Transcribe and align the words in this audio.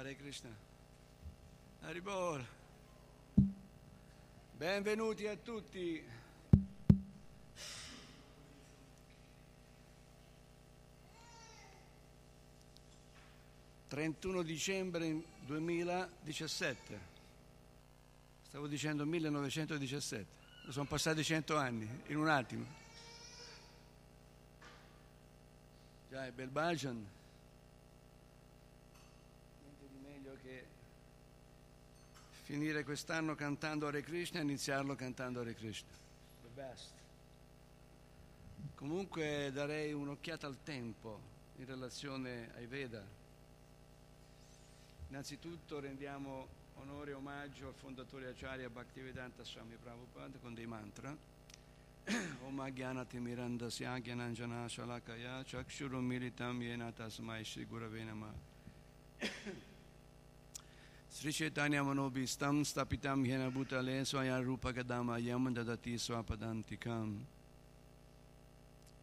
Hare 0.00 0.16
Krishna. 0.16 0.48
Haribol. 1.82 2.42
Benvenuti 4.56 5.26
a 5.26 5.36
tutti. 5.36 6.02
...31 13.90 14.42
dicembre 14.42 15.22
2017. 15.44 16.98
Stavo 18.46 18.68
dicendo 18.68 19.04
1917. 19.04 20.26
Sono 20.70 20.86
passati 20.86 21.22
cento 21.22 21.58
anni, 21.58 21.86
in 22.06 22.16
un 22.16 22.28
attimo. 22.28 22.64
Già, 26.08 26.24
è 26.24 26.30
Belbajan. 26.30 27.18
Finire 32.50 32.82
quest'anno 32.82 33.36
cantando 33.36 33.86
Hare 33.86 34.02
Krishna 34.02 34.40
e 34.40 34.42
iniziarlo 34.42 34.96
cantando 34.96 35.38
Hare 35.38 35.54
Krishna. 35.54 35.92
The 36.42 36.48
best. 36.52 36.90
Comunque 38.74 39.52
darei 39.52 39.92
un'occhiata 39.92 40.48
al 40.48 40.60
tempo 40.64 41.20
in 41.58 41.66
relazione 41.66 42.50
ai 42.56 42.66
Veda. 42.66 43.06
Innanzitutto 45.10 45.78
rendiamo 45.78 46.48
onore 46.80 47.12
e 47.12 47.14
omaggio 47.14 47.68
al 47.68 47.74
fondatore 47.74 48.26
Acharya 48.26 48.68
Bhaktivedanta 48.68 49.44
Swami 49.44 49.76
Prabhupada 49.80 50.36
con 50.42 50.52
dei 50.52 50.66
mantra. 50.66 51.16
Om 52.46 52.58
Agyanatimirandasya 52.58 54.00
Gyananjana 54.00 54.66
Shalakaya 54.66 55.44
Chakshurumilitam 55.44 56.60
Yena 56.60 56.90
Tasmai 56.90 57.44
Shri 57.44 57.64
Gurave 57.64 58.02
Sri 61.12 61.32
Chaitanya 61.32 61.82
Manobhistam 61.82 62.62
Stapitam 62.64 63.26
Yena 63.26 63.50
Bhutale 63.50 64.06
Swaya 64.06 64.40
Rupa 64.46 64.72
Gadama 64.72 65.18
Yam 65.18 65.52
Swapadantikam. 65.52 67.16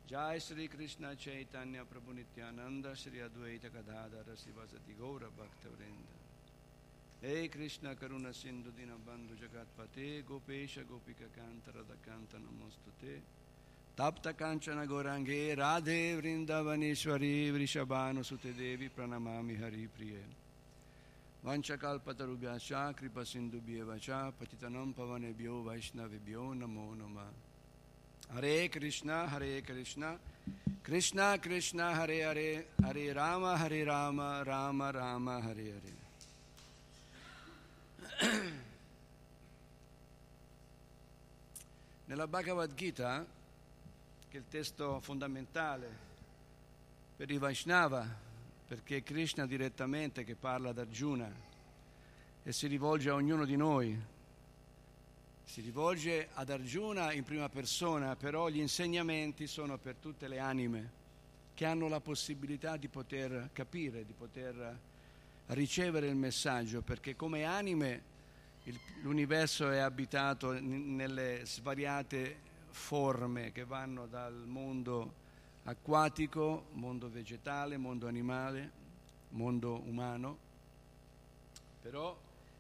Jai 0.08 0.38
Sri 0.40 0.70
Krishna 0.70 1.16
Chaitanya 1.16 1.82
Prabhu 1.82 2.16
Nityananda 2.16 2.96
Sri 2.96 3.20
Advaita 3.20 3.70
Gadadara 3.70 4.34
Sivasati 4.36 4.96
Gaura 4.98 5.28
Bhakta 5.38 5.68
Vrinda. 5.68 6.16
Hey 7.20 7.50
Krishna 7.50 7.94
Karuna 7.94 8.34
Sindhu 8.34 8.72
Dinabandhu 8.72 9.36
Jagatpate 9.36 10.24
Gopesha 10.24 10.86
Gopika 10.86 11.28
Kanta 11.36 11.74
Radhakanta 11.76 12.40
Namostute 12.40 13.20
Tapta 13.98 14.34
Kanchana 14.34 14.88
Gorange 14.88 15.58
Radhe 15.58 16.16
Vrindavaneshwari 16.22 17.52
Vrishabhanu 17.52 18.24
Sute 18.24 18.56
Devi 18.58 18.90
Pranamami 18.98 19.60
Hari 19.60 19.90
Priye 20.00 20.37
Vanchakalpatarubhyascha 21.46 22.96
Kripa 22.96 23.24
Sindhu 23.26 23.62
Bhyevacha 23.62 24.34
Patitanam 24.34 24.94
Pavanebhyo 24.94 25.64
Vaishnavibhyo 25.64 26.54
Namo 26.58 26.96
Namah 26.96 27.32
Hare 28.34 28.68
Krishna 28.70 29.28
Hare 29.28 29.62
Krishna. 29.62 30.18
Krishna 30.84 31.38
Krishna 31.38 31.94
Hare 31.94 32.24
Hare 32.24 32.66
Hare 32.84 33.14
Rama 33.14 33.58
Hare 33.58 33.86
Rama 33.86 34.44
Rama 34.46 34.92
Rama 34.92 35.42
Hare 35.42 35.74
Hare. 35.74 35.94
Nella 42.06 42.28
Bhagavad 42.28 42.74
Gita, 42.74 43.26
che 44.30 44.38
è 44.38 44.40
il 44.40 44.48
testo 44.50 45.00
fondamentale 45.02 45.88
per 47.16 47.30
i 47.30 47.38
Vaishnava, 47.38 48.26
perché 48.68 48.98
è 48.98 49.04
Krishna 49.04 49.48
direttamente 49.48 50.26
che 50.26 50.36
parla 50.36 50.72
ad 50.72 50.78
Arjuna 50.78 51.32
e 52.44 52.52
si 52.52 52.68
rivolge 52.68 53.10
a 53.10 53.14
ognuno 53.14 53.46
di 53.46 53.56
noi, 53.56 53.98
si 55.46 55.62
rivolge 55.62 56.28
ad 56.34 56.50
Arjuna 56.50 57.14
in 57.14 57.24
prima 57.24 57.48
persona, 57.48 58.18
però 58.18 58.50
gli 58.50 58.60
insegnamenti 58.60 59.48
sono 59.48 59.78
per 59.78 59.96
tutte 59.96 60.28
le 60.28 60.40
anime 60.40 60.92
che 61.54 61.64
hanno 61.64 61.88
la 61.88 62.02
possibilità 62.02 62.76
di 62.76 62.90
poter 62.90 63.52
capire, 63.54 64.06
di 64.06 64.14
poter 64.14 64.78
ricevere 65.48 66.08
il 66.08 66.16
messaggio, 66.16 66.82
perché 66.82 67.16
come 67.16 67.46
anime 67.46 68.16
l'universo 69.02 69.70
è 69.72 69.78
abitato 69.78 70.52
nelle 70.60 71.42
svariate 71.46 72.38
forme 72.70 73.54
che 73.54 73.64
vanno 73.64 74.08
dal 74.08 74.44
mondo 74.46 75.26
acquatico, 75.68 76.68
mondo 76.74 77.10
vegetale, 77.10 77.76
mondo 77.76 78.08
animale, 78.08 78.72
mondo 79.30 79.82
umano, 79.86 80.38
però 81.82 82.18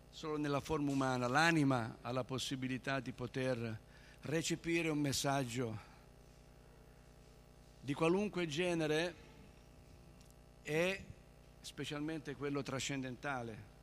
solo 0.09 0.38
nella 0.38 0.59
forma 0.59 0.91
umana 0.91 1.28
l'anima 1.28 2.00
ha 2.01 2.12
la 2.12 2.25
possibilità 2.25 3.00
di 3.00 3.13
poter 3.13 3.79
recepire 4.23 4.90
un 4.90 5.00
messaggio 5.00 5.79
di 7.79 7.94
qualunque 7.94 8.45
genere 8.45 9.16
e 10.63 11.06
specialmente 11.62 12.35
quello 12.35 12.62
trascendentale, 12.62 13.75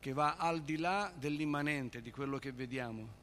che 0.00 0.14
va 0.14 0.36
al 0.36 0.62
di 0.62 0.78
là 0.78 1.12
dell'immanente, 1.14 2.00
di 2.00 2.10
quello 2.10 2.38
che 2.38 2.52
vediamo. 2.52 3.20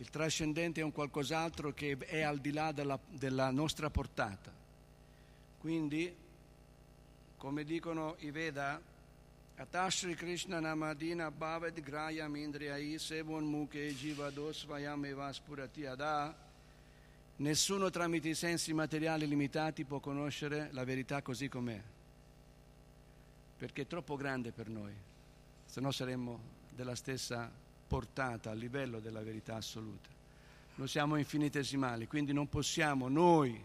Il 0.00 0.08
trascendente 0.08 0.80
è 0.80 0.82
un 0.82 0.92
qualcos'altro 0.92 1.74
che 1.74 1.94
è 1.98 2.22
al 2.22 2.38
di 2.38 2.52
là 2.52 2.72
della, 2.72 2.98
della 3.06 3.50
nostra 3.50 3.90
portata. 3.90 4.50
Quindi, 5.58 6.10
come 7.36 7.64
dicono 7.64 8.16
i 8.20 8.30
Veda, 8.30 8.80
Atashri 9.56 10.14
Krishna 10.14 10.58
Namadina 10.58 11.30
Bhavad 11.30 11.78
Grayam 11.80 12.34
Indriyai 12.34 12.98
Sevon 12.98 13.44
Mukhe 13.44 13.94
Jivado 13.94 14.50
Svayam 14.54 15.04
Evaspurati 15.04 15.84
Ada 15.84 16.34
Nessuno 17.36 17.90
tramite 17.90 18.30
i 18.30 18.34
sensi 18.34 18.72
materiali 18.72 19.28
limitati 19.28 19.84
può 19.84 19.98
conoscere 19.98 20.68
la 20.72 20.84
verità 20.84 21.22
così 21.22 21.48
com'è, 21.48 21.80
perché 23.56 23.82
è 23.82 23.86
troppo 23.86 24.16
grande 24.16 24.52
per 24.52 24.68
noi, 24.68 24.92
se 25.64 25.80
no 25.80 25.90
saremmo 25.90 26.38
della 26.68 26.94
stessa 26.94 27.50
portata 27.90 28.52
a 28.52 28.54
livello 28.54 29.00
della 29.00 29.20
verità 29.20 29.56
assoluta. 29.56 30.08
Noi 30.76 30.86
siamo 30.86 31.16
infinitesimali, 31.16 32.06
quindi 32.06 32.32
non 32.32 32.48
possiamo 32.48 33.08
noi 33.08 33.60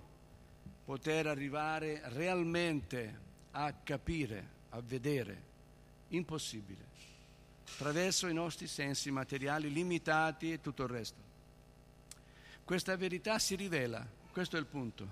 poter 0.83 1.27
arrivare 1.27 2.01
realmente 2.05 3.19
a 3.51 3.71
capire, 3.71 4.47
a 4.69 4.81
vedere. 4.81 5.53
Impossibile. 6.07 6.93
Attraverso 7.67 8.25
i 8.25 8.33
nostri 8.33 8.65
sensi 8.65 9.11
materiali 9.11 9.71
limitati 9.71 10.51
e 10.51 10.59
tutto 10.59 10.81
il 10.81 10.89
resto. 10.89 11.21
Questa 12.63 12.97
verità 12.97 13.37
si 13.37 13.53
rivela, 13.53 14.03
questo 14.31 14.57
è 14.57 14.59
il 14.59 14.65
punto, 14.65 15.07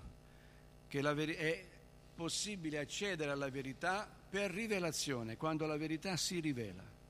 che 0.88 1.02
veri- 1.02 1.36
è 1.36 1.64
possibile 2.16 2.80
accedere 2.80 3.30
alla 3.30 3.50
verità 3.52 4.10
per 4.30 4.50
rivelazione, 4.50 5.38
quando 5.38 5.68
la 5.68 5.78
verità 5.78 6.18
si 6.18 6.40
rivela. 6.40 7.02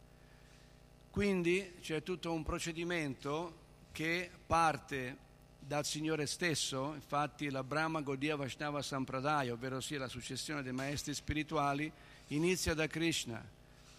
Quindi 1.14 1.76
c'è 1.80 2.02
tutto 2.02 2.34
un 2.34 2.42
procedimento 2.42 3.54
che 3.92 4.32
parte 4.48 5.16
dal 5.60 5.86
Signore 5.86 6.26
stesso, 6.26 6.96
infatti 6.96 7.52
la 7.52 7.64
Brahma 7.64 8.02
Gaudiya 8.02 8.36
Vaishnava 8.36 8.82
Sampradaya, 8.82 9.54
ovvero 9.54 9.80
sia 9.80 10.00
la 10.00 10.08
successione 10.08 10.64
dei 10.64 10.72
maestri 10.72 11.14
spirituali, 11.14 11.92
inizia 12.30 12.74
da 12.74 12.88
Krishna, 12.88 13.48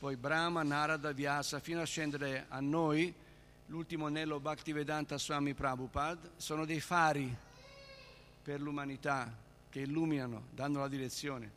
poi 0.01 0.17
Brahma, 0.17 0.65
Narada, 0.65 1.13
Vyasa, 1.13 1.61
fino 1.61 1.81
a 1.81 1.85
scendere 1.85 2.47
a 2.49 2.59
noi, 2.59 3.15
l'ultimo 3.67 4.07
anello 4.07 4.41
Bhaktivedanta 4.41 5.17
Swami 5.17 5.55
Prabhupada, 5.55 6.33
sono 6.35 6.65
dei 6.65 6.81
fari 6.81 7.33
per 8.43 8.61
l'umanità 8.61 9.33
che 9.71 9.83
illuminano, 9.83 10.47
danno 10.51 10.81
la 10.81 10.89
direzione. 10.89 11.53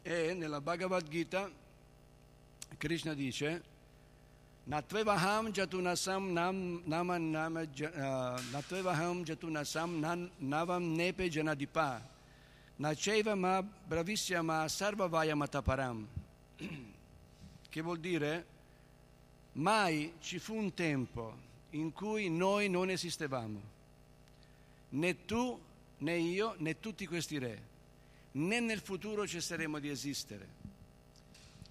E 0.00 0.32
nella 0.32 0.62
Bhagavad 0.62 1.06
Gita 1.06 1.50
Krishna 2.78 3.12
dice 3.12 3.69
Natvevaham 4.68 5.52
jatunasam 5.52 6.32
nam 6.32 6.82
nama 6.86 7.18
nama 7.18 7.60
uh, 7.60 8.38
Natvevaham 8.52 9.24
jatunasam 9.24 10.00
nan, 10.00 10.30
navam 10.40 10.94
nepe 10.96 11.30
janadipa. 11.30 12.00
Naceva 12.78 13.34
ma 13.36 13.62
bravissima 13.62 14.42
ma 14.42 14.68
sarvavaya 14.68 15.34
mataparam. 15.34 16.06
Che 17.70 17.82
vuol 17.82 18.00
dire? 18.00 18.44
Mai 19.52 20.14
ci 20.20 20.40
fu 20.40 20.56
un 20.56 20.74
tempo 20.74 21.36
in 21.70 21.92
cui 21.92 22.28
noi 22.28 22.68
non 22.68 22.90
esistevamo. 22.90 23.60
Né 24.90 25.24
tu 25.24 25.60
né 25.98 26.16
io 26.16 26.56
né 26.58 26.80
tutti 26.80 27.06
questi 27.06 27.38
re. 27.38 27.62
Né 28.32 28.60
nel 28.60 28.80
futuro 28.80 29.26
cesseremo 29.26 29.78
di 29.78 29.88
esistere 29.88 30.59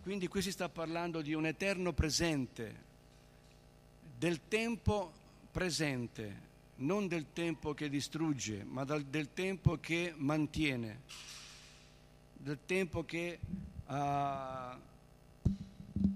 quindi 0.01 0.27
qui 0.27 0.41
si 0.41 0.51
sta 0.51 0.69
parlando 0.69 1.21
di 1.21 1.33
un 1.33 1.45
eterno 1.45 1.93
presente 1.93 2.87
del 4.17 4.47
tempo 4.47 5.13
presente, 5.51 6.47
non 6.77 7.07
del 7.07 7.27
tempo 7.31 7.73
che 7.73 7.87
distrugge, 7.87 8.63
ma 8.65 8.83
dal, 8.83 9.05
del 9.05 9.33
tempo 9.33 9.79
che 9.79 10.13
mantiene, 10.15 11.01
del 12.33 12.59
tempo 12.65 13.05
che 13.05 13.39
uh, 13.85 13.93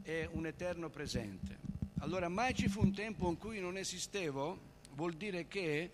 è 0.02 0.28
un 0.32 0.46
eterno 0.46 0.90
presente. 0.90 1.58
Allora 2.00 2.28
mai 2.28 2.54
ci 2.54 2.68
fu 2.68 2.82
un 2.82 2.94
tempo 2.94 3.30
in 3.30 3.38
cui 3.38 3.62
non 3.62 3.78
esistevo, 3.78 4.60
vuol 4.96 5.14
dire 5.14 5.48
che 5.48 5.92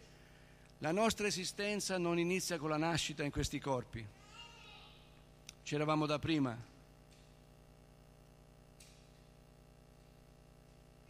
la 0.80 0.91
nostra 0.91 1.27
esistenza 1.27 2.00
non 2.00 2.18
inizia 2.18 2.57
con 2.57 2.69
la 2.69 2.77
nascita 2.77 3.24
in 3.24 3.30
questi 3.30 3.59
corpi. 3.59 4.03
C'eravamo 5.62 6.07
da 6.07 6.18
prima. 6.18 6.57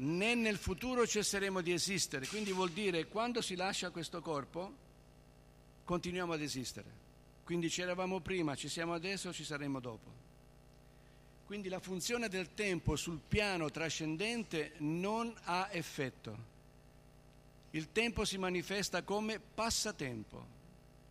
Né 0.01 0.36
nel 0.36 0.57
futuro 0.57 1.06
cesseremo 1.06 1.62
di 1.62 1.74
esistere, 1.74 2.28
quindi 2.28 2.51
vuol 2.51 2.72
dire 2.72 3.07
quando 3.07 3.42
si 3.42 3.56
lascia 3.56 3.90
questo 3.90 4.22
corpo 4.22 4.88
continuiamo 5.84 6.34
ad 6.34 6.42
esistere. 6.42 7.07
Quindi 7.44 7.68
c'eravamo 7.68 8.19
prima, 8.19 8.56
ci 8.56 8.69
siamo 8.69 8.94
adesso, 8.94 9.34
ci 9.34 9.44
saremo 9.44 9.80
dopo. 9.80 10.28
Quindi 11.46 11.68
la 11.68 11.80
funzione 11.80 12.30
del 12.30 12.54
tempo 12.54 12.96
sul 12.96 13.19
piano 13.28 13.72
trascendente 13.72 14.74
non 14.78 15.34
ha 15.46 15.68
effetto 15.72 16.57
il 17.72 17.92
tempo 17.92 18.25
si 18.25 18.38
manifesta 18.40 19.04
come 19.04 19.40
passatempo, 19.40 20.48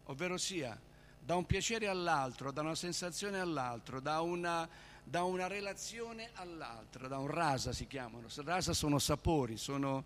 ovvero 0.04 0.36
sia 0.36 0.78
da 1.20 1.36
un 1.36 1.46
piacere 1.46 1.86
all'altro, 1.86 2.50
da 2.50 2.62
una 2.62 2.74
sensazione 2.74 3.38
all'altro, 3.38 4.00
da 4.00 4.20
una, 4.22 4.68
da 5.08 5.22
una 5.22 5.46
relazione 5.46 6.30
all'altra, 6.34 7.08
da 7.08 7.18
un 7.18 7.28
rasa 7.28 7.72
si 7.72 7.86
chiamano. 7.86 8.28
Rasa 8.44 8.72
sono 8.72 8.98
sapori, 8.98 9.56
sono, 9.56 10.04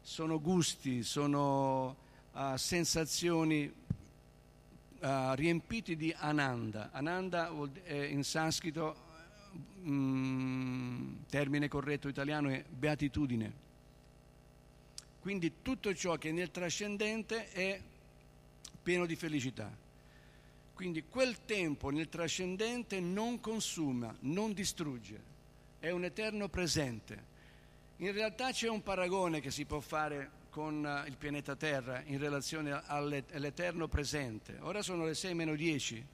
sono 0.00 0.40
gusti, 0.40 1.02
sono 1.02 1.96
uh, 2.32 2.56
sensazioni 2.56 3.64
uh, 3.64 5.32
riempiti 5.34 5.96
di 5.96 6.14
ananda. 6.16 6.90
Ananda 6.92 7.50
in 7.86 8.22
sanscrito, 8.22 8.96
mm, 9.80 11.14
termine 11.28 11.68
corretto 11.68 12.08
italiano, 12.08 12.48
è 12.48 12.64
beatitudine 12.68 13.62
quindi 15.24 15.62
tutto 15.62 15.94
ciò 15.94 16.18
che 16.18 16.32
nel 16.32 16.50
trascendente 16.50 17.50
è 17.50 17.80
pieno 18.82 19.06
di 19.06 19.16
felicità. 19.16 19.74
Quindi 20.74 21.04
quel 21.04 21.44
tempo 21.44 21.90
nel 21.90 22.08
trascendente 22.08 22.98
non 22.98 23.40
consuma, 23.40 24.14
non 24.20 24.52
distrugge, 24.52 25.22
è 25.78 25.90
un 25.90 26.04
eterno 26.04 26.48
presente. 26.48 27.32
In 27.98 28.12
realtà 28.12 28.50
c'è 28.50 28.68
un 28.68 28.82
paragone 28.82 29.40
che 29.40 29.52
si 29.52 29.64
può 29.64 29.78
fare 29.78 30.42
con 30.50 30.84
eh, 30.84 31.08
il 31.08 31.16
pianeta 31.16 31.54
Terra 31.54 32.02
in 32.06 32.18
relazione 32.18 32.72
all'eterno 32.86 33.86
presente. 33.86 34.58
Ora 34.60 34.82
sono 34.82 35.04
le 35.04 35.14
6 35.14 35.34
meno 35.34 35.54
10, 35.54 36.04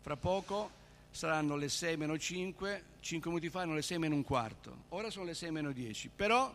fra 0.00 0.16
poco 0.16 0.70
saranno 1.12 1.54
le 1.54 1.68
6 1.68 1.96
meno 1.96 2.18
5, 2.18 2.84
5 2.98 3.30
minuti 3.30 3.50
fa 3.50 3.60
erano 3.60 3.74
le 3.74 3.82
6 3.82 3.98
meno 3.98 4.14
un 4.16 4.24
quarto, 4.24 4.84
ora 4.88 5.10
sono 5.10 5.26
le 5.26 5.34
6 5.34 5.50
meno 5.52 5.70
10, 5.70 6.10
però 6.14 6.52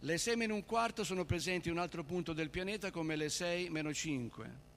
le 0.00 0.18
6 0.18 0.34
meno 0.34 0.54
un 0.54 0.64
quarto 0.64 1.04
sono 1.04 1.24
presenti 1.24 1.68
in 1.68 1.74
un 1.74 1.80
altro 1.80 2.02
punto 2.02 2.32
del 2.32 2.50
pianeta 2.50 2.90
come 2.90 3.14
le 3.14 3.28
6 3.28 3.68
meno 3.70 3.92
5. 3.92 4.70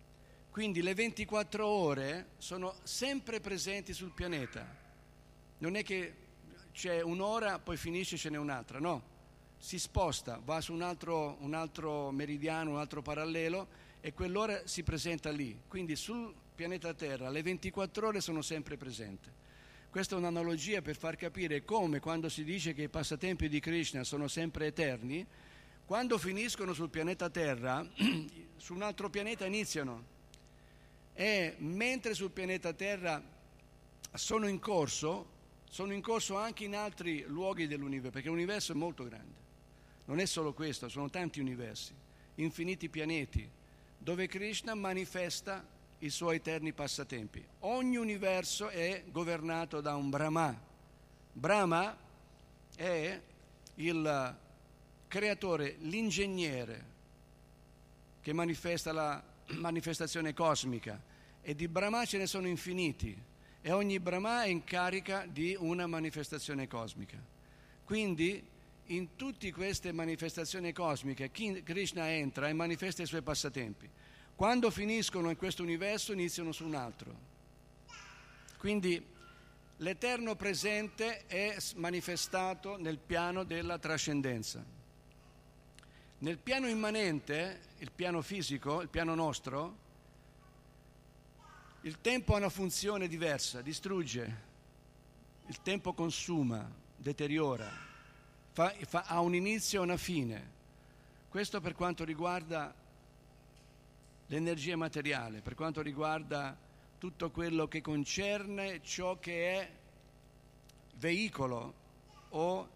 Quindi 0.55 0.81
le 0.81 0.93
24 0.93 1.67
ore 1.67 2.27
sono 2.37 2.75
sempre 2.83 3.41
presenti 3.41 3.91
sul 3.91 4.11
pianeta. 4.11 4.65
Non 5.57 5.75
è 5.75 5.83
che 5.83 6.13
c'è 6.71 7.01
un'ora, 7.01 7.59
poi 7.59 7.75
finisce 7.75 8.15
e 8.15 8.17
ce 8.17 8.29
n'è 8.29 8.37
un'altra, 8.37 8.79
no. 8.79 9.03
Si 9.57 9.77
sposta, 9.77 10.39
va 10.41 10.61
su 10.61 10.71
un 10.71 10.81
altro, 10.81 11.35
un 11.41 11.55
altro 11.55 12.09
meridiano, 12.11 12.69
un 12.69 12.77
altro 12.77 13.01
parallelo 13.01 13.67
e 13.99 14.13
quell'ora 14.13 14.65
si 14.65 14.81
presenta 14.83 15.29
lì. 15.29 15.59
Quindi 15.67 15.97
sul 15.97 16.33
pianeta 16.55 16.93
Terra 16.93 17.29
le 17.29 17.41
24 17.41 18.07
ore 18.07 18.21
sono 18.21 18.41
sempre 18.41 18.77
presenti. 18.77 19.29
Questa 19.89 20.15
è 20.15 20.17
un'analogia 20.17 20.81
per 20.81 20.95
far 20.95 21.17
capire 21.17 21.65
come 21.65 21.99
quando 21.99 22.29
si 22.29 22.45
dice 22.45 22.73
che 22.73 22.83
i 22.83 22.89
passatempi 22.89 23.49
di 23.49 23.59
Krishna 23.59 24.05
sono 24.05 24.29
sempre 24.29 24.67
eterni, 24.67 25.27
quando 25.85 26.17
finiscono 26.17 26.71
sul 26.71 26.89
pianeta 26.89 27.29
Terra, 27.29 27.85
su 28.55 28.73
un 28.73 28.83
altro 28.83 29.09
pianeta 29.09 29.45
iniziano. 29.45 30.14
E 31.17 31.56
mentre 31.59 32.13
sul 32.13 32.31
pianeta 32.31 32.73
Terra 32.73 33.23
sono 34.13 34.47
in 34.47 34.59
corso, 34.59 35.31
sono 35.69 35.94
in 35.94 36.01
corso 36.01 36.35
anche 36.35 36.65
in 36.65 36.75
altri 36.75 37.23
luoghi 37.25 37.67
dell'universo, 37.67 38.12
perché 38.12 38.27
l'universo 38.27 38.73
è 38.73 38.75
molto 38.75 39.06
grande. 39.06 39.44
Non 40.06 40.19
è 40.19 40.25
solo 40.25 40.53
questo, 40.53 40.89
sono 40.89 41.09
tanti 41.09 41.39
universi, 41.39 41.94
infiniti 42.35 42.89
pianeti, 42.89 43.50
dove 43.97 44.27
Krishna 44.27 44.75
manifesta 44.75 45.65
i 46.00 46.09
suoi 46.09 46.35
eterni 46.35 46.73
passatempi. 46.73 47.44
Ogni 47.59 47.95
universo 47.95 48.67
è 48.67 49.06
governato 49.07 49.79
da 49.79 49.95
un 49.95 50.09
Brahma. 50.09 50.62
Brahma 51.31 51.97
è 52.75 53.21
il 53.75 54.38
creatore, 55.07 55.77
l'ingegnere 55.79 56.94
che 58.21 58.33
manifesta 58.33 58.91
la 58.91 59.23
manifestazione 59.47 60.33
cosmica 60.33 61.01
e 61.42 61.56
di 61.56 61.68
Brahma 61.68 62.06
ce 62.06 62.18
ne 62.18 62.27
sono 62.27 62.47
infiniti 62.47 63.15
e 63.62 63.71
ogni 63.71 64.00
Brahma 64.00 64.44
è 64.44 64.47
in 64.47 64.63
carica 64.63 65.25
di 65.25 65.56
una 65.57 65.88
manifestazione 65.88 66.68
cosmica. 66.68 67.18
Quindi 67.83 68.44
in 68.88 69.15
tutte 69.15 69.51
queste 69.51 69.92
manifestazioni 69.92 70.71
cosmiche 70.71 71.31
Krishna 71.31 72.12
entra 72.12 72.50
e 72.50 72.53
manifesta 72.53 73.01
i 73.01 73.07
suoi 73.07 73.21
passatempi. 73.21 73.89
Quando 74.36 74.69
finiscono 74.69 75.30
in 75.30 75.38
questo 75.38 75.63
universo 75.63 76.13
iniziano 76.13 76.51
su 76.51 76.65
un 76.65 76.75
altro. 76.75 77.33
Quindi 78.57 79.03
l'eterno 79.77 80.36
presente 80.36 81.25
è 81.27 81.56
manifestato 81.75 82.77
nel 82.77 82.98
piano 82.98 83.44
della 83.44 83.77
trascendenza. 83.77 84.75
Nel 86.25 86.39
piano 86.39 86.68
immanente, 86.68 87.60
il 87.77 87.92
piano 87.92 88.24
fisico, 88.24 88.81
il 88.81 88.89
piano 88.89 89.13
nostro, 89.13 89.77
il 91.81 92.01
tempo 92.01 92.33
ha 92.33 92.38
una 92.38 92.50
funzione 92.50 93.07
diversa, 93.07 93.62
distrugge, 93.62 94.42
il 95.45 95.62
tempo 95.62 95.94
consuma, 95.94 96.68
deteriora, 96.95 97.69
fa, 98.54 98.74
fa, 98.88 99.04
ha 99.04 99.19
un 99.19 99.36
inizio 99.36 99.81
e 99.81 99.83
una 99.83 99.98
fine. 99.98 100.51
Questo 101.29 101.62
per 101.62 101.75
quanto 101.75 102.03
riguarda 102.03 102.74
l'energia 104.25 104.75
materiale, 104.75 105.41
per 105.41 105.53
quanto 105.53 105.84
riguarda 105.84 106.58
tutto 106.98 107.29
quello 107.29 107.67
che 107.67 107.82
concerne 107.82 108.82
ciò 108.82 109.20
che 109.20 109.60
è 109.60 109.72
veicolo 110.96 111.74
o 112.29 112.70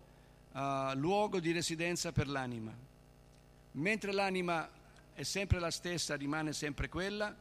uh, 0.51 0.93
luogo 0.93 1.39
di 1.39 1.51
residenza 1.51 2.11
per 2.11 2.27
l'anima. 2.27 2.88
Mentre 3.79 4.11
l'anima 4.11 4.69
è 5.13 5.23
sempre 5.23 5.57
la 5.57 5.71
stessa, 5.71 6.15
rimane 6.15 6.51
sempre 6.51 6.89
quella, 6.89 7.33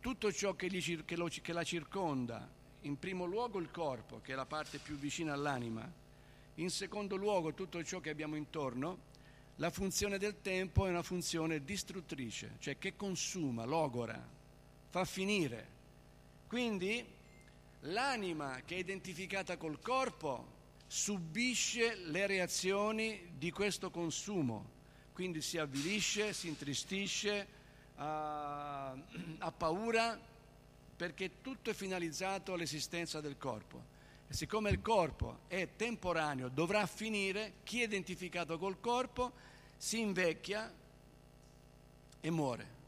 tutto 0.00 0.30
ciò 0.30 0.54
che, 0.54 0.68
gli, 0.68 1.04
che, 1.04 1.16
lo, 1.16 1.28
che 1.28 1.52
la 1.54 1.64
circonda, 1.64 2.46
in 2.82 2.98
primo 2.98 3.24
luogo 3.24 3.58
il 3.58 3.70
corpo, 3.70 4.20
che 4.20 4.32
è 4.32 4.34
la 4.34 4.44
parte 4.44 4.76
più 4.78 4.96
vicina 4.96 5.32
all'anima, 5.32 5.90
in 6.56 6.68
secondo 6.68 7.16
luogo 7.16 7.54
tutto 7.54 7.82
ciò 7.82 8.00
che 8.00 8.10
abbiamo 8.10 8.36
intorno, 8.36 9.10
la 9.56 9.70
funzione 9.70 10.18
del 10.18 10.42
tempo 10.42 10.86
è 10.86 10.90
una 10.90 11.02
funzione 11.02 11.64
distruttrice, 11.64 12.56
cioè 12.58 12.76
che 12.76 12.94
consuma, 12.94 13.64
logora, 13.64 14.22
fa 14.90 15.06
finire. 15.06 15.66
Quindi 16.48 17.02
l'anima 17.80 18.60
che 18.66 18.74
è 18.74 18.78
identificata 18.78 19.56
col 19.56 19.80
corpo 19.80 20.60
subisce 20.86 21.96
le 21.96 22.26
reazioni 22.26 23.30
di 23.38 23.50
questo 23.50 23.90
consumo, 23.90 24.80
quindi 25.12 25.40
si 25.42 25.58
avvilisce, 25.58 26.32
si 26.32 26.48
intristisce, 26.48 27.46
ha, 27.96 28.92
ha 29.38 29.52
paura, 29.52 30.18
perché 30.96 31.40
tutto 31.40 31.70
è 31.70 31.74
finalizzato 31.74 32.52
all'esistenza 32.52 33.20
del 33.20 33.36
corpo. 33.36 33.90
E 34.28 34.34
siccome 34.34 34.70
il 34.70 34.80
corpo 34.80 35.40
è 35.48 35.68
temporaneo, 35.76 36.48
dovrà 36.48 36.86
finire, 36.86 37.54
chi 37.64 37.80
è 37.80 37.84
identificato 37.84 38.58
col 38.58 38.80
corpo 38.80 39.32
si 39.76 40.00
invecchia 40.00 40.72
e 42.20 42.30
muore 42.30 42.80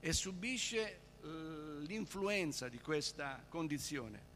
e 0.00 0.12
subisce 0.12 0.98
l'influenza 1.22 2.68
di 2.68 2.80
questa 2.80 3.44
condizione. 3.48 4.30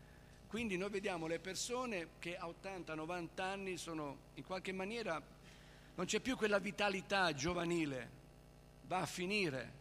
Quindi 0.46 0.76
noi 0.76 0.90
vediamo 0.90 1.26
le 1.26 1.40
persone 1.40 2.10
che 2.20 2.36
a 2.36 2.46
80-90 2.46 3.28
anni 3.40 3.76
sono 3.76 4.18
in 4.34 4.44
qualche 4.44 4.72
maniera, 4.72 5.20
non 5.96 6.06
c'è 6.06 6.20
più 6.20 6.36
quella 6.36 6.58
vitalità 6.58 7.32
giovanile, 7.32 8.10
va 8.86 8.98
a 8.98 9.06
finire, 9.06 9.72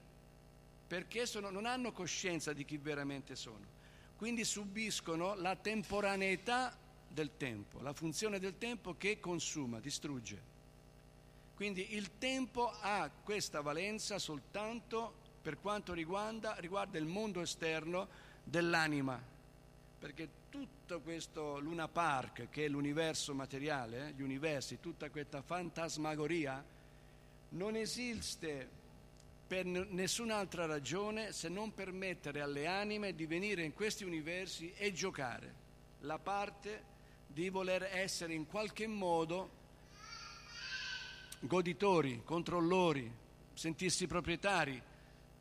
perché 0.87 1.25
sono, 1.25 1.49
non 1.49 1.65
hanno 1.65 1.91
coscienza 1.91 2.53
di 2.53 2.63
chi 2.63 2.77
veramente 2.77 3.35
sono. 3.35 3.73
Quindi 4.15 4.45
subiscono 4.45 5.35
la 5.35 5.57
temporaneità 5.57 6.75
del 7.07 7.31
tempo, 7.35 7.81
la 7.81 7.91
funzione 7.91 8.39
del 8.39 8.57
tempo 8.57 8.95
che 8.97 9.19
consuma, 9.19 9.79
distrugge. 9.79 10.53
Quindi 11.53 11.95
il 11.95 12.17
tempo 12.17 12.71
ha 12.79 13.09
questa 13.09 13.59
valenza 13.61 14.17
soltanto 14.17 15.23
per 15.41 15.59
quanto 15.59 15.93
riguarda, 15.93 16.55
riguarda 16.59 16.97
il 16.97 17.05
mondo 17.05 17.41
esterno 17.41 18.07
dell'anima, 18.43 19.21
perché 19.99 20.29
tutto 20.55 21.01
questo 21.01 21.59
Luna 21.59 21.89
Park, 21.89 22.47
che 22.49 22.63
è 22.63 22.67
l'universo 22.69 23.33
materiale, 23.33 24.07
eh, 24.07 24.11
gli 24.13 24.21
universi, 24.21 24.79
tutta 24.79 25.09
questa 25.09 25.41
fantasmagoria, 25.41 26.63
non 27.49 27.75
esiste 27.75 28.69
per 29.45 29.65
nessun'altra 29.65 30.65
ragione 30.65 31.33
se 31.33 31.49
non 31.49 31.73
permettere 31.73 32.39
alle 32.39 32.67
anime 32.67 33.13
di 33.13 33.25
venire 33.25 33.63
in 33.63 33.73
questi 33.73 34.05
universi 34.05 34.73
e 34.77 34.93
giocare. 34.93 35.53
La 36.01 36.19
parte 36.19 36.83
di 37.27 37.49
voler 37.49 37.89
essere 37.91 38.33
in 38.33 38.47
qualche 38.47 38.87
modo 38.87 39.49
goditori, 41.41 42.21
controllori, 42.23 43.11
sentirsi 43.53 44.07
proprietari, 44.07 44.81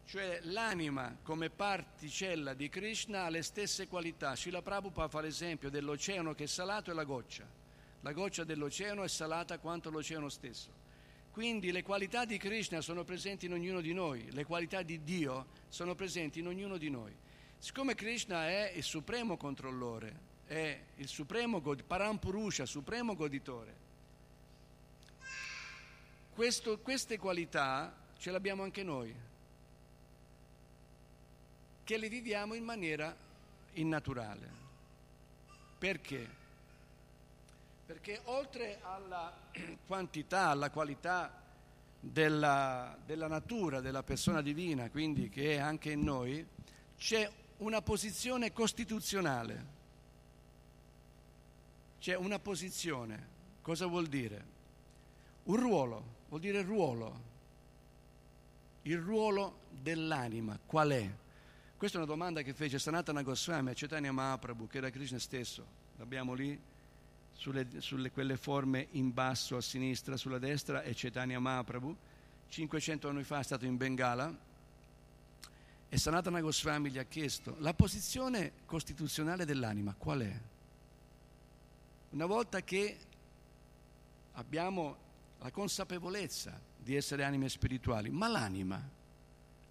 cioè 0.07 0.41
l'anima 0.43 1.17
come 1.23 1.51
particella 1.51 2.55
di 2.55 2.69
Krishna 2.69 3.25
ha 3.25 3.29
le 3.29 3.43
stesse 3.43 3.89
qualità. 3.89 4.37
Srila 4.37 4.63
Prabhupada 4.63 5.09
fa 5.09 5.21
l'esempio 5.21 5.71
dell'oceano 5.71 6.35
che 6.35 6.45
è 6.45 6.47
salato 6.47 6.91
e 6.91 6.95
la 6.95 7.05
goccia. 7.05 7.47
La 8.01 8.13
goccia 8.13 8.45
dell'oceano 8.45 9.03
è 9.03 9.09
salata 9.09 9.59
quanto 9.59 9.91
l'oceano 9.91 10.29
stesso. 10.29 10.83
Quindi 11.31 11.73
le 11.73 11.83
qualità 11.83 12.25
di 12.25 12.39
Krishna 12.39 12.81
sono 12.81 13.03
presenti 13.03 13.47
in 13.47 13.55
ognuno 13.55 13.81
di 13.81 13.93
noi, 13.93 14.31
le 14.31 14.45
qualità 14.45 14.83
di 14.83 15.03
Dio 15.03 15.47
sono 15.69 15.95
presenti 15.95 16.39
in 16.39 16.47
ognuno 16.47 16.77
di 16.77 16.91
noi. 16.91 17.13
Siccome 17.59 17.95
Krishna 17.95 18.49
è 18.49 18.73
il 18.77 18.85
supremo 18.85 19.37
controllore, 19.37 20.33
è 20.47 20.81
il 20.97 21.09
supremo 21.09 21.61
Parampurusha, 21.61 22.67
supremo 22.67 23.17
goditore, 23.17 23.83
questo, 26.35 26.79
queste 26.81 27.17
qualità 27.17 27.95
ce 28.19 28.31
le 28.31 28.37
abbiamo 28.37 28.65
anche 28.65 28.83
noi, 28.83 29.15
che 31.85 31.97
le 31.97 32.09
viviamo 32.09 32.55
in 32.55 32.65
maniera 32.65 33.15
innaturale. 33.75 34.63
Perché? 35.79 36.43
perché 37.85 38.21
oltre 38.25 38.79
alla 38.83 39.33
quantità, 39.87 40.49
alla 40.49 40.71
qualità 40.71 41.43
della, 42.01 42.97
della, 43.05 43.29
natura 43.29 43.81
della 43.81 44.03
persona 44.03 44.41
divina, 44.41 44.91
quindi 44.91 45.29
che 45.29 45.55
è 45.55 45.59
anche 45.59 45.93
in 45.93 46.03
noi, 46.03 46.47
c'è 46.97 47.31
una 47.59 47.83
posizione 47.83 48.53
costituzionale. 48.53 49.73
C'è 51.99 52.15
una 52.17 52.39
posizione. 52.39 53.33
Cosa 53.63 53.87
vuol 53.87 54.07
dire? 54.07 54.53
Un 55.45 55.57
ruolo, 55.57 56.05
vuol 56.29 56.41
dire 56.41 56.63
ruolo. 56.63 57.33
Il 58.83 58.99
ruolo 58.99 59.61
dell'anima, 59.71 60.59
qual 60.65 60.91
è? 60.91 61.11
Questa 61.85 62.01
è 62.01 62.03
una 62.03 62.15
domanda 62.15 62.41
che 62.41 62.55
fece 62.55 62.79
Sanatana 62.79 63.21
Goswami 63.21 63.69
a 63.69 63.75
Chaitanya 63.75 64.11
Mahaprabhu, 64.11 64.67
che 64.69 64.79
era 64.79 64.89
Krishna 64.89 65.19
stesso. 65.19 65.67
L'abbiamo 65.99 66.33
lì 66.33 66.59
sulle, 67.35 67.67
sulle, 67.83 68.11
quelle 68.11 68.39
forme 68.39 68.87
in 68.93 69.13
basso 69.13 69.59
a 69.59 69.61
sinistra, 69.61 70.17
sulla 70.17 70.39
destra 70.39 70.81
è 70.83 70.93
Chaitanya 70.95 71.39
Mahaprabhu, 71.39 71.95
500 72.49 73.07
anni 73.07 73.23
fa 73.23 73.41
è 73.41 73.43
stato 73.43 73.67
in 73.67 73.77
Bengala 73.77 74.35
e 75.91 75.99
Sanatana 75.99 76.41
Goswami 76.41 76.91
gli 76.91 76.99
ha 76.99 77.05
chiesto 77.05 77.57
la 77.59 77.75
posizione 77.75 78.53
costituzionale 78.65 79.45
dell'anima 79.45 79.95
qual 79.95 80.21
è? 80.21 80.41
Una 82.13 82.25
volta 82.25 82.63
che 82.63 82.99
abbiamo 84.33 84.97
la 85.39 85.51
consapevolezza 85.51 86.59
di 86.79 86.95
essere 86.95 87.25
anime 87.25 87.51
spirituali, 87.51 88.09
ma 88.09 88.27
l'anima 88.29 88.83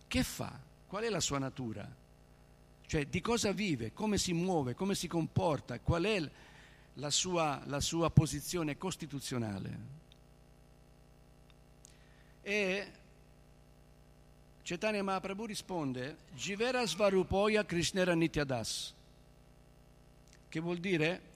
che 0.07 0.23
fa? 0.23 0.59
Qual 0.85 1.01
è 1.01 1.09
la 1.09 1.19
sua 1.19 1.39
natura? 1.39 2.01
Cioè 2.85 3.05
di 3.05 3.21
cosa 3.21 3.51
vive, 3.51 3.93
come 3.93 4.17
si 4.17 4.33
muove, 4.33 4.75
come 4.75 4.95
si 4.95 5.07
comporta, 5.07 5.79
qual 5.79 6.03
è 6.03 6.29
la 6.95 7.09
sua, 7.09 7.61
la 7.65 7.79
sua 7.79 8.09
posizione 8.11 8.77
costituzionale. 8.77 10.01
E 12.41 12.91
Chaitanya 14.61 15.01
Mahaprabhu 15.01 15.45
risponde 15.45 16.17
Jivera 16.35 16.85
Svarupoya 16.85 17.65
Krishnera 17.65 18.13
Nityadas, 18.13 18.93
che 20.49 20.59
vuol 20.59 20.77
dire 20.77 21.31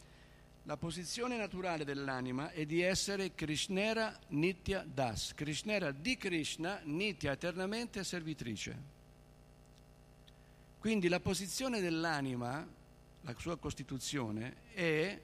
la 0.63 0.75
posizione 0.75 1.37
naturale 1.37 1.85
dell'anima 1.85 2.51
è 2.51 2.65
di 2.65 2.81
essere 2.81 3.33
Krishnera 3.33 4.17
Nitya 4.27 4.85
Das, 4.85 5.33
Krishnera 5.33 5.91
di 5.91 6.17
Krishna, 6.17 6.81
Nitya 6.83 7.31
eternamente 7.31 8.03
servitrice. 8.03 8.96
Quindi 10.87 11.09
la 11.09 11.19
posizione 11.19 11.81
dell'anima, 11.81 12.65
la 13.19 13.35
sua 13.37 13.57
costituzione, 13.57 14.71
è 14.71 15.19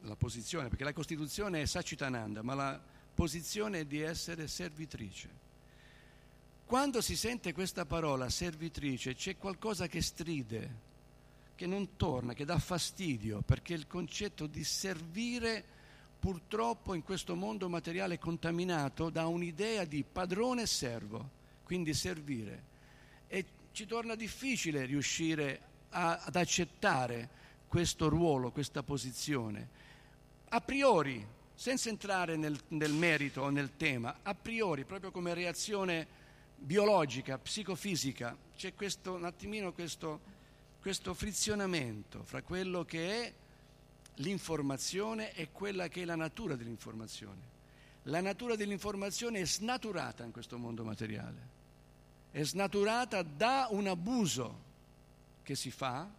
la 0.00 0.16
posizione, 0.16 0.66
perché 0.66 0.82
la 0.82 0.92
Costituzione 0.92 1.62
è 1.62 1.66
Sacitananda, 1.66 2.42
ma 2.42 2.54
la 2.54 2.82
posizione 3.14 3.78
è 3.78 3.84
di 3.84 4.00
essere 4.00 4.48
servitrice. 4.48 5.28
Quando 6.66 7.00
si 7.00 7.14
sente 7.14 7.52
questa 7.52 7.84
parola 7.84 8.28
servitrice 8.28 9.14
c'è 9.14 9.36
qualcosa 9.36 9.86
che 9.86 10.02
stride, 10.02 10.74
che 11.54 11.66
non 11.66 11.94
torna, 11.94 12.34
che 12.34 12.44
dà 12.44 12.58
fastidio, 12.58 13.40
perché 13.40 13.74
il 13.74 13.86
concetto 13.86 14.48
di 14.48 14.64
servire 14.64 15.64
purtroppo 16.18 16.94
in 16.94 17.04
questo 17.04 17.36
mondo 17.36 17.68
materiale 17.68 18.18
contaminato 18.18 19.10
da 19.10 19.28
un'idea 19.28 19.84
di 19.84 20.02
padrone 20.02 20.66
servo, 20.66 21.30
quindi 21.62 21.94
servire. 21.94 22.72
E 23.28 23.62
ci 23.74 23.84
torna 23.84 24.14
difficile 24.14 24.86
riuscire 24.86 25.60
a, 25.90 26.22
ad 26.24 26.36
accettare 26.36 27.28
questo 27.68 28.08
ruolo, 28.08 28.50
questa 28.50 28.82
posizione 28.82 29.82
a 30.54 30.60
priori, 30.60 31.26
senza 31.52 31.88
entrare 31.88 32.36
nel, 32.36 32.56
nel 32.68 32.92
merito 32.92 33.42
o 33.42 33.50
nel 33.50 33.76
tema, 33.76 34.18
a 34.22 34.36
priori, 34.36 34.84
proprio 34.84 35.10
come 35.10 35.34
reazione 35.34 36.06
biologica, 36.54 37.38
psicofisica, 37.38 38.36
c'è 38.56 38.72
questo, 38.74 39.14
un 39.14 39.24
attimino 39.24 39.72
questo, 39.72 40.20
questo 40.80 41.12
frizionamento 41.12 42.22
fra 42.22 42.42
quello 42.42 42.84
che 42.84 43.24
è 43.24 43.32
l'informazione 44.18 45.34
e 45.34 45.50
quella 45.50 45.88
che 45.88 46.02
è 46.02 46.04
la 46.04 46.14
natura 46.14 46.54
dell'informazione. 46.54 47.52
La 48.04 48.20
natura 48.20 48.54
dell'informazione 48.54 49.40
è 49.40 49.44
snaturata 49.44 50.22
in 50.22 50.30
questo 50.30 50.56
mondo 50.56 50.84
materiale, 50.84 51.48
è 52.34 52.42
snaturata 52.42 53.22
da 53.22 53.68
un 53.70 53.86
abuso 53.86 54.62
che 55.44 55.54
si 55.54 55.70
fa 55.70 56.10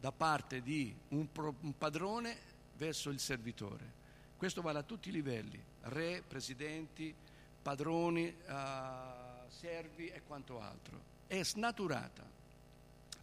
da 0.00 0.10
parte 0.10 0.62
di 0.62 0.96
un, 1.08 1.28
padrone 1.76 2.34
verso 2.78 3.10
il 3.10 3.20
servitore. 3.20 3.92
Questo 4.38 4.62
vale 4.62 4.78
a 4.78 4.82
tutti 4.82 5.10
i 5.10 5.12
livelli, 5.12 5.62
re, 5.82 6.22
presidenti, 6.26 7.14
padroni, 7.60 8.26
uh, 8.26 9.50
servi 9.50 10.08
e 10.08 10.22
quanto 10.26 10.62
altro. 10.62 10.98
È 11.26 11.44
snaturata. 11.44 12.24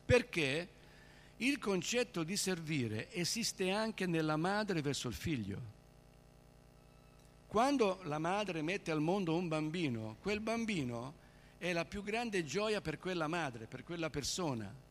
Perché 0.05 0.69
il 1.38 1.57
concetto 1.57 2.21
di 2.21 2.38
servire 2.38 3.12
esiste 3.13 3.71
anche 3.71 4.05
nella 4.05 4.38
madre 4.38 4.83
verso 4.83 5.07
il 5.07 5.15
figlio. 5.15 5.59
Quando 7.47 8.01
la 8.03 8.19
madre 8.19 8.62
mette 8.62 8.91
al 8.91 9.01
mondo 9.01 9.35
un 9.35 9.47
bambino, 9.47 10.17
quel 10.21 10.39
bambino 10.39 11.24
è 11.57 11.74
la 11.74 11.85
più 11.85 12.03
grande 12.03 12.43
gioia 12.43 12.81
per 12.81 13.00
quella 13.00 13.27
madre, 13.27 13.65
per 13.65 13.83
quella 13.83 14.09
persona 14.09 14.85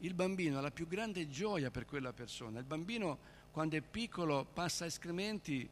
il 0.00 0.14
bambino 0.14 0.58
ha 0.58 0.60
la 0.60 0.70
più 0.70 0.86
grande 0.86 1.28
gioia 1.28 1.70
per 1.70 1.84
quella 1.84 2.12
persona. 2.12 2.58
Il 2.58 2.64
bambino 2.64 3.18
quando 3.50 3.76
è 3.76 3.80
piccolo 3.80 4.44
passa 4.44 4.86
escrementi 4.86 5.68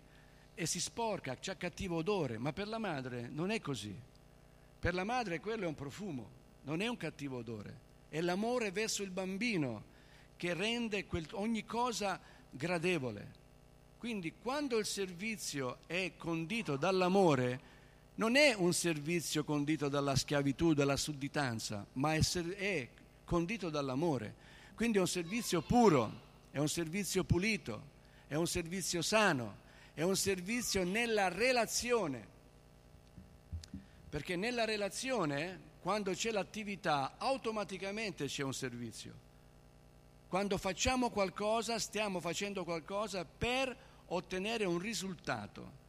e 0.55 0.67
si 0.67 0.81
sporca, 0.81 1.33
ha 1.33 1.55
cattivo 1.55 1.97
odore, 1.97 2.39
ma 2.39 2.53
per 2.53 2.67
la 2.67 2.79
madre 2.79 3.29
non 3.29 3.51
è 3.51 3.61
così. 3.61 3.95
Per 4.79 4.95
la 4.95 5.05
madre 5.05 5.41
quello 5.41 5.65
è 5.65 5.69
un 5.69 5.75
profumo, 5.75 6.29
non 6.63 6.81
è 6.81 6.89
un 6.89 6.97
cattivo 6.97 7.39
odore. 7.39 7.85
È 8.09 8.21
l'amore 8.21 8.73
verso 8.73 9.03
il 9.03 9.11
bambino 9.11 9.95
che 10.37 10.55
rende 10.55 11.05
quel, 11.07 11.27
ogni 11.33 11.65
cosa 11.65 12.21
gradevole. 12.51 13.45
Quindi 13.99 14.35
quando 14.41 14.79
il 14.79 14.87
servizio 14.87 15.79
è 15.87 16.13
condito 16.17 16.77
dall'amore, 16.77 17.75
non 18.17 18.37
è 18.37 18.55
un 18.55 18.73
servizio 18.73 19.45
condito 19.45 19.89
dalla 19.89 20.17
schiavitù, 20.17 20.73
dalla 20.73 20.97
sudditanza, 20.97 21.87
ma 21.95 22.15
è, 22.15 22.21
è 22.21 22.89
condito 23.25 23.69
dall'amore. 23.69 24.35
Quindi 24.75 24.99
è 24.99 25.01
un 25.01 25.09
servizio 25.09 25.61
puro, 25.63 26.25
è 26.51 26.59
un 26.59 26.69
servizio 26.69 27.25
pulito, 27.25 27.95
è 28.27 28.35
un 28.35 28.47
servizio 28.47 29.03
sano, 29.03 29.65
è 29.93 30.03
un 30.03 30.17
servizio 30.17 30.85
nella 30.85 31.29
relazione. 31.29 32.35
Perché 34.09 34.37
nella 34.37 34.65
relazione, 34.65 35.61
quando 35.83 36.13
c'è 36.13 36.31
l'attività, 36.31 37.17
automaticamente 37.19 38.27
c'è 38.27 38.43
un 38.43 38.55
servizio. 38.55 39.25
Quando 40.29 40.57
facciamo 40.57 41.11
qualcosa, 41.11 41.79
stiamo 41.79 42.21
facendo 42.21 42.65
qualcosa 42.65 43.27
per 43.27 43.77
ottenere 44.07 44.65
un 44.65 44.79
risultato. 44.79 45.85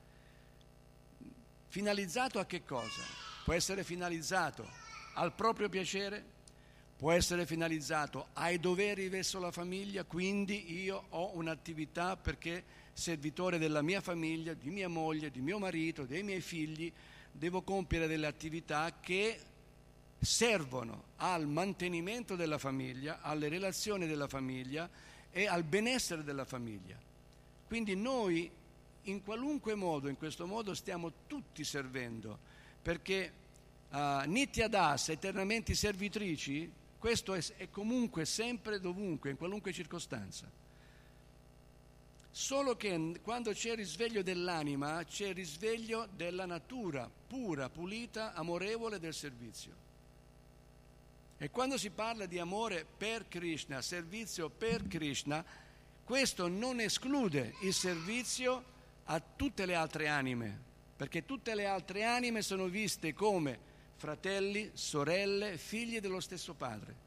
Finalizzato 1.70 2.40
a 2.40 2.46
che 2.46 2.64
cosa? 2.64 3.02
Può 3.44 3.54
essere 3.54 3.84
finalizzato 3.84 4.66
al 5.14 5.34
proprio 5.34 5.70
piacere, 5.70 6.24
può 6.96 7.12
essere 7.12 7.46
finalizzato 7.46 8.28
ai 8.34 8.60
doveri 8.60 9.10
verso 9.10 9.40
la 9.40 9.52
famiglia, 9.52 10.04
quindi 10.04 10.82
io 10.82 11.06
ho 11.10 11.36
un'attività 11.36 12.16
perché 12.16 12.64
servitore 12.94 13.58
della 13.58 13.82
mia 13.82 14.02
famiglia, 14.02 14.54
di 14.54 14.70
mia 14.70 14.90
moglie, 14.90 15.30
di 15.30 15.42
mio 15.42 15.60
marito, 15.60 16.06
dei 16.06 16.24
miei 16.24 16.42
figli, 16.42 16.92
devo 17.32 17.62
compiere 17.62 18.08
delle 18.08 18.28
attività 18.28 18.98
che 19.00 19.40
servono 20.20 21.04
al 21.18 21.48
mantenimento 21.48 22.36
della 22.36 22.58
famiglia, 22.58 23.22
alle 23.22 23.50
relazioni 23.50 24.08
della 24.08 24.28
famiglia 24.28 24.90
e 25.32 25.48
al 25.48 25.64
benessere 25.64 26.24
della 26.24 26.46
famiglia. 26.46 26.98
Quindi 27.68 27.96
noi 27.96 28.50
in 29.08 29.24
qualunque 29.24 29.76
modo, 29.76 30.08
in 30.10 30.18
questo 30.18 30.46
modo 30.46 30.74
stiamo 30.74 31.12
tutti 31.28 31.64
servendo, 31.64 32.38
perché 32.82 33.32
uh, 33.90 34.22
Nitya 34.26 34.68
Das, 34.68 35.10
eternamente 35.10 35.76
servitrici, 35.76 36.72
questo 36.98 37.34
è, 37.34 37.42
è 37.58 37.70
comunque 37.70 38.26
sempre 38.26 38.80
dovunque, 38.80 39.30
in 39.30 39.38
qualunque 39.38 39.72
circostanza. 39.74 40.50
Solo 42.30 42.76
che 42.76 43.20
quando 43.24 43.52
c'è 43.52 43.72
il 43.72 43.78
risveglio 43.78 44.22
dell'anima, 44.22 45.04
c'è 45.04 45.30
il 45.30 45.36
risveglio 45.36 46.08
della 46.16 46.46
natura 46.46 47.10
pura, 47.28 47.70
pulita, 47.70 48.34
amorevole 48.34 49.00
del 49.00 49.14
servizio. 49.14 49.86
E 51.40 51.50
quando 51.50 51.78
si 51.78 51.90
parla 51.90 52.26
di 52.26 52.40
amore 52.40 52.86
per 52.86 53.28
Krishna, 53.28 53.82
servizio 53.82 54.50
per 54.50 54.88
Krishna, 54.88 55.44
questo 56.04 56.48
non 56.48 56.80
esclude 56.80 57.56
il 57.62 57.74
servizio 57.74 58.76
a 59.10 59.20
tutte 59.20 59.66
le 59.66 59.76
altre 59.76 60.08
anime, 60.08 60.58
perché 60.96 61.26
tutte 61.26 61.56
le 61.56 61.66
altre 61.66 62.04
anime 62.04 62.42
sono 62.42 62.68
viste 62.68 63.14
come 63.14 63.60
fratelli, 63.96 64.72
sorelle, 64.74 65.58
figli 65.58 66.00
dello 66.00 66.20
stesso 66.20 66.54
padre. 66.54 67.06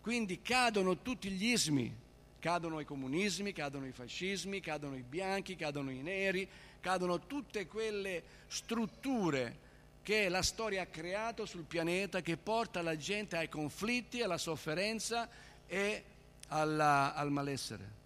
Quindi 0.00 0.42
cadono 0.42 1.00
tutti 1.00 1.30
gli 1.30 1.46
ismi, 1.46 1.94
cadono 2.38 2.80
i 2.80 2.84
comunismi, 2.84 3.52
cadono 3.52 3.86
i 3.86 3.92
fascismi, 3.92 4.60
cadono 4.60 4.96
i 4.96 5.02
bianchi, 5.02 5.54
cadono 5.54 5.90
i 5.90 6.02
neri, 6.02 6.48
cadono 6.80 7.20
tutte 7.26 7.66
quelle 7.66 8.22
strutture 8.48 9.70
che 10.02 10.28
la 10.28 10.42
storia 10.42 10.82
ha 10.82 10.86
creato 10.86 11.46
sul 11.46 11.62
pianeta 11.62 12.20
che 12.20 12.36
porta 12.36 12.82
la 12.82 12.96
gente 12.96 13.36
ai 13.36 13.48
conflitti, 13.48 14.22
alla 14.22 14.38
sofferenza 14.38 15.28
e 15.68 16.04
alla, 16.48 17.14
al 17.14 17.30
malessere. 17.30 18.00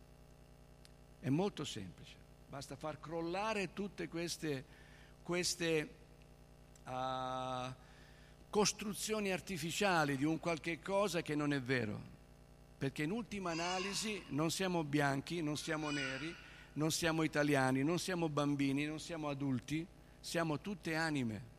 È 1.21 1.31
molto 1.31 1.65
semplice, 1.65 2.06
basta 2.49 2.77
far 2.77 3.01
crollare 3.01 3.73
tutte 3.73 4.09
queste, 4.09 4.65
queste 5.23 5.91
uh, 6.85 7.73
costruzioni 8.51 9.33
artificiali 9.33 10.17
di 10.17 10.25
un 10.25 10.39
qualche 10.39 10.81
cosa 10.81 11.23
che 11.23 11.35
non 11.35 11.53
è 11.53 11.61
vero, 11.61 12.01
perché 12.79 13.03
in 13.03 13.11
ultima 13.11 13.51
analisi 13.51 14.23
non 14.29 14.51
siamo 14.51 14.85
bianchi, 14.85 15.43
non 15.43 15.57
siamo 15.57 15.91
neri, 15.91 16.35
non 16.75 16.91
siamo 16.91 17.23
italiani, 17.23 17.83
non 17.83 17.99
siamo 17.99 18.29
bambini, 18.29 18.85
non 18.85 19.01
siamo 19.01 19.29
adulti, 19.29 19.87
siamo 20.21 20.61
tutte 20.61 20.95
anime 20.95 21.55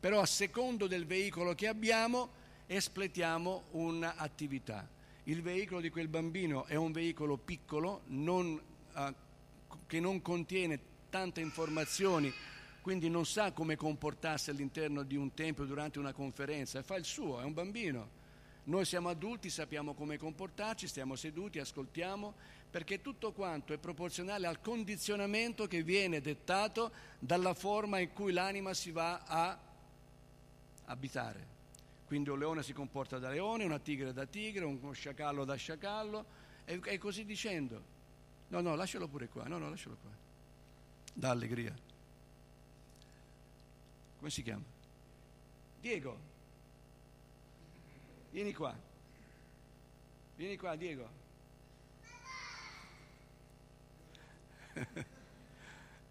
però 0.00 0.20
a 0.20 0.26
secondo 0.26 0.86
del 0.86 1.06
veicolo 1.06 1.54
che 1.54 1.66
abbiamo 1.66 2.30
espletiamo 2.66 3.64
un'attività. 3.72 4.88
Il 5.24 5.42
veicolo 5.42 5.80
di 5.80 5.90
quel 5.90 6.08
bambino 6.08 6.66
è 6.66 6.76
un 6.76 6.92
veicolo 6.92 7.36
piccolo 7.36 8.02
non, 8.06 8.60
uh, 8.94 9.14
che 9.88 9.98
non 9.98 10.22
contiene 10.22 10.78
tante 11.10 11.40
informazioni, 11.40 12.32
quindi 12.82 13.08
non 13.08 13.26
sa 13.26 13.52
come 13.52 13.74
comportarsi 13.74 14.50
all'interno 14.50 15.02
di 15.02 15.16
un 15.16 15.34
tempio 15.34 15.64
durante 15.64 15.98
una 15.98 16.12
conferenza, 16.12 16.82
fa 16.82 16.96
il 16.96 17.04
suo, 17.04 17.40
è 17.40 17.44
un 17.44 17.54
bambino. 17.54 18.16
Noi 18.64 18.84
siamo 18.84 19.08
adulti, 19.08 19.48
sappiamo 19.48 19.94
come 19.94 20.18
comportarci, 20.18 20.86
stiamo 20.86 21.16
seduti, 21.16 21.58
ascoltiamo, 21.58 22.34
perché 22.70 23.00
tutto 23.00 23.32
quanto 23.32 23.72
è 23.72 23.78
proporzionale 23.78 24.46
al 24.46 24.60
condizionamento 24.60 25.66
che 25.66 25.82
viene 25.82 26.20
dettato 26.20 26.92
dalla 27.18 27.54
forma 27.54 27.98
in 27.98 28.12
cui 28.12 28.30
l'anima 28.30 28.74
si 28.74 28.90
va 28.90 29.22
a 29.24 29.58
abitare. 30.84 31.56
Quindi 32.06 32.28
un 32.28 32.38
leone 32.38 32.62
si 32.62 32.74
comporta 32.74 33.18
da 33.18 33.30
leone, 33.30 33.64
una 33.64 33.78
tigre 33.78 34.12
da 34.12 34.26
tigre, 34.26 34.66
uno 34.66 34.92
sciacallo 34.92 35.46
da 35.46 35.54
sciacallo 35.54 36.24
e, 36.66 36.98
così 36.98 37.24
dicendo. 37.24 37.96
No, 38.48 38.60
no, 38.60 38.74
lascialo 38.74 39.08
pure 39.08 39.28
qua, 39.28 39.44
no, 39.46 39.58
no, 39.58 39.68
lascialo 39.68 39.96
qua. 40.00 40.10
Da 41.12 41.30
allegria. 41.30 41.74
Come 44.18 44.30
si 44.30 44.42
chiama? 44.42 44.64
Diego. 45.80 46.18
Vieni 48.30 48.52
qua. 48.52 48.76
Vieni 50.36 50.56
qua, 50.56 50.76
Diego. 50.76 51.10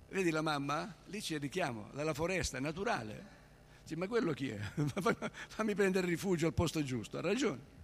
Vedi 0.09 0.29
la 0.29 0.41
mamma? 0.41 0.95
Lì 1.05 1.19
c'è 1.19 1.35
il 1.35 1.41
richiamo, 1.41 1.89
dalla 1.93 2.13
foresta, 2.13 2.57
è 2.57 2.61
naturale. 2.61 3.35
Sì, 3.83 3.95
ma 3.95 4.07
quello 4.07 4.33
chi 4.33 4.49
è? 4.49 4.59
Fammi 5.47 5.75
prendere 5.75 6.07
rifugio 6.07 6.47
al 6.47 6.53
posto 6.53 6.83
giusto, 6.83 7.17
ha 7.17 7.21
ragione. 7.21 7.76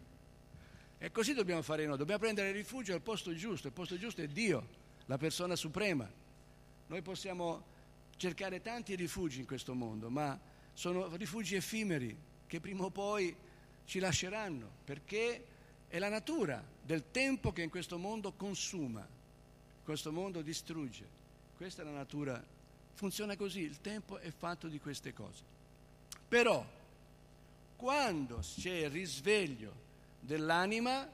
E 1.03 1.11
così 1.11 1.33
dobbiamo 1.33 1.61
fare 1.61 1.85
noi, 1.85 1.97
dobbiamo 1.97 2.21
prendere 2.21 2.53
rifugio 2.53 2.93
al 2.93 3.01
posto 3.01 3.35
giusto, 3.35 3.67
il 3.67 3.73
posto 3.73 3.97
giusto 3.97 4.21
è 4.21 4.27
Dio, 4.29 4.65
la 5.07 5.17
persona 5.17 5.53
suprema. 5.53 6.09
Noi 6.87 7.01
possiamo 7.01 7.61
cercare 8.15 8.61
tanti 8.61 8.95
rifugi 8.95 9.41
in 9.41 9.45
questo 9.45 9.73
mondo, 9.73 10.09
ma 10.09 10.39
sono 10.71 11.13
rifugi 11.17 11.55
effimeri 11.55 12.17
che 12.47 12.61
prima 12.61 12.85
o 12.85 12.89
poi 12.89 13.35
ci 13.83 13.99
lasceranno, 13.99 14.69
perché 14.85 15.45
è 15.89 15.99
la 15.99 16.07
natura 16.07 16.63
del 16.81 17.11
tempo 17.11 17.51
che 17.51 17.63
in 17.63 17.69
questo 17.69 17.97
mondo 17.97 18.31
consuma, 18.31 19.05
questo 19.83 20.09
mondo 20.13 20.41
distrugge. 20.41 21.05
Questa 21.57 21.81
è 21.81 21.85
la 21.85 21.91
natura, 21.91 22.41
funziona 22.93 23.35
così, 23.35 23.59
il 23.59 23.81
tempo 23.81 24.19
è 24.19 24.31
fatto 24.31 24.69
di 24.69 24.79
queste 24.79 25.11
cose. 25.11 25.43
Però 26.29 26.65
quando 27.75 28.39
c'è 28.39 28.85
il 28.85 28.89
risveglio 28.89 29.82
dell'anima, 30.23 31.07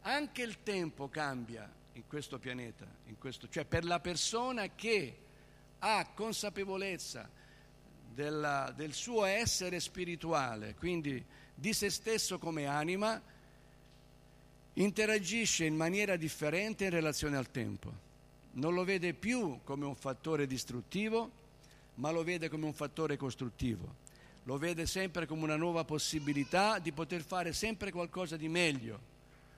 anche 0.00 0.42
il 0.42 0.62
tempo 0.62 1.08
cambia 1.08 1.70
in 1.92 2.06
questo 2.06 2.38
pianeta, 2.38 2.86
in 3.06 3.18
questo, 3.18 3.48
cioè 3.48 3.64
per 3.64 3.84
la 3.84 4.00
persona 4.00 4.74
che 4.74 5.18
ha 5.78 6.06
consapevolezza 6.14 7.28
della, 8.12 8.72
del 8.74 8.92
suo 8.92 9.24
essere 9.24 9.80
spirituale, 9.80 10.74
quindi 10.74 11.22
di 11.54 11.72
se 11.72 11.90
stesso 11.90 12.38
come 12.38 12.66
anima, 12.66 13.20
interagisce 14.74 15.64
in 15.66 15.76
maniera 15.76 16.16
differente 16.16 16.84
in 16.84 16.90
relazione 16.90 17.36
al 17.36 17.50
tempo. 17.50 18.02
Non 18.52 18.72
lo 18.72 18.84
vede 18.84 19.14
più 19.14 19.60
come 19.62 19.84
un 19.84 19.94
fattore 19.94 20.46
distruttivo, 20.46 21.42
ma 21.96 22.10
lo 22.10 22.24
vede 22.24 22.48
come 22.48 22.64
un 22.64 22.72
fattore 22.72 23.16
costruttivo 23.16 24.02
lo 24.44 24.58
vede 24.58 24.86
sempre 24.86 25.26
come 25.26 25.42
una 25.42 25.56
nuova 25.56 25.84
possibilità 25.84 26.78
di 26.78 26.92
poter 26.92 27.22
fare 27.22 27.52
sempre 27.52 27.90
qualcosa 27.90 28.36
di 28.36 28.48
meglio, 28.48 29.12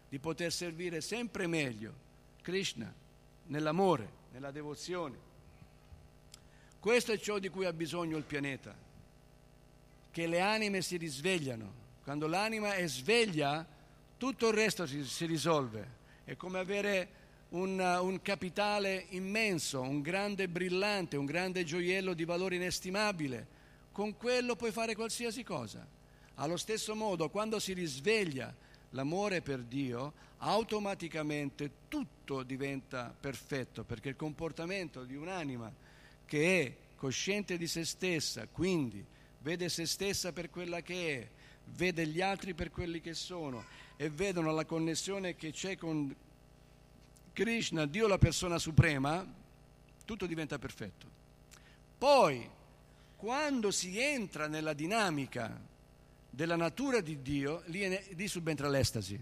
di 0.09 0.19
poter 0.19 0.53
servire 0.53 1.01
sempre 1.01 1.47
meglio 1.47 1.93
Krishna 2.41 2.93
nell'amore, 3.47 4.09
nella 4.33 4.53
devozione. 4.53 5.25
Questo 6.79 7.11
è 7.11 7.19
ciò 7.19 7.41
di 7.41 7.49
cui 7.49 7.65
ha 7.65 7.73
bisogno 7.73 8.17
il 8.17 8.23
pianeta, 8.23 8.75
che 10.13 10.27
le 10.29 10.41
anime 10.41 10.83
si 10.83 10.97
risvegliano. 10.97 11.85
Quando 12.05 12.29
l'anima 12.29 12.75
è 12.75 12.87
sveglia, 12.87 13.67
tutto 14.17 14.49
il 14.49 14.55
resto 14.55 14.87
si, 14.87 15.05
si 15.05 15.27
risolve. 15.27 16.05
È 16.23 16.37
come 16.37 16.61
avere 16.61 17.09
un, 17.51 17.81
un 17.81 18.23
capitale 18.23 19.07
immenso, 19.11 19.81
un 19.81 20.01
grande 20.01 20.49
brillante, 20.49 21.17
un 21.17 21.25
grande 21.25 21.65
gioiello 21.65 22.15
di 22.15 22.25
valore 22.25 22.55
inestimabile 22.55 23.56
con 23.97 24.15
quello 24.15 24.57
puoi 24.57 24.73
fare 24.73 24.95
qualsiasi 24.95 25.43
cosa. 25.43 25.89
Allo 26.35 26.59
stesso 26.59 26.95
modo, 26.95 27.31
quando 27.31 27.59
si 27.59 27.73
risveglia 27.73 28.55
l'amore 28.91 29.41
per 29.41 29.63
Dio, 29.63 30.13
automaticamente 30.37 31.71
tutto 31.89 32.43
diventa 32.43 33.17
perfetto, 33.19 33.85
perché 33.85 34.11
il 34.11 34.17
comportamento 34.17 35.03
di 35.05 35.17
un'anima 35.17 35.73
che 36.27 36.63
è 36.63 36.77
cosciente 36.95 37.57
di 37.57 37.67
se 37.67 37.87
stessa, 37.87 38.47
quindi 38.49 39.03
vede 39.39 39.71
se 39.71 39.87
stessa 39.87 40.31
per 40.31 40.51
quella 40.51 40.83
che 40.83 41.19
è, 41.19 41.31
vede 41.65 42.07
gli 42.07 42.21
altri 42.21 42.53
per 42.53 42.71
quelli 42.71 43.01
che 43.01 43.15
sono 43.15 43.65
e 43.97 44.11
vedono 44.11 44.53
la 44.53 44.67
connessione 44.67 45.37
che 45.37 45.53
c'è 45.53 45.79
con 45.79 46.15
Krishna, 47.33 47.87
Dio 47.87 48.07
la 48.07 48.19
persona 48.19 48.59
suprema, 48.59 49.27
tutto 50.05 50.27
diventa 50.27 50.59
perfetto. 50.59 51.09
Poi 51.97 52.51
quando 53.17 53.71
si 53.71 53.99
entra 53.99 54.47
nella 54.47 54.75
dinamica 54.75 55.59
della 56.29 56.57
natura 56.57 57.01
di 57.01 57.23
Dio, 57.23 57.63
lì, 57.67 57.99
lì 58.15 58.29
subentra 58.29 58.69
l'estasi. 58.69 59.19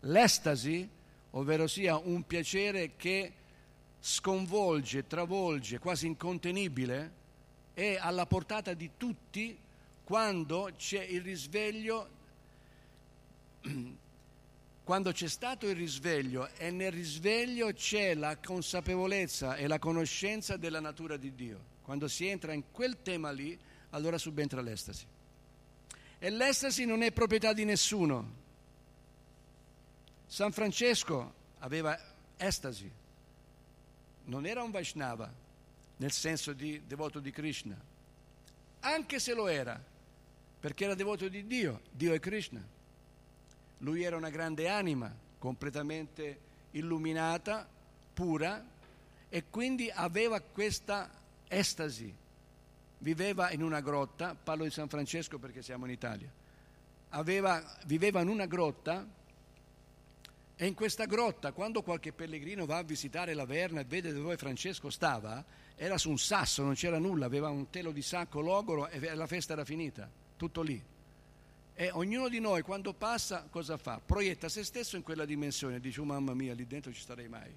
L'estasi, 0.00 0.88
ovvero 1.30 1.66
sia 1.66 1.96
un 1.96 2.26
piacere 2.26 2.96
che 2.96 3.32
sconvolge, 3.98 5.06
travolge, 5.06 5.78
quasi 5.78 6.06
incontenibile, 6.06 7.24
è 7.72 7.96
alla 7.98 8.26
portata 8.26 8.74
di 8.74 8.90
tutti 8.96 9.58
quando 10.04 10.70
c'è 10.76 11.02
il 11.02 11.22
risveglio 11.22 12.08
quando 14.86 15.10
c'è 15.10 15.26
stato 15.26 15.66
il 15.66 15.74
risveglio 15.74 16.48
e 16.58 16.70
nel 16.70 16.92
risveglio 16.92 17.72
c'è 17.72 18.14
la 18.14 18.36
consapevolezza 18.36 19.56
e 19.56 19.66
la 19.66 19.80
conoscenza 19.80 20.56
della 20.56 20.78
natura 20.78 21.16
di 21.16 21.34
Dio. 21.34 21.74
Quando 21.86 22.08
si 22.08 22.26
entra 22.26 22.52
in 22.52 22.72
quel 22.72 23.00
tema 23.00 23.30
lì, 23.30 23.56
allora 23.90 24.18
subentra 24.18 24.60
l'estasi. 24.60 25.06
E 26.18 26.30
l'estasi 26.30 26.84
non 26.84 27.02
è 27.02 27.12
proprietà 27.12 27.52
di 27.52 27.64
nessuno. 27.64 28.28
San 30.26 30.50
Francesco 30.50 31.32
aveva 31.60 31.96
estasi, 32.38 32.90
non 34.24 34.46
era 34.46 34.64
un 34.64 34.72
Vaishnava 34.72 35.32
nel 35.98 36.10
senso 36.10 36.52
di 36.52 36.82
devoto 36.88 37.20
di 37.20 37.30
Krishna, 37.30 37.80
anche 38.80 39.20
se 39.20 39.32
lo 39.32 39.46
era, 39.46 39.80
perché 40.58 40.86
era 40.86 40.96
devoto 40.96 41.28
di 41.28 41.46
Dio, 41.46 41.82
Dio 41.92 42.12
è 42.12 42.18
Krishna. 42.18 42.66
Lui 43.78 44.02
era 44.02 44.16
una 44.16 44.30
grande 44.30 44.68
anima, 44.68 45.14
completamente 45.38 46.40
illuminata, 46.72 47.64
pura, 48.12 48.60
e 49.28 49.44
quindi 49.48 49.88
aveva 49.88 50.40
questa 50.40 51.22
estasi. 51.48 52.14
Viveva 52.98 53.50
in 53.50 53.62
una 53.62 53.80
grotta, 53.80 54.34
parlo 54.34 54.64
di 54.64 54.70
San 54.70 54.88
Francesco 54.88 55.38
perché 55.38 55.62
siamo 55.62 55.84
in 55.84 55.92
Italia, 55.92 56.32
aveva, 57.10 57.62
viveva 57.84 58.20
in 58.20 58.28
una 58.28 58.46
grotta 58.46 59.06
e 60.58 60.66
in 60.66 60.72
questa 60.72 61.04
grotta, 61.04 61.52
quando 61.52 61.82
qualche 61.82 62.12
pellegrino 62.12 62.64
va 62.64 62.78
a 62.78 62.82
visitare 62.82 63.34
la 63.34 63.44
Verna 63.44 63.80
e 63.80 63.84
vede 63.84 64.12
dove 64.12 64.38
Francesco 64.38 64.88
stava, 64.88 65.44
era 65.74 65.98
su 65.98 66.08
un 66.08 66.18
sasso, 66.18 66.62
non 66.62 66.72
c'era 66.72 66.98
nulla, 66.98 67.26
aveva 67.26 67.50
un 67.50 67.68
telo 67.68 67.92
di 67.92 68.00
sacco 68.00 68.40
logoro 68.40 68.88
e 68.88 69.14
la 69.14 69.26
festa 69.26 69.52
era 69.52 69.66
finita, 69.66 70.10
tutto 70.36 70.62
lì. 70.62 70.82
E 71.74 71.90
ognuno 71.90 72.30
di 72.30 72.40
noi 72.40 72.62
quando 72.62 72.94
passa 72.94 73.46
cosa 73.50 73.76
fa? 73.76 74.00
Proietta 74.04 74.48
se 74.48 74.64
stesso 74.64 74.96
in 74.96 75.02
quella 75.02 75.26
dimensione, 75.26 75.78
dice 75.78 76.00
oh 76.00 76.04
mamma 76.04 76.32
mia, 76.32 76.54
lì 76.54 76.66
dentro 76.66 76.90
ci 76.90 77.02
starei 77.02 77.28
mai. 77.28 77.54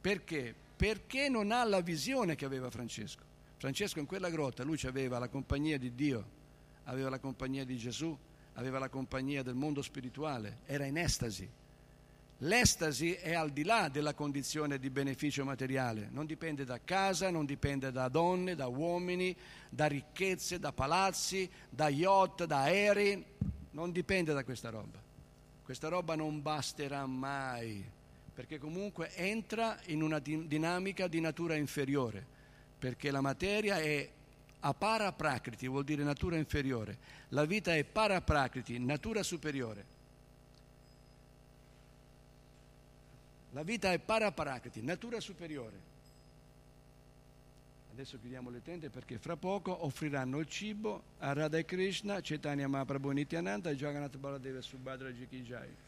Perché? 0.00 0.66
Perché 0.78 1.28
non 1.28 1.50
ha 1.50 1.64
la 1.64 1.80
visione 1.80 2.36
che 2.36 2.44
aveva 2.44 2.70
Francesco. 2.70 3.24
Francesco 3.56 3.98
in 3.98 4.06
quella 4.06 4.30
grotta, 4.30 4.62
lui 4.62 4.78
aveva 4.84 5.18
la 5.18 5.26
compagnia 5.26 5.76
di 5.76 5.92
Dio, 5.92 6.24
aveva 6.84 7.10
la 7.10 7.18
compagnia 7.18 7.64
di 7.64 7.76
Gesù, 7.76 8.16
aveva 8.52 8.78
la 8.78 8.88
compagnia 8.88 9.42
del 9.42 9.56
mondo 9.56 9.82
spirituale, 9.82 10.58
era 10.66 10.84
in 10.84 10.96
estasi. 10.96 11.50
L'estasi 12.42 13.14
è 13.14 13.34
al 13.34 13.50
di 13.50 13.64
là 13.64 13.88
della 13.88 14.14
condizione 14.14 14.78
di 14.78 14.88
beneficio 14.88 15.44
materiale, 15.44 16.08
non 16.12 16.26
dipende 16.26 16.64
da 16.64 16.78
casa, 16.84 17.28
non 17.28 17.44
dipende 17.44 17.90
da 17.90 18.06
donne, 18.06 18.54
da 18.54 18.68
uomini, 18.68 19.36
da 19.68 19.86
ricchezze, 19.86 20.60
da 20.60 20.72
palazzi, 20.72 21.50
da 21.68 21.88
yacht, 21.88 22.44
da 22.44 22.60
aerei, 22.60 23.24
non 23.72 23.90
dipende 23.90 24.32
da 24.32 24.44
questa 24.44 24.70
roba. 24.70 25.02
Questa 25.64 25.88
roba 25.88 26.14
non 26.14 26.40
basterà 26.40 27.04
mai, 27.06 27.84
perché 28.38 28.60
comunque 28.60 29.12
entra 29.16 29.80
in 29.86 30.00
una 30.00 30.20
dinamica 30.20 31.08
di 31.08 31.18
natura 31.18 31.56
inferiore, 31.56 32.24
perché 32.78 33.10
la 33.10 33.20
materia 33.20 33.80
è 33.80 34.08
a 34.60 34.74
paraprakriti, 34.74 35.66
vuol 35.66 35.82
dire 35.82 36.04
natura 36.04 36.36
inferiore, 36.36 36.98
la 37.30 37.44
vita 37.44 37.74
è 37.74 37.82
paraprakriti, 37.82 38.78
natura 38.78 39.24
superiore. 39.24 39.84
La 43.50 43.64
vita 43.64 43.90
è 43.90 43.98
paraparacati, 43.98 44.82
natura 44.82 45.18
superiore. 45.18 45.80
Adesso 47.90 48.20
chiudiamo 48.20 48.50
le 48.50 48.62
tende 48.62 48.88
perché 48.88 49.18
fra 49.18 49.34
poco 49.34 49.84
offriranno 49.84 50.38
il 50.38 50.46
cibo 50.46 51.02
a 51.18 51.32
Radha 51.32 51.58
e 51.58 51.64
Krishna, 51.64 52.20
Chaitanya 52.22 52.68
Mahaprabhu 52.68 53.10
Nityananda 53.10 53.70
e 53.70 53.74
Jagannath 53.74 54.16
Baladeva 54.16 54.60
Subhadra 54.60 55.10
Jikijai. 55.10 55.87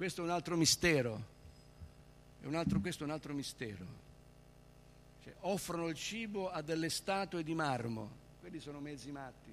Questo 0.00 0.22
è 0.22 0.24
un 0.24 0.30
altro 0.30 0.56
mistero. 0.56 1.22
È 2.40 2.46
un 2.46 2.54
altro, 2.54 2.80
questo 2.80 3.02
è 3.02 3.06
un 3.06 3.12
altro 3.12 3.34
mistero. 3.34 3.84
Cioè, 5.22 5.34
offrono 5.40 5.88
il 5.88 5.94
cibo 5.94 6.50
a 6.50 6.62
delle 6.62 6.88
statue 6.88 7.44
di 7.44 7.54
marmo. 7.54 8.10
Quelli 8.40 8.60
sono 8.60 8.80
mezzi 8.80 9.10
matti. 9.10 9.52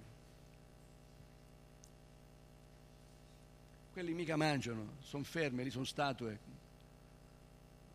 quelli 3.92 4.14
mica 4.14 4.38
mangiano, 4.38 4.94
sono 5.02 5.24
fermi, 5.24 5.64
lì 5.64 5.72
sono 5.72 5.84
statue 5.84 6.40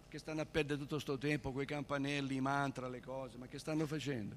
che 0.08 0.18
stanno 0.18 0.42
a 0.42 0.44
perdere 0.44 0.78
tutto 0.78 0.96
questo 0.96 1.16
tempo, 1.16 1.52
quei 1.52 1.64
campanelli, 1.64 2.34
i 2.34 2.40
mantra, 2.40 2.88
le 2.88 3.00
cose, 3.00 3.38
ma 3.38 3.46
che 3.46 3.58
stanno 3.58 3.86
facendo? 3.86 4.34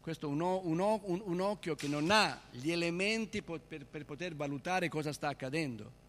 Questo 0.00 0.26
è 0.26 0.30
un, 0.30 0.40
un, 0.40 0.80
un, 0.80 1.22
un 1.22 1.40
occhio 1.40 1.76
che 1.76 1.86
non 1.86 2.10
ha 2.10 2.40
gli 2.50 2.72
elementi 2.72 3.40
per, 3.42 3.60
per 3.60 4.04
poter 4.04 4.34
valutare 4.34 4.88
cosa 4.88 5.12
sta 5.12 5.28
accadendo. 5.28 6.00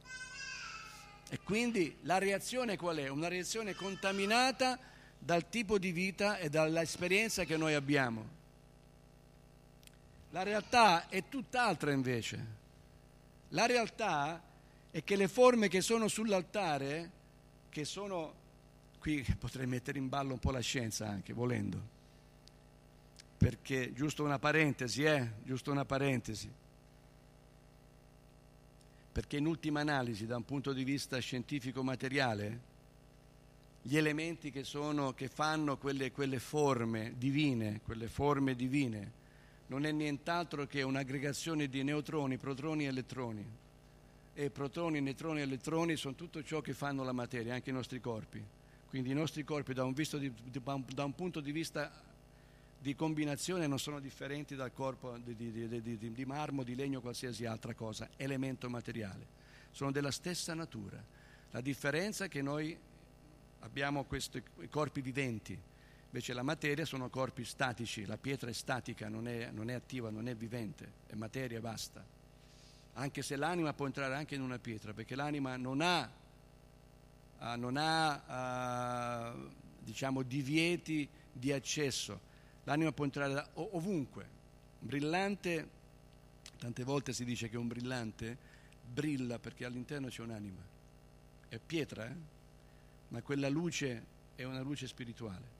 E 1.33 1.39
quindi 1.39 1.95
la 2.01 2.17
reazione 2.17 2.75
qual 2.75 2.97
è? 2.97 3.07
Una 3.07 3.29
reazione 3.29 3.73
contaminata 3.73 4.77
dal 5.17 5.47
tipo 5.47 5.79
di 5.79 5.93
vita 5.93 6.37
e 6.37 6.49
dall'esperienza 6.49 7.45
che 7.45 7.55
noi 7.55 7.73
abbiamo. 7.73 8.27
La 10.31 10.43
realtà 10.43 11.07
è 11.07 11.23
tutt'altra 11.29 11.93
invece. 11.93 12.45
La 13.49 13.65
realtà 13.65 14.43
e 14.91 15.05
che 15.05 15.15
le 15.15 15.29
forme 15.29 15.69
che 15.69 15.79
sono 15.79 16.09
sull'altare, 16.09 17.09
che 17.69 17.85
sono, 17.85 18.33
qui 18.99 19.25
potrei 19.39 19.67
mettere 19.67 19.99
in 19.99 20.09
ballo 20.09 20.33
un 20.33 20.39
po' 20.39 20.51
la 20.51 20.59
scienza 20.59 21.07
anche, 21.07 21.31
volendo, 21.31 21.81
perché 23.37 23.93
giusto 23.93 24.25
una 24.25 24.37
parentesi, 24.37 25.03
eh, 25.03 25.31
giusto 25.43 25.71
una 25.71 25.85
parentesi, 25.85 26.51
perché 29.11 29.37
in 29.37 29.45
ultima 29.45 29.81
analisi, 29.81 30.25
da 30.25 30.37
un 30.37 30.45
punto 30.45 30.71
di 30.71 30.83
vista 30.83 31.19
scientifico-materiale, 31.19 32.69
gli 33.81 33.97
elementi 33.97 34.51
che, 34.51 34.63
sono, 34.63 35.13
che 35.13 35.27
fanno 35.27 35.77
quelle, 35.77 36.11
quelle 36.11 36.39
forme 36.39 37.13
divine, 37.17 37.81
quelle 37.83 38.07
forme 38.07 38.55
divine, 38.55 39.19
non 39.67 39.85
è 39.85 39.91
nient'altro 39.91 40.65
che 40.65 40.81
un'aggregazione 40.81 41.67
di 41.67 41.83
neutroni, 41.83 42.37
protoni 42.37 42.85
e 42.85 42.87
elettroni 42.87 43.45
e 44.33 44.49
protoni, 44.49 45.01
neutroni 45.01 45.39
e 45.39 45.43
elettroni 45.43 45.95
sono 45.95 46.15
tutto 46.15 46.43
ciò 46.43 46.61
che 46.61 46.73
fanno 46.73 47.03
la 47.03 47.11
materia, 47.11 47.53
anche 47.53 47.69
i 47.69 47.73
nostri 47.73 47.99
corpi. 47.99 48.43
Quindi 48.89 49.11
i 49.11 49.13
nostri 49.13 49.43
corpi 49.43 49.73
da 49.73 49.83
un, 49.83 49.93
di, 49.93 50.33
da 50.93 51.03
un 51.03 51.15
punto 51.15 51.39
di 51.39 51.51
vista 51.51 51.91
di 52.81 52.95
combinazione 52.95 53.67
non 53.67 53.77
sono 53.77 53.99
differenti 53.99 54.55
dal 54.55 54.73
corpo 54.73 55.15
di, 55.17 55.35
di, 55.35 56.11
di, 56.11 56.25
marmo, 56.25 56.63
di 56.63 56.73
legno 56.73 56.97
o 56.97 57.01
qualsiasi 57.01 57.45
altra 57.45 57.75
cosa, 57.75 58.09
elemento 58.15 58.69
materiale. 58.69 59.39
Sono 59.69 59.91
della 59.91 60.09
stessa 60.09 60.55
natura. 60.55 61.01
La 61.51 61.61
differenza 61.61 62.25
è 62.25 62.27
che 62.27 62.41
noi 62.41 62.75
abbiamo 63.59 64.05
questi 64.05 64.41
corpi 64.69 65.01
viventi, 65.01 65.55
invece 66.05 66.33
la 66.33 66.41
materia 66.41 66.85
sono 66.85 67.09
corpi 67.09 67.45
statici, 67.45 68.05
la 68.05 68.17
pietra 68.17 68.49
è 68.49 68.53
statica, 68.53 69.07
non 69.09 69.27
è, 69.27 69.51
non 69.51 69.69
è 69.69 69.73
attiva, 69.73 70.09
non 70.09 70.27
è 70.27 70.35
vivente, 70.35 70.91
è 71.05 71.13
materia 71.13 71.59
e 71.59 71.61
basta 71.61 72.19
anche 72.93 73.21
se 73.21 73.35
l'anima 73.35 73.73
può 73.73 73.85
entrare 73.85 74.15
anche 74.15 74.35
in 74.35 74.41
una 74.41 74.59
pietra, 74.59 74.93
perché 74.93 75.15
l'anima 75.15 75.55
non 75.57 75.81
ha, 75.81 76.09
uh, 77.39 77.57
non 77.57 77.77
ha 77.77 79.33
uh, 79.33 79.49
diciamo, 79.79 80.23
divieti 80.23 81.07
di 81.31 81.51
accesso, 81.51 82.29
l'anima 82.71 82.91
può 82.93 83.03
entrare 83.03 83.33
da, 83.33 83.47
ovunque. 83.53 84.39
Un 84.79 84.87
brillante, 84.87 85.69
tante 86.57 86.83
volte 86.83 87.11
si 87.13 87.25
dice 87.25 87.49
che 87.49 87.57
un 87.57 87.67
brillante 87.67 88.37
brilla 88.81 89.39
perché 89.39 89.65
all'interno 89.65 90.07
c'è 90.07 90.21
un'anima, 90.21 90.61
è 91.49 91.59
pietra, 91.59 92.07
eh? 92.07 92.15
ma 93.09 93.21
quella 93.21 93.49
luce 93.49 94.05
è 94.35 94.43
una 94.43 94.61
luce 94.61 94.87
spirituale. 94.87 95.59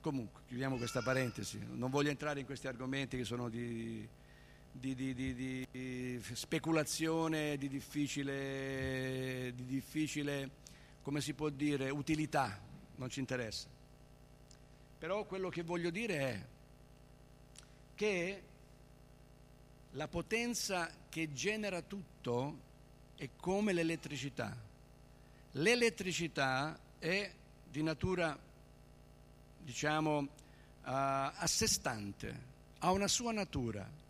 Comunque, 0.00 0.42
chiudiamo 0.46 0.76
questa 0.76 1.02
parentesi, 1.02 1.60
non 1.74 1.90
voglio 1.90 2.10
entrare 2.10 2.40
in 2.40 2.46
questi 2.46 2.66
argomenti 2.66 3.16
che 3.16 3.24
sono 3.24 3.48
di 3.48 4.08
di, 4.70 4.94
di, 4.94 5.12
di, 5.12 5.34
di 5.34 6.20
speculazione 6.34 7.56
di 7.56 7.68
difficile, 7.68 9.52
di 9.56 9.64
difficile, 9.64 10.50
come 11.02 11.20
si 11.20 11.34
può 11.34 11.48
dire, 11.48 11.90
utilità, 11.90 12.60
non 12.96 13.10
ci 13.10 13.18
interessa. 13.18 13.77
Però 14.98 15.24
quello 15.24 15.48
che 15.48 15.62
voglio 15.62 15.90
dire 15.90 16.18
è 16.18 16.46
che 17.94 18.42
la 19.92 20.08
potenza 20.08 20.90
che 21.08 21.32
genera 21.32 21.82
tutto 21.82 22.58
è 23.16 23.28
come 23.36 23.72
l'elettricità. 23.72 24.56
L'elettricità 25.52 26.78
è 26.98 27.32
di 27.70 27.82
natura, 27.82 28.38
diciamo, 29.58 30.18
uh, 30.18 30.28
a 30.82 31.46
sé 31.46 31.66
stante, 31.66 32.46
ha 32.78 32.90
una 32.90 33.08
sua 33.08 33.32
natura 33.32 34.06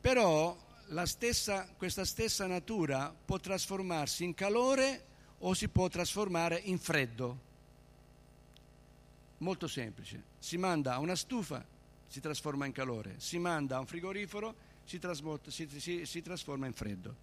però 0.00 0.56
stessa, 1.04 1.68
questa 1.76 2.04
stessa 2.04 2.46
natura 2.46 3.14
può 3.24 3.38
trasformarsi 3.38 4.24
in 4.24 4.34
calore 4.34 5.04
o 5.40 5.54
si 5.54 5.68
può 5.68 5.88
trasformare 5.88 6.60
in 6.64 6.78
freddo. 6.78 7.46
Molto 9.38 9.68
semplice. 9.68 10.22
Si 10.38 10.56
manda 10.56 10.94
a 10.94 10.98
una 10.98 11.14
stufa, 11.14 11.64
si 12.06 12.20
trasforma 12.20 12.66
in 12.66 12.72
calore. 12.72 13.14
Si 13.18 13.38
manda 13.38 13.76
a 13.76 13.80
un 13.80 13.86
frigorifero, 13.86 14.54
si, 14.84 14.98
si, 15.48 15.80
si, 15.80 16.06
si 16.06 16.22
trasforma 16.22 16.66
in 16.66 16.72
freddo. 16.72 17.14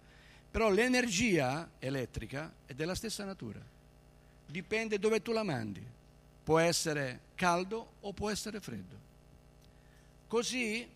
Però 0.50 0.70
l'energia 0.70 1.70
elettrica 1.78 2.52
è 2.64 2.72
della 2.72 2.94
stessa 2.94 3.24
natura, 3.24 3.60
dipende 4.46 4.98
dove 4.98 5.20
tu 5.20 5.32
la 5.32 5.42
mandi, 5.42 5.84
può 6.42 6.58
essere 6.58 7.20
caldo 7.34 7.94
o 8.00 8.12
può 8.12 8.30
essere 8.30 8.60
freddo. 8.60 9.04
Così 10.28 10.88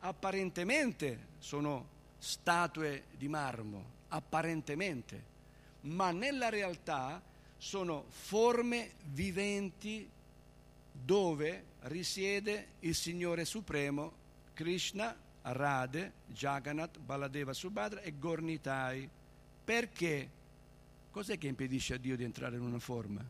apparentemente 0.00 1.18
sono 1.38 1.94
statue 2.18 3.04
di 3.16 3.28
marmo, 3.28 3.84
apparentemente, 4.08 5.34
ma 5.82 6.10
nella 6.10 6.48
realtà 6.48 7.20
sono 7.56 8.04
forme 8.08 8.92
viventi 9.06 10.08
dove 11.06 11.64
risiede 11.82 12.66
il 12.80 12.96
Signore 12.96 13.44
Supremo, 13.44 14.12
Krishna, 14.54 15.16
Radhe, 15.42 16.12
Jagannath, 16.26 16.98
Baladeva 16.98 17.52
Subhadra 17.52 18.00
e 18.00 18.18
Gornitai. 18.18 19.08
Perché? 19.64 20.28
Cos'è 21.12 21.38
che 21.38 21.46
impedisce 21.46 21.94
a 21.94 21.98
Dio 21.98 22.16
di 22.16 22.24
entrare 22.24 22.56
in 22.56 22.62
una 22.62 22.80
forma? 22.80 23.24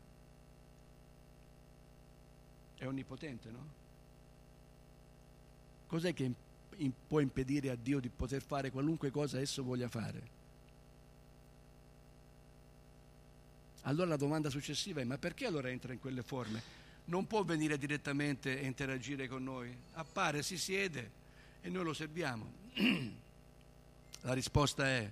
È 2.79 2.87
onnipotente, 2.87 3.51
no? 3.51 3.69
Cos'è 5.87 6.15
che 6.15 6.33
può 7.07 7.21
impedire 7.21 7.69
a 7.69 7.77
Dio 7.77 8.01
di 8.01 8.09
poter 8.09 8.41
fare 8.41 8.71
qualunque 8.71 9.11
cosa 9.11 9.39
esso 9.39 9.63
voglia 9.63 9.89
fare? 9.89 10.35
Allora 13.83 14.09
la 14.09 14.17
domanda 14.17 14.49
successiva 14.49 15.03
è 15.03 15.05
ma 15.05 15.19
perché 15.19 15.45
allora 15.45 15.69
entra 15.69 15.93
in 15.93 16.01
quelle 16.01 16.23
forme? 16.23 16.76
Non 17.07 17.27
può 17.27 17.43
venire 17.45 17.79
direttamente 17.79 18.61
e 18.61 18.67
interagire 18.67 19.29
con 19.29 19.43
noi. 19.45 19.75
Appare, 19.95 20.43
si 20.43 20.59
siede 20.59 21.11
e 21.61 21.69
noi 21.69 21.85
lo 21.85 21.93
serviamo. 21.93 22.53
la 24.23 24.33
risposta 24.33 24.87
è 24.87 25.11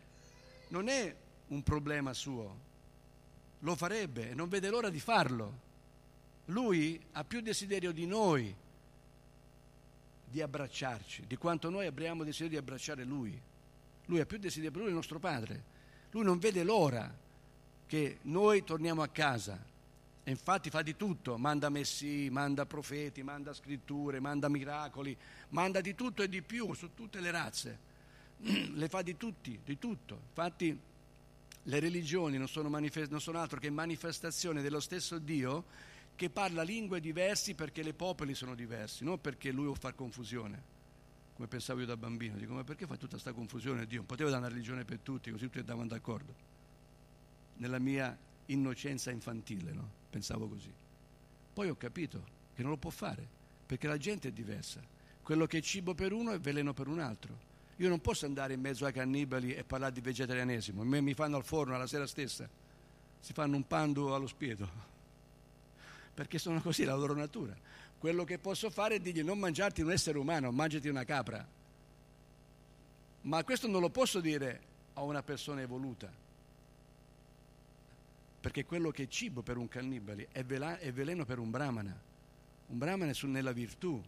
non 0.68 0.88
è 0.88 1.14
un 1.48 1.62
problema 1.62 2.12
suo, 2.12 2.57
lo 3.61 3.76
farebbe 3.76 4.30
e 4.30 4.35
non 4.35 4.48
vede 4.48 4.70
l'ora 4.70 4.90
di 4.90 4.98
farlo. 4.98 5.62
Lui 6.46 7.00
ha 7.12 7.24
più 7.24 7.40
desiderio 7.40 7.92
di 7.92 8.07
noi 8.07 8.54
di 10.24 10.40
abbracciarci, 10.42 11.26
di 11.26 11.37
quanto 11.37 11.70
noi 11.70 11.87
abbiamo 11.87 12.24
desiderio 12.24 12.59
di 12.59 12.64
abbracciare 12.64 13.04
Lui. 13.04 13.40
Lui 14.07 14.20
ha 14.20 14.26
più 14.26 14.38
desiderio, 14.38 14.78
Lui 14.78 14.87
è 14.87 14.90
il 14.90 14.96
nostro 14.96 15.18
Padre. 15.18 15.62
Lui 16.11 16.24
non 16.24 16.38
vede 16.38 16.64
l'ora 16.64 17.12
che 17.87 18.18
noi 18.22 18.64
torniamo 18.64 19.02
a 19.02 19.09
casa 19.09 19.72
e 20.24 20.30
infatti 20.30 20.70
fa 20.70 20.80
di 20.80 20.96
tutto, 20.96 21.37
manda 21.37 21.68
messi, 21.68 22.28
manda 22.30 22.64
profeti, 22.64 23.22
manda 23.22 23.52
scritture, 23.52 24.20
manda 24.20 24.48
miracoli, 24.48 25.16
manda 25.50 25.82
di 25.82 25.94
tutto 25.94 26.22
e 26.22 26.28
di 26.28 26.40
più 26.40 26.72
su 26.72 26.94
tutte 26.94 27.20
le 27.20 27.30
razze, 27.30 27.78
le 28.72 28.88
fa 28.88 29.02
di 29.02 29.16
tutti, 29.18 29.60
di 29.62 29.78
tutto. 29.78 30.18
Infatti 30.28 30.78
le 31.62 31.78
religioni 31.78 32.38
non 32.38 32.48
sono, 32.48 32.70
manifest- 32.70 33.10
non 33.10 33.20
sono 33.20 33.38
altro 33.38 33.60
che 33.60 33.68
manifestazioni 33.68 34.62
dello 34.62 34.80
stesso 34.80 35.18
Dio 35.18 35.64
che 36.16 36.30
parla 36.30 36.62
lingue 36.62 37.00
diverse 37.00 37.54
perché 37.54 37.82
le 37.82 37.92
popoli 37.92 38.34
sono 38.34 38.54
diversi, 38.54 39.04
non 39.04 39.20
perché 39.20 39.52
lui 39.52 39.72
fare 39.74 39.94
confusione 39.94 40.72
come 41.34 41.48
pensavo 41.48 41.80
io 41.80 41.87
da 41.87 41.96
bambino, 41.96 42.37
dico 42.37 42.54
ma 42.54 42.62
perché 42.62 42.87
fa 42.87 42.94
tutta 42.94 43.10
questa 43.10 43.32
confusione 43.32 43.87
Dio? 43.87 43.98
Non 43.98 44.06
poteva 44.06 44.30
dare 44.30 44.42
una 44.42 44.50
religione 44.50 44.84
per 44.84 45.00
tutti, 45.00 45.32
così 45.32 45.46
tutti 45.46 45.58
andavano 45.58 45.88
d'accordo 45.88 46.34
nella 47.56 47.78
mia 47.78 48.16
innocenza 48.46 49.10
infantile, 49.10 49.72
no? 49.72 50.02
Pensavo 50.14 50.46
così. 50.46 50.72
Poi 51.53 51.68
ho 51.68 51.74
capito 51.74 52.24
che 52.55 52.62
non 52.62 52.70
lo 52.70 52.77
può 52.77 52.90
fare, 52.90 53.27
perché 53.66 53.88
la 53.88 53.96
gente 53.96 54.29
è 54.29 54.31
diversa. 54.31 54.81
Quello 55.20 55.46
che 55.46 55.59
è 55.59 55.61
cibo 55.61 55.92
per 55.92 56.12
uno 56.12 56.31
è 56.31 56.38
veleno 56.38 56.72
per 56.72 56.87
un 56.87 57.00
altro. 57.00 57.53
Io 57.79 57.88
non 57.88 58.00
posso 58.00 58.24
andare 58.24 58.55
in 58.55 58.61
mezzo 58.61 58.87
ai 58.87 58.92
cannibali 58.92 59.53
e 59.53 59.64
parlare 59.64 59.92
di 59.92 60.00
vegetarianesimo, 60.00 60.85
mi 60.85 61.14
fanno 61.14 61.37
al 61.37 61.44
forno 61.44 61.74
alla 61.74 61.88
sera 61.88 62.07
stessa, 62.07 62.48
si 63.18 63.33
fanno 63.33 63.57
un 63.57 63.66
pando 63.66 64.14
allo 64.14 64.29
spiedo, 64.29 64.68
perché 66.14 66.38
sono 66.38 66.61
così 66.61 66.85
la 66.85 66.94
loro 66.94 67.14
natura. 67.14 67.57
Quello 67.98 68.22
che 68.22 68.38
posso 68.38 68.70
fare 68.70 68.96
è 68.96 69.00
dirgli 69.00 69.24
non 69.24 69.40
mangiarti 69.40 69.83
un 69.83 69.90
essere 69.90 70.18
umano, 70.18 70.53
mangiati 70.53 70.87
una 70.87 71.05
capra. 71.05 71.44
Ma 73.22 73.42
questo 73.42 73.66
non 73.66 73.81
lo 73.81 73.90
posso 73.90 74.20
dire 74.20 74.61
a 74.92 75.03
una 75.03 75.24
persona 75.24 75.62
evoluta 75.62 76.22
perché 78.54 78.68
quello 78.68 78.92
che 78.92 79.02
è 79.02 79.08
cibo 79.08 79.42
per 79.42 79.56
un 79.56 79.66
cannibale 79.66 80.28
è, 80.30 80.44
vela- 80.44 80.78
è 80.78 80.92
veleno 80.92 81.24
per 81.24 81.40
un 81.40 81.50
brahmana. 81.50 82.00
Un 82.68 82.78
brahmana 82.78 83.10
è 83.10 83.26
nella 83.26 83.50
virtù, 83.50 84.00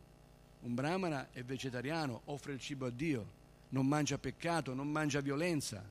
un 0.60 0.72
brahmana 0.72 1.32
è 1.32 1.42
vegetariano, 1.42 2.20
offre 2.26 2.52
il 2.52 2.60
cibo 2.60 2.86
a 2.86 2.90
Dio, 2.90 3.26
non 3.70 3.88
mangia 3.88 4.18
peccato, 4.18 4.72
non 4.72 4.88
mangia 4.88 5.20
violenza, 5.20 5.82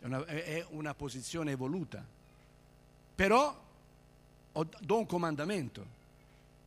è 0.00 0.04
una, 0.04 0.24
è 0.24 0.66
una 0.70 0.94
posizione 0.94 1.52
evoluta. 1.52 2.04
Però 3.14 3.64
ho, 4.50 4.68
do 4.80 4.98
un 4.98 5.06
comandamento, 5.06 5.86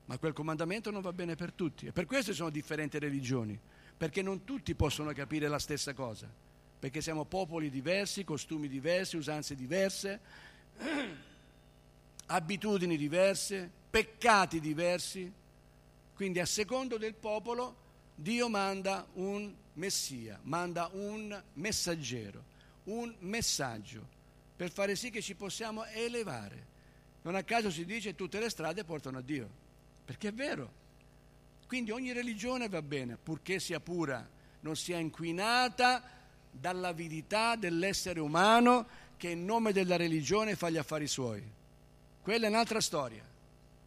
ma 0.05 0.17
quel 0.17 0.31
comandamento 0.31 0.89
non 0.89 1.01
va 1.01 1.11
bene 1.11 1.35
per 1.35 1.51
tutti. 1.51 1.87
E 1.87 1.91
per 1.91 2.05
questo 2.05 2.33
sono 2.33 2.49
differenti 2.49 2.97
religioni, 2.97 3.59
perché 3.97 4.21
non 4.21 4.45
tutti 4.45 4.73
possono 4.73 5.11
capire 5.11 5.49
la 5.49 5.59
stessa 5.59 5.93
cosa, 5.93 6.29
perché 6.79 7.01
siamo 7.01 7.25
popoli 7.25 7.69
diversi, 7.69 8.23
costumi 8.23 8.69
diversi, 8.69 9.17
usanze 9.17 9.53
diverse, 9.53 10.51
abitudini 12.27 12.97
diverse, 12.97 13.69
peccati 13.89 14.59
diversi. 14.59 15.31
Quindi 16.15 16.39
a 16.39 16.45
secondo 16.45 16.97
del 16.97 17.13
popolo 17.15 17.75
Dio 18.15 18.49
manda 18.49 19.05
un 19.13 19.53
messia, 19.73 20.39
manda 20.43 20.89
un 20.93 21.41
messaggero, 21.53 22.43
un 22.85 23.13
messaggio 23.19 24.21
per 24.55 24.71
fare 24.71 24.95
sì 24.95 25.09
che 25.09 25.21
ci 25.21 25.35
possiamo 25.35 25.83
elevare. 25.85 26.71
Non 27.23 27.35
a 27.35 27.43
caso 27.43 27.71
si 27.71 27.85
dice 27.85 28.15
tutte 28.15 28.39
le 28.39 28.49
strade 28.49 28.83
portano 28.83 29.17
a 29.17 29.21
Dio, 29.21 29.49
perché 30.05 30.29
è 30.29 30.33
vero. 30.33 30.81
Quindi 31.67 31.91
ogni 31.91 32.13
religione 32.13 32.69
va 32.69 32.81
bene, 32.81 33.17
purché 33.17 33.59
sia 33.59 33.79
pura, 33.79 34.27
non 34.59 34.75
sia 34.75 34.97
inquinata 34.99 36.03
dall'avidità 36.51 37.55
dell'essere 37.55 38.19
umano 38.19 38.87
che 39.23 39.29
in 39.29 39.45
nome 39.45 39.71
della 39.71 39.95
religione 39.95 40.57
fa 40.57 40.69
gli 40.69 40.75
affari 40.75 41.07
suoi. 41.07 41.41
Quella 42.21 42.47
è 42.47 42.49
un'altra 42.49 42.81
storia. 42.81 43.23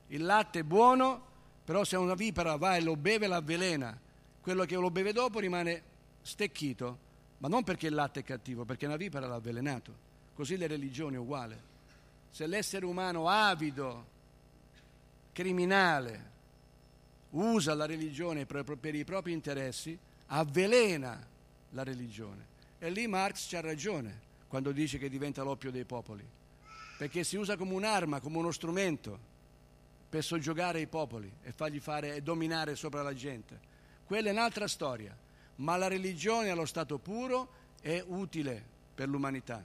Il 0.06 0.24
latte 0.24 0.60
è 0.60 0.62
buono, 0.62 1.22
però 1.62 1.84
se 1.84 1.94
una 1.96 2.14
vipera 2.14 2.56
va 2.56 2.76
e 2.76 2.80
lo 2.80 2.96
beve 2.96 3.26
la 3.26 3.36
avvelena. 3.36 4.00
Quello 4.40 4.64
che 4.64 4.76
lo 4.76 4.90
beve 4.90 5.12
dopo 5.12 5.38
rimane 5.38 5.82
stecchito, 6.22 6.98
ma 7.36 7.48
non 7.48 7.64
perché 7.64 7.88
il 7.88 7.92
latte 7.92 8.20
è 8.20 8.22
cattivo, 8.22 8.64
perché 8.64 8.86
una 8.86 8.96
vipera 8.96 9.26
l'ha 9.26 9.34
avvelenato. 9.34 9.92
Così 10.32 10.56
le 10.56 10.68
religioni 10.68 11.16
è 11.16 11.18
uguale. 11.18 11.62
Se 12.30 12.46
l'essere 12.46 12.86
umano 12.86 13.28
avido, 13.28 14.06
criminale, 15.32 16.30
usa 17.32 17.74
la 17.74 17.84
religione 17.84 18.46
per, 18.46 18.64
i 18.94 19.04
propri 19.04 19.32
interessi, 19.32 19.98
avvelena 20.28 21.22
la 21.72 21.82
religione. 21.82 22.46
E 22.78 22.88
lì 22.88 23.06
Marx 23.06 23.52
ha 23.52 23.60
ragione 23.60 24.24
quando 24.56 24.72
dice 24.72 24.96
che 24.96 25.10
diventa 25.10 25.42
l'oppio 25.42 25.70
dei 25.70 25.84
popoli, 25.84 26.26
perché 26.96 27.24
si 27.24 27.36
usa 27.36 27.58
come 27.58 27.74
un'arma, 27.74 28.20
come 28.20 28.38
uno 28.38 28.50
strumento 28.50 29.18
per 30.08 30.24
soggiogare 30.24 30.80
i 30.80 30.86
popoli 30.86 31.30
e 31.42 31.52
fargli 31.52 31.78
fare 31.78 32.14
e 32.14 32.22
dominare 32.22 32.74
sopra 32.74 33.02
la 33.02 33.12
gente. 33.12 33.60
Quella 34.06 34.30
è 34.30 34.32
un'altra 34.32 34.66
storia, 34.66 35.14
ma 35.56 35.76
la 35.76 35.88
religione 35.88 36.48
allo 36.48 36.64
stato 36.64 36.96
puro 36.96 37.50
è 37.82 38.02
utile 38.06 38.64
per 38.94 39.10
l'umanità. 39.10 39.62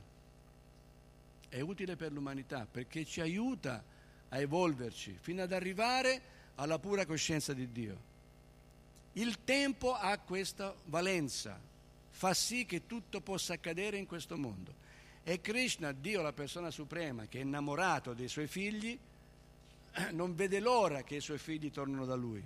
È 1.48 1.62
utile 1.62 1.96
per 1.96 2.12
l'umanità 2.12 2.68
perché 2.70 3.06
ci 3.06 3.22
aiuta 3.22 3.82
a 4.28 4.40
evolverci 4.42 5.18
fino 5.22 5.42
ad 5.42 5.54
arrivare 5.54 6.22
alla 6.56 6.80
pura 6.80 7.06
coscienza 7.06 7.54
di 7.54 7.72
Dio. 7.72 7.98
Il 9.14 9.46
tempo 9.46 9.94
ha 9.94 10.18
questa 10.18 10.76
valenza, 10.88 11.58
fa 12.10 12.34
sì 12.34 12.66
che 12.66 12.86
tutto 12.86 13.22
possa 13.22 13.54
accadere 13.54 13.98
in 13.98 14.06
questo 14.06 14.38
mondo. 14.38 14.81
E 15.24 15.40
Krishna, 15.40 15.92
Dio, 15.92 16.22
la 16.22 16.34
persona 16.34 16.72
suprema, 16.72 17.26
che 17.26 17.40
è 17.40 17.42
innamorato 17.42 18.14
dei 18.14 18.28
suoi 18.28 18.48
figli, 18.48 18.98
non 20.12 20.36
vede 20.36 20.60
l'ora 20.60 21.04
che 21.04 21.16
i 21.16 21.22
suoi 21.22 21.38
figli 21.38 21.72
tornino 21.72 22.06
da 22.06 22.16
lui, 22.16 22.44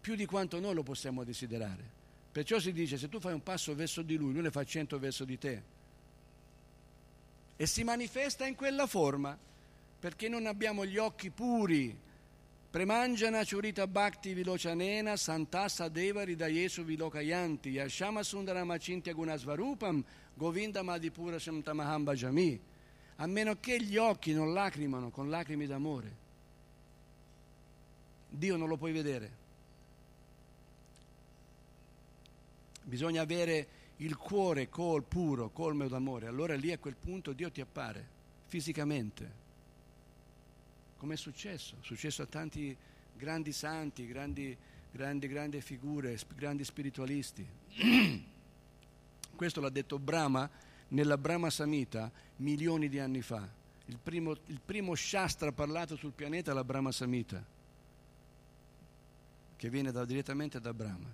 più 0.00 0.14
di 0.14 0.26
quanto 0.26 0.58
noi 0.58 0.74
lo 0.74 0.82
possiamo 0.82 1.24
desiderare. 1.24 1.94
Perciò 2.32 2.58
si 2.58 2.72
dice, 2.72 2.98
se 2.98 3.08
tu 3.08 3.20
fai 3.20 3.32
un 3.32 3.42
passo 3.42 3.74
verso 3.74 4.02
di 4.02 4.16
lui, 4.16 4.32
lui 4.32 4.42
ne 4.42 4.50
fa 4.50 4.64
cento 4.64 4.98
verso 4.98 5.24
di 5.24 5.38
te. 5.38 5.62
E 7.56 7.66
si 7.66 7.82
manifesta 7.84 8.46
in 8.46 8.54
quella 8.54 8.86
forma, 8.86 9.38
perché 9.98 10.28
non 10.28 10.46
abbiamo 10.46 10.84
gli 10.84 10.98
occhi 10.98 11.30
puri 11.30 12.04
Premanjana 12.76 13.42
Churita 13.42 13.86
Bhakti 13.86 14.34
Vilochanena 14.34 15.16
Santasa 15.16 15.88
Deva 15.88 16.24
Ridayesu 16.24 16.84
Vilokayanti 16.84 17.70
Yashama 17.70 18.22
Sundarama 18.22 18.76
Cintya 18.76 19.14
Gunasvarupam 19.14 20.04
Govinda 20.36 20.82
Madipura 20.82 21.38
Shamtamaham 21.38 22.04
Bhajami 22.04 22.60
a 23.16 23.26
meno 23.26 23.58
che 23.58 23.80
gli 23.82 23.96
occhi 23.96 24.32
non 24.32 24.52
lacrimano 24.52 25.10
con 25.10 25.28
lacrime 25.28 25.66
d'amore. 25.66 26.24
Dio 28.28 28.56
non 28.56 28.68
lo 28.68 28.76
puoi 28.76 28.92
vedere. 28.92 29.44
bisogna 32.86 33.20
avere 33.20 33.68
il 33.96 34.16
cuore 34.16 34.68
col 34.68 35.02
puro, 35.02 35.50
colmo 35.50 35.88
d'amore. 35.88 36.26
Allora 36.26 36.54
lì 36.54 36.72
a 36.72 36.78
quel 36.78 36.94
punto 36.94 37.32
Dio 37.32 37.50
ti 37.50 37.60
appare 37.60 38.06
fisicamente. 38.46 39.44
Come 40.96 41.14
è 41.14 41.16
successo? 41.16 41.74
È 41.80 41.84
successo 41.84 42.22
a 42.22 42.26
tanti 42.26 42.74
grandi 43.16 43.52
santi, 43.52 44.06
grandi, 44.06 44.56
grandi, 44.90 45.28
grandi 45.28 45.60
figure, 45.60 46.16
grandi 46.34 46.64
spiritualisti. 46.64 47.46
Questo 49.36 49.60
l'ha 49.60 49.68
detto 49.68 49.98
Brahma 49.98 50.50
nella 50.88 51.18
Brahma 51.18 51.50
Samhita 51.50 52.10
milioni 52.36 52.88
di 52.88 52.98
anni 52.98 53.22
fa. 53.22 53.46
Il 53.86 53.98
primo, 54.02 54.32
il 54.46 54.60
primo 54.64 54.94
Shastra 54.94 55.52
parlato 55.52 55.94
sul 55.94 56.12
pianeta 56.12 56.50
è 56.50 56.54
la 56.54 56.64
Brahma 56.64 56.90
Samhita, 56.90 57.44
che 59.56 59.70
viene 59.70 59.92
da, 59.92 60.04
direttamente 60.04 60.60
da 60.60 60.74
Brahma. 60.74 61.08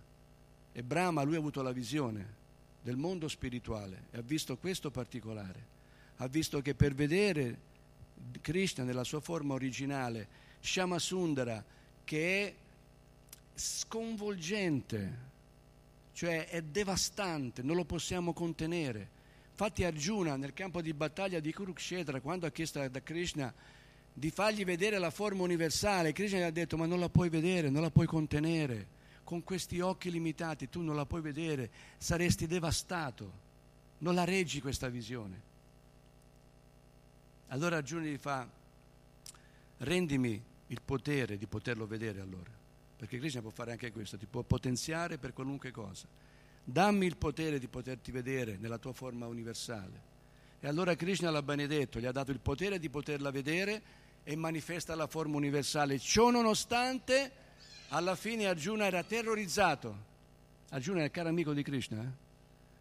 E 0.73 0.83
Brahma, 0.83 1.23
lui 1.23 1.35
ha 1.35 1.39
avuto 1.39 1.61
la 1.61 1.73
visione 1.73 2.41
del 2.81 2.97
mondo 2.97 3.29
spirituale 3.29 4.05
e 4.11 4.19
ha 4.19 4.23
visto 4.23 4.57
questo 4.57 4.91
particolare. 4.91 5.71
Ha 6.17 6.29
visto 6.29 6.63
che 6.63 6.75
per 6.75 6.95
vedere 6.95 7.59
Krishna 8.41 8.85
nella 8.85 9.05
sua 9.05 9.21
forma 9.21 9.55
originale, 9.55 10.29
Shama 10.61 10.99
Sundara, 10.99 11.63
che 12.05 12.47
è 12.47 12.55
sconvolgente, 13.55 15.31
cioè 16.13 16.49
è 16.49 16.63
devastante, 16.63 17.63
non 17.63 17.77
lo 17.77 17.85
possiamo 17.85 18.33
contenere. 18.33 19.21
Infatti 19.51 19.85
Arjuna 19.85 20.37
nel 20.37 20.53
campo 20.55 20.81
di 20.81 20.93
battaglia 20.93 21.41
di 21.41 21.53
Kurukshetra, 21.53 22.21
quando 22.21 22.47
ha 22.47 22.51
chiesto 22.51 22.87
da 22.89 23.03
Krishna 23.03 23.53
di 24.13 24.31
fargli 24.31 24.65
vedere 24.65 24.99
la 24.99 25.11
forma 25.11 25.43
universale, 25.43 26.13
Krishna 26.13 26.39
gli 26.39 26.43
ha 26.43 26.51
detto 26.51 26.77
ma 26.77 26.87
non 26.87 27.01
la 27.01 27.09
puoi 27.09 27.29
vedere, 27.29 27.71
non 27.71 27.83
la 27.83 27.91
puoi 27.91 28.07
contenere, 28.07 29.01
con 29.25 29.43
questi 29.45 29.81
occhi 29.81 30.11
limitati 30.11 30.69
tu 30.69 30.81
non 30.81 30.97
la 30.97 31.07
puoi 31.07 31.21
vedere, 31.21 31.71
saresti 31.97 32.47
devastato, 32.47 33.33
non 33.99 34.15
la 34.15 34.25
reggi 34.25 34.61
questa 34.61 34.89
visione. 34.89 35.51
Allora 37.49 37.77
Arjuna 37.77 38.05
gli 38.05 38.19
fa, 38.19 38.49
rendimi 39.79 40.43
il 40.67 40.81
potere 40.85 41.37
di 41.37 41.47
poterlo 41.47 41.87
vedere 41.87 42.21
allora, 42.21 42.51
perché 43.03 43.19
Krishna 43.19 43.41
può 43.41 43.51
fare 43.51 43.73
anche 43.73 43.91
questo, 43.91 44.17
ti 44.17 44.27
può 44.27 44.43
potenziare 44.43 45.19
per 45.19 45.33
qualunque 45.33 45.73
cosa. 45.73 46.07
Dammi 46.63 47.05
il 47.05 47.17
potere 47.17 47.59
di 47.59 47.67
poterti 47.67 48.13
vedere 48.13 48.57
nella 48.61 48.79
tua 48.79 48.93
forma 48.93 49.27
universale. 49.27 50.01
E 50.61 50.69
allora 50.69 50.95
Krishna 50.95 51.29
l'ha 51.33 51.43
benedetto, 51.43 51.99
gli 51.99 52.07
ha 52.07 52.13
dato 52.13 52.31
il 52.31 52.39
potere 52.39 52.79
di 52.79 52.89
poterla 52.89 53.33
vedere 53.33 53.83
e 54.23 54.37
manifesta 54.37 54.95
la 54.95 55.09
forma 55.09 55.35
universale. 55.35 55.99
Ciò 55.99 56.31
nonostante, 56.31 57.33
alla 57.89 58.15
fine 58.15 58.47
Arjuna 58.47 58.85
era 58.85 59.03
terrorizzato. 59.03 59.97
Arjuna 60.69 61.01
è 61.01 61.05
il 61.07 61.11
caro 61.11 61.29
amico 61.29 61.53
di 61.55 61.65
Krishna, 61.65 62.03
eh? 62.03 62.11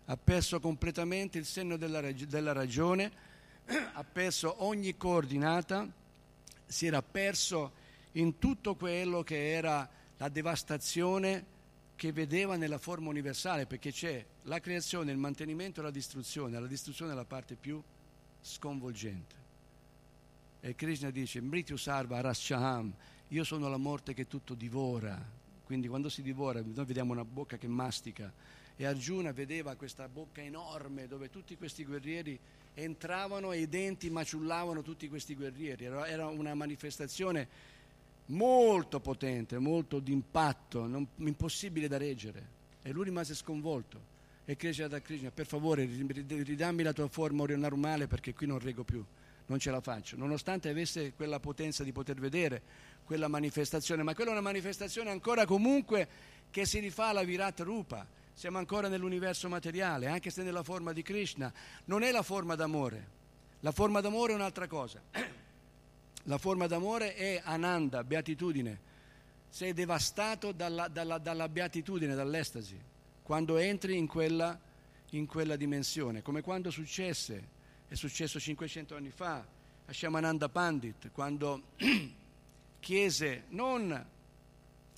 ha 0.06 0.18
perso 0.18 0.60
completamente 0.60 1.40
il 1.40 1.46
senno 1.46 1.78
della, 1.78 2.00
rag- 2.00 2.26
della 2.26 2.52
ragione 2.52 3.12
ha 3.94 4.04
perso 4.04 4.64
ogni 4.64 4.96
coordinata, 4.96 5.90
si 6.68 6.86
era 6.86 7.02
perso 7.02 7.72
in 8.12 8.38
tutto 8.38 8.76
quello 8.76 9.24
che 9.24 9.54
era 9.54 9.90
la 10.22 10.30
devastazione 10.30 11.60
che 11.96 12.12
vedeva 12.12 12.56
nella 12.56 12.78
forma 12.78 13.10
universale, 13.10 13.66
perché 13.66 13.92
c'è 13.92 14.24
la 14.44 14.60
creazione, 14.60 15.12
il 15.12 15.18
mantenimento 15.18 15.80
e 15.80 15.84
la 15.84 15.90
distruzione. 15.90 16.60
La 16.60 16.68
distruzione 16.68 17.14
è 17.14 17.16
la 17.16 17.26
parte 17.26 17.56
più 17.56 17.82
sconvolgente. 18.40 19.36
E 20.60 20.76
Krishna 20.76 21.10
dice, 21.10 21.42
Mrityu 21.42 21.76
Sarva 21.76 22.20
Araschaham, 22.20 22.94
io 23.30 23.44
sono 23.44 23.68
la 23.68 23.78
morte 23.78 24.14
che 24.14 24.28
tutto 24.28 24.54
divora. 24.54 25.20
Quindi 25.66 25.88
quando 25.88 26.08
si 26.08 26.22
divora, 26.22 26.62
noi 26.64 26.86
vediamo 26.86 27.14
una 27.14 27.26
bocca 27.26 27.58
che 27.58 27.68
mastica. 27.68 28.32
E 28.76 28.86
Arjuna 28.86 29.32
vedeva 29.32 29.76
questa 29.76 30.08
bocca 30.08 30.42
enorme 30.42 31.08
dove 31.08 31.32
tutti 31.32 31.58
questi 31.58 31.84
guerrieri 31.84 32.40
entravano 32.76 33.54
e 33.54 33.62
i 33.62 33.68
denti 33.68 34.12
maciullavano 34.12 34.84
tutti 34.84 35.10
questi 35.10 35.34
guerrieri. 35.34 35.86
Era 35.86 36.28
una 36.28 36.54
manifestazione 36.54 37.48
molto 38.28 39.00
potente, 39.00 39.58
molto 39.60 40.00
d'impatto, 40.00 40.88
non, 40.88 41.08
impossibile 41.18 41.88
da 41.88 41.98
reggere. 41.98 42.60
E 42.82 42.92
lui 42.92 43.06
rimase 43.06 43.36
sconvolto 43.36 44.10
e 44.46 44.56
cresce 44.56 44.88
da 44.88 45.02
Krishna, 45.02 45.32
per 45.32 45.46
favore 45.46 45.86
ridammi 45.86 46.84
la 46.84 46.94
tua 46.94 47.08
forma 47.08 47.46
normale 47.46 48.08
perché 48.08 48.34
qui 48.34 48.48
non 48.48 48.60
reggo 48.60 48.84
più, 48.84 49.04
non 49.46 49.60
ce 49.60 49.72
la 49.72 49.82
faccio. 49.82 50.18
Nonostante 50.18 50.70
avesse 50.70 51.14
quella 51.14 51.40
potenza 51.40 51.84
di 51.84 51.92
poter 51.92 52.20
vedere 52.20 52.62
quella 53.06 53.28
manifestazione, 53.28 54.04
ma 54.04 54.14
quella 54.16 54.32
è 54.32 54.34
una 54.34 54.42
manifestazione 54.42 55.10
ancora 55.10 55.46
comunque 55.46 56.08
che 56.50 56.66
si 56.66 56.80
rifà 56.80 57.08
alla 57.08 57.24
Virat 57.24 57.60
Rupa 57.62 58.20
siamo 58.34 58.58
ancora 58.58 58.88
nell'universo 58.88 59.48
materiale, 59.50 60.08
anche 60.08 60.32
se 60.32 60.42
nella 60.42 60.64
forma 60.64 60.94
di 60.94 61.04
Krishna. 61.04 61.54
Non 61.86 62.02
è 62.02 62.12
la 62.12 62.24
forma 62.24 62.56
d'amore. 62.56 63.20
La 63.60 63.72
forma 63.72 64.02
d'amore 64.02 64.32
è 64.32 64.36
un'altra 64.36 64.68
cosa. 64.68 65.02
La 66.24 66.38
forma 66.38 66.68
d'amore 66.68 67.16
è 67.16 67.42
ananda, 67.44 68.04
beatitudine. 68.04 68.90
Sei 69.50 69.74
devastato 69.74 70.52
dalla, 70.52 70.88
dalla, 70.88 71.18
dalla 71.18 71.50
beatitudine, 71.50 72.16
dall'estasi, 72.16 72.80
quando 73.24 73.58
entri 73.58 73.98
in 73.98 74.08
quella, 74.08 74.58
in 75.12 75.26
quella 75.26 75.56
dimensione. 75.56 76.22
Come 76.22 76.42
quando 76.42 76.70
successe, 76.70 77.60
è 77.88 77.96
successo 77.96 78.40
500 78.40 78.96
anni 78.96 79.10
fa, 79.10 79.46
a 79.86 79.94
Shamananda 79.94 80.48
Pandit, 80.48 81.12
quando 81.12 81.64
chiese 82.80 83.44
non 83.50 84.06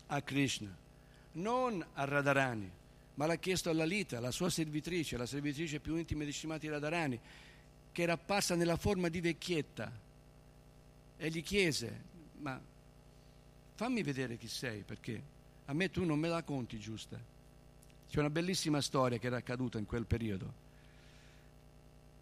a 0.08 0.22
Krishna, 0.22 0.76
non 1.34 1.84
a 1.94 2.06
Radharani, 2.06 2.72
ma 3.16 3.26
l'ha 3.26 3.38
chiesto 3.38 3.70
a 3.70 3.74
Lalita, 3.74 4.20
la 4.20 4.32
sua 4.32 4.50
servitrice, 4.50 5.18
la 5.18 5.26
servitrice 5.26 5.80
più 5.80 5.96
intima 5.96 6.24
di 6.24 6.32
Shimati 6.32 6.68
Radharani, 6.68 7.20
che 7.92 8.02
era 8.02 8.14
apparsa 8.14 8.56
nella 8.56 8.76
forma 8.76 9.08
di 9.08 9.22
vecchietta, 9.22 9.92
e 11.24 11.30
gli 11.30 11.42
chiese, 11.42 12.02
ma 12.40 12.62
fammi 13.76 14.04
vedere 14.04 14.36
chi 14.36 14.50
sei, 14.50 14.84
perché 14.84 15.24
a 15.64 15.74
me 15.74 15.90
tu 15.90 16.04
non 16.04 16.20
me 16.20 16.28
la 16.28 16.44
conti 16.44 16.78
giusta. 16.78 17.18
C'è 18.10 18.20
una 18.20 18.30
bellissima 18.30 18.82
storia 18.82 19.18
che 19.18 19.28
era 19.28 19.38
accaduta 19.38 19.78
in 19.78 19.86
quel 19.86 20.06
periodo. 20.06 20.54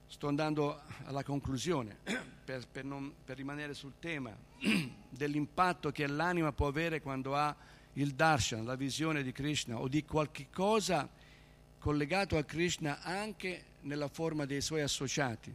Sto 0.05 0.27
andando 0.27 0.83
alla 1.05 1.23
conclusione 1.23 1.97
per, 2.45 2.67
per, 2.67 2.83
non, 2.85 3.11
per 3.25 3.37
rimanere 3.37 3.73
sul 3.73 3.93
tema 3.97 4.37
dell'impatto 5.09 5.91
che 5.91 6.05
l'anima 6.05 6.51
può 6.51 6.67
avere 6.67 7.01
quando 7.01 7.35
ha 7.35 7.55
il 7.93 8.13
darshan, 8.13 8.65
la 8.65 8.75
visione 8.75 9.23
di 9.23 9.31
Krishna 9.31 9.79
o 9.79 9.87
di 9.87 10.05
qualche 10.05 10.45
cosa 10.51 11.09
collegato 11.79 12.37
a 12.37 12.43
Krishna 12.43 13.01
anche 13.01 13.63
nella 13.79 14.09
forma 14.09 14.45
dei 14.45 14.61
suoi 14.61 14.81
associati, 14.81 15.51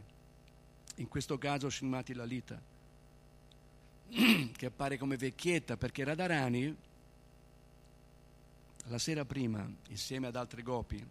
in 0.95 1.07
questo 1.07 1.37
caso 1.37 1.69
Srimati 1.69 2.13
Lalita, 2.13 2.75
che 4.09 4.65
appare 4.65 4.97
come 4.97 5.17
vecchietta 5.17 5.77
perché 5.77 6.03
Radharani 6.03 6.75
la 8.85 8.97
sera 8.97 9.25
prima, 9.25 9.69
insieme 9.89 10.27
ad 10.27 10.35
altri 10.35 10.63
gopi, 10.63 11.05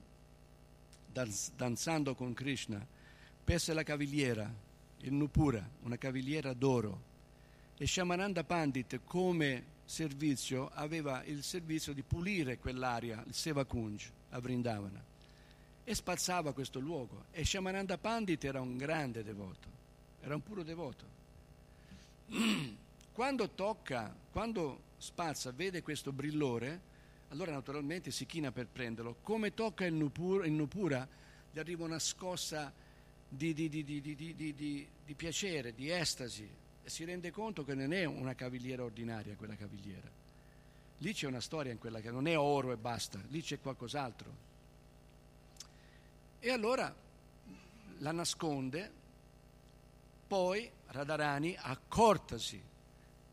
danzando 1.54 2.14
con 2.14 2.32
Krishna, 2.32 2.85
perse 3.44 3.74
la 3.74 3.82
cavigliera, 3.82 4.50
il 5.00 5.12
Nupura, 5.12 5.68
una 5.82 5.96
cavigliera 5.96 6.54
d'oro, 6.54 7.14
e 7.76 7.87
Shamananda 7.87 8.44
Pandit 8.44 9.00
come 9.04 9.74
servizio 9.85 10.70
aveva 10.72 11.22
il 11.24 11.42
servizio 11.42 11.92
di 11.92 12.02
pulire 12.02 12.59
quell'area, 12.59 13.22
il 13.26 13.35
Seva 13.35 13.64
Kunj 13.64 14.06
a 14.31 14.40
Vrindavana 14.40 15.14
e 15.88 15.94
spazzava 15.94 16.52
questo 16.52 16.81
luogo 16.81 17.27
e 17.31 17.44
Shamananda 17.44 17.96
Pandit 17.96 18.42
era 18.44 18.60
un 18.60 18.77
grande 18.77 19.23
devoto, 19.23 19.68
era 20.21 20.35
un 20.35 20.42
puro 20.42 20.64
devoto. 20.64 21.04
Quando 23.17 23.48
tocca, 23.48 24.14
quando 24.31 24.79
spazza, 24.98 25.50
vede 25.50 25.81
questo 25.81 26.12
brillore, 26.12 26.81
allora 27.31 27.50
naturalmente 27.50 28.10
si 28.10 28.27
china 28.27 28.52
per 28.52 28.67
prenderlo. 28.67 29.17
Come 29.23 29.54
tocca 29.54 29.87
il 29.87 29.94
Nupura, 29.94 30.44
il 30.44 30.52
Nupura 30.52 31.08
gli 31.50 31.58
arriva 31.58 31.87
una 31.87 31.98
scossa 31.98 32.71
di, 33.27 33.54
di, 33.54 33.71
di, 33.71 33.83
di 33.83 35.14
piacere, 35.17 35.75
di 35.75 35.90
estasi, 35.90 36.46
e 36.85 36.90
si 36.90 37.04
rende 37.04 37.31
conto 37.31 37.64
che 37.64 37.73
non 37.73 37.94
è 37.94 38.04
una 38.04 38.35
cavigliera 38.35 38.85
ordinaria 38.85 39.35
quella 39.35 39.56
cavigliera. 39.56 40.10
Lì 40.98 41.14
c'è 41.14 41.27
una 41.27 41.40
storia 41.40 41.73
in 41.73 41.79
quella 41.79 42.00
che 42.00 42.10
non 42.10 42.27
è 42.27 42.37
oro 42.37 42.71
e 42.71 42.77
basta, 42.77 43.19
lì 43.29 43.40
c'è 43.40 43.58
qualcos'altro. 43.58 44.31
E 46.38 46.50
allora 46.50 46.94
la 47.96 48.12
nasconde, 48.12 48.92
poi 50.27 50.71
Radharani, 50.88 51.56
accortasi 51.58 52.75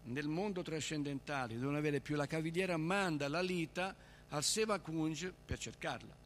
nel 0.03 0.27
mondo 0.27 0.61
trascendentale 0.61 1.55
di 1.55 1.61
non 1.61 1.75
avere 1.75 2.01
più 2.01 2.15
la 2.15 2.27
cavigliera, 2.27 2.75
manda 2.77 3.27
la 3.27 3.41
Lita 3.41 3.95
al 4.29 4.43
Seva 4.43 4.79
Kunj 4.79 5.27
per 5.45 5.57
cercarla. 5.57 6.21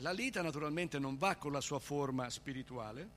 La 0.00 0.12
Lita 0.12 0.42
naturalmente 0.42 0.98
non 0.98 1.16
va 1.16 1.36
con 1.36 1.52
la 1.52 1.60
sua 1.60 1.78
forma 1.78 2.28
spirituale, 2.28 3.08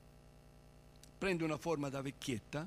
prende 1.18 1.44
una 1.44 1.58
forma 1.58 1.90
da 1.90 2.00
vecchietta 2.00 2.66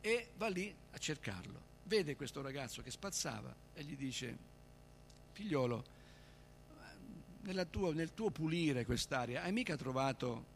e 0.00 0.28
va 0.36 0.48
lì 0.48 0.72
a 0.92 0.98
cercarlo. 0.98 1.64
Vede 1.82 2.14
questo 2.14 2.40
ragazzo 2.42 2.82
che 2.82 2.90
spazzava 2.90 3.54
e 3.74 3.82
gli 3.82 3.96
dice, 3.96 4.36
figliolo, 5.32 5.84
tua, 7.70 7.92
nel 7.92 8.14
tuo 8.14 8.30
pulire 8.30 8.84
quest'aria, 8.84 9.42
hai 9.42 9.52
mica 9.52 9.76
trovato 9.76 10.54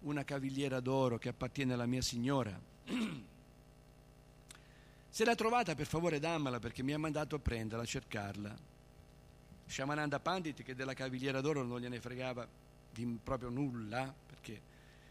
una 0.00 0.24
cavigliera 0.24 0.80
d'oro 0.80 1.18
che 1.18 1.28
appartiene 1.28 1.74
alla 1.74 1.86
mia 1.86 2.02
signora? 2.02 2.58
Se 5.16 5.24
l'ha 5.24 5.34
trovata, 5.34 5.74
per 5.74 5.86
favore 5.86 6.18
dammela 6.18 6.58
perché 6.58 6.82
mi 6.82 6.92
ha 6.92 6.98
mandato 6.98 7.36
a 7.36 7.38
prenderla, 7.38 7.84
a 7.84 7.86
cercarla. 7.86 8.54
Shamananda 9.64 10.20
Pandit, 10.20 10.62
che 10.62 10.74
della 10.74 10.92
cavigliera 10.92 11.40
d'oro 11.40 11.62
non 11.62 11.80
gliene 11.80 12.02
fregava 12.02 12.46
di 12.90 13.18
proprio 13.24 13.48
nulla, 13.48 14.14
perché 14.26 14.60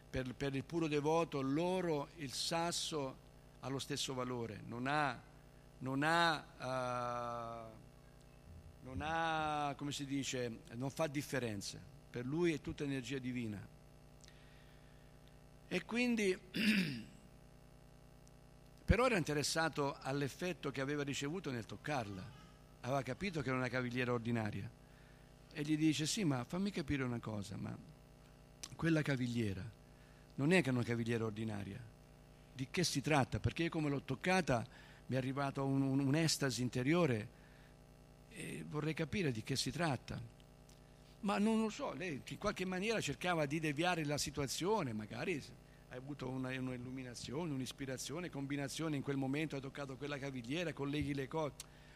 per, 0.08 0.36
per 0.36 0.54
il 0.54 0.64
puro 0.64 0.88
devoto 0.88 1.42
l'oro, 1.42 2.10
il 2.18 2.32
sasso 2.32 3.18
ha 3.62 3.68
lo 3.68 3.80
stesso 3.80 4.14
valore, 4.14 4.62
non 4.68 4.86
ha, 4.86 5.20
non 5.80 6.04
ha, 6.04 6.46
uh, 6.60 8.86
non 8.86 9.02
ha, 9.02 9.74
come 9.76 9.92
si 9.92 10.06
dice, 10.06 10.60
non 10.74 10.92
fa 10.92 11.08
differenze. 11.08 11.82
Per 12.12 12.24
lui 12.24 12.54
è 12.54 12.62
tutta 12.62 12.84
energia 12.84 13.18
divina. 13.18 13.60
E 15.68 15.84
quindi 15.84 16.38
però 18.86 19.08
era 19.08 19.18
interessato 19.18 19.98
all'effetto 20.00 20.70
che 20.70 20.80
aveva 20.80 21.04
ricevuto 21.04 21.50
nel 21.50 21.66
toccarla, 21.66 22.24
aveva 22.82 23.02
capito 23.02 23.42
che 23.42 23.50
era 23.50 23.58
una 23.58 23.68
cavigliera 23.68 24.14
ordinaria 24.14 24.70
e 25.52 25.62
gli 25.64 25.76
dice 25.76 26.06
sì 26.06 26.24
ma 26.24 26.44
fammi 26.44 26.70
capire 26.70 27.04
una 27.04 27.20
cosa, 27.20 27.58
ma 27.58 27.76
quella 28.76 29.02
cavigliera 29.02 29.64
non 30.36 30.52
è 30.52 30.62
che 30.62 30.70
è 30.70 30.74
una 30.74 30.84
cavigliera 30.84 31.26
ordinaria, 31.26 31.80
di 32.54 32.68
che 32.70 32.84
si 32.84 33.02
tratta? 33.02 33.40
Perché 33.40 33.64
io 33.64 33.70
come 33.70 33.90
l'ho 33.90 34.02
toccata 34.02 34.66
mi 35.08 35.16
è 35.16 35.18
arrivata 35.18 35.62
un, 35.62 35.82
un, 35.82 36.00
un'estasi 36.00 36.62
interiore 36.62 37.44
e 38.30 38.66
vorrei 38.68 38.94
capire 38.94 39.32
di 39.32 39.44
che 39.44 39.56
si 39.56 39.72
tratta. 39.72 40.20
Ma 41.22 41.38
non 41.38 41.60
lo 41.60 41.70
so, 41.70 41.94
lei 41.94 42.22
in 42.24 42.38
qualche 42.38 42.66
maniera 42.66 43.00
cercava 43.02 43.46
di 43.46 43.60
deviare 43.60 44.04
la 44.06 44.18
situazione, 44.18 44.94
magari 44.94 45.42
hai 45.96 46.02
avuto 46.02 46.28
una, 46.28 46.50
un'illuminazione, 46.50 47.54
un'ispirazione, 47.54 48.30
combinazione, 48.30 48.98
in 48.98 49.02
quel 49.02 49.16
momento 49.16 49.56
hai 49.56 49.62
toccato 49.62 49.96
quella 49.96 50.18
cavigliera, 50.18 50.74
colleghi 50.74 51.14
le 51.14 51.28
cose. 51.28 51.54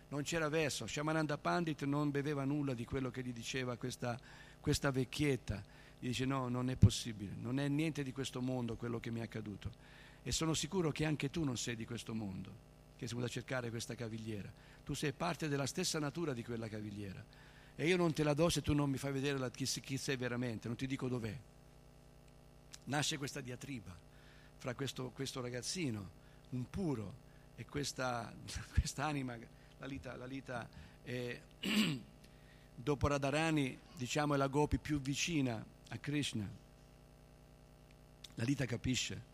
Non 0.08 0.24
c'era 0.24 0.47
verso. 0.47 0.88
Shamananda 0.88 1.38
Pandit 1.38 1.84
non 1.84 2.10
beveva 2.10 2.45
nulla 2.45 2.74
di 2.74 2.86
quello 2.86 3.12
che 3.12 3.22
gli 3.22 3.34
diceva 3.34 3.76
questa, 3.76 4.18
questa 4.62 4.89
vecchietta. 4.89 5.62
Gli 6.00 6.08
dice 6.08 6.24
no, 6.24 6.47
non 6.47 6.70
è 6.70 6.78
possibile, 6.78 7.34
non 7.36 7.60
è 7.60 7.68
niente 7.68 8.02
di 8.02 8.14
questo 8.14 8.41
mondo 8.41 8.78
quello 8.78 9.02
che 9.02 9.12
mi 9.12 9.20
è 9.20 9.24
accaduto. 9.24 9.70
E 10.24 10.32
sono 10.32 10.54
sicuro 10.54 10.91
che 10.91 11.04
anche 11.04 11.30
tu 11.30 11.43
non 11.43 11.58
sei 11.58 11.76
di 11.76 11.86
questo 11.86 12.16
mondo, 12.16 12.50
che 12.95 13.06
sei 13.06 13.16
venuto 13.18 13.26
a 13.26 13.34
cercare 13.34 13.70
questa 13.70 13.95
cavigliera. 13.95 14.52
Tu 14.86 14.93
sei 14.93 15.12
parte 15.12 15.50
della 15.50 15.66
stessa 15.66 16.00
natura 16.00 16.32
di 16.32 16.43
quella 16.43 16.70
cavigliera. 16.70 17.24
E 17.76 17.86
io 17.86 17.97
non 17.97 18.14
te 18.14 18.24
la 18.24 18.34
do 18.34 18.47
se 18.47 18.62
tu 18.62 18.74
non 18.74 18.89
mi 18.89 18.97
fai 18.97 19.12
vedere 19.12 19.38
la, 19.38 19.52
chi, 19.52 19.66
chi 19.66 19.97
sei 19.97 20.16
veramente, 20.16 20.70
non 20.70 20.78
ti 20.78 20.88
dico 20.88 21.10
dov'è 21.10 21.38
nasce 22.90 23.18
questa 23.18 23.40
diatriba 23.40 23.96
fra 24.58 24.74
questo, 24.76 25.10
questo 25.12 25.42
ragazzino, 25.42 26.18
un 26.50 26.70
puro, 26.70 27.28
e 27.56 27.66
questa 27.66 28.32
anima, 28.98 29.38
la 29.78 29.86
Lita, 29.86 30.16
la 30.16 30.26
Lita 30.26 30.68
è, 31.04 31.40
dopo 32.76 33.08
Radharani, 33.08 33.78
diciamo, 33.96 34.34
è 34.34 34.38
la 34.38 34.48
gopi 34.48 34.78
più 34.78 35.00
vicina 35.00 35.64
a 35.90 35.98
Krishna. 35.98 36.48
La 38.36 38.44
Lita 38.44 38.66
capisce 38.66 39.28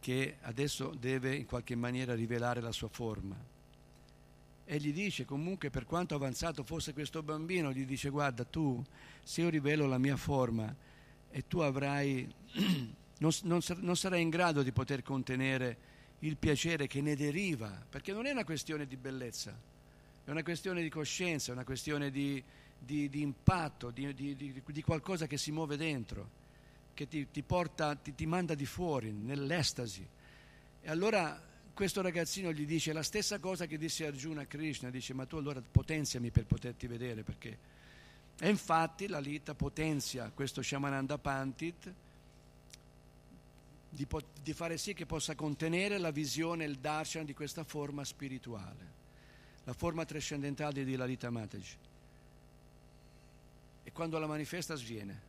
che 0.00 0.36
adesso 0.42 0.94
deve 0.98 1.36
in 1.36 1.46
qualche 1.46 1.74
maniera 1.74 2.14
rivelare 2.14 2.60
la 2.60 2.72
sua 2.72 2.88
forma. 2.88 3.36
E 4.64 4.78
gli 4.78 4.92
dice 4.92 5.24
comunque, 5.24 5.70
per 5.70 5.84
quanto 5.86 6.14
avanzato 6.14 6.62
fosse 6.62 6.92
questo 6.92 7.22
bambino, 7.22 7.72
gli 7.72 7.84
dice 7.84 8.08
guarda 8.08 8.44
tu, 8.44 8.82
se 9.22 9.40
io 9.42 9.48
rivelo 9.48 9.86
la 9.86 9.98
mia 9.98 10.16
forma, 10.16 10.74
e 11.30 11.46
tu 11.46 11.58
avrai, 11.60 12.28
non, 13.18 13.30
non, 13.42 13.60
non 13.76 13.96
sarai 13.96 14.22
in 14.22 14.30
grado 14.30 14.62
di 14.62 14.72
poter 14.72 15.02
contenere 15.02 15.88
il 16.20 16.36
piacere 16.36 16.86
che 16.86 17.00
ne 17.00 17.16
deriva, 17.16 17.84
perché 17.88 18.12
non 18.12 18.26
è 18.26 18.30
una 18.30 18.44
questione 18.44 18.86
di 18.86 18.96
bellezza, 18.96 19.58
è 20.24 20.30
una 20.30 20.42
questione 20.42 20.82
di 20.82 20.90
coscienza, 20.90 21.50
è 21.50 21.54
una 21.54 21.64
questione 21.64 22.10
di, 22.10 22.42
di, 22.78 23.08
di 23.08 23.20
impatto, 23.20 23.90
di, 23.90 24.14
di, 24.14 24.82
qualcosa 24.82 25.26
che 25.26 25.38
si 25.38 25.50
muove 25.50 25.76
dentro, 25.76 26.38
che 26.92 27.08
ti, 27.08 27.30
ti 27.30 27.42
porta, 27.42 27.94
ti, 27.94 28.14
ti, 28.14 28.26
manda 28.26 28.54
di 28.54 28.66
fuori, 28.66 29.12
nell'estasi. 29.12 30.06
E 30.82 30.90
allora 30.90 31.48
questo 31.72 32.02
ragazzino 32.02 32.52
gli 32.52 32.66
dice 32.66 32.92
la 32.92 33.02
stessa 33.02 33.38
cosa 33.38 33.64
che 33.66 33.78
disse 33.78 34.06
Arjuna 34.06 34.42
a 34.42 34.46
Krishna, 34.46 34.90
dice 34.90 35.14
ma 35.14 35.24
tu 35.24 35.36
allora 35.36 35.62
potenziami 35.62 36.30
per 36.30 36.44
poterti 36.44 36.86
vedere, 36.86 37.22
perché 37.22 37.69
e 38.42 38.48
infatti 38.48 39.06
la 39.06 39.18
Lita 39.18 39.54
potenzia 39.54 40.30
questo 40.30 40.62
Shamananda 40.62 41.18
Pandit 41.18 41.92
di, 43.90 44.06
di, 44.42 44.52
fare 44.54 44.78
sì 44.78 44.94
che 44.94 45.04
possa 45.04 45.34
contenere 45.34 45.98
la 45.98 46.10
visione, 46.10 46.64
il 46.64 46.78
darshan 46.78 47.26
di 47.26 47.34
questa 47.34 47.64
forma 47.64 48.02
spirituale, 48.02 48.92
la 49.64 49.74
forma 49.74 50.06
trascendentale 50.06 50.84
di 50.84 50.96
Lalita 50.96 51.28
Mataji. 51.28 51.76
E 53.84 53.92
quando 53.92 54.18
la 54.18 54.26
manifesta 54.26 54.74
sviene. 54.74 55.28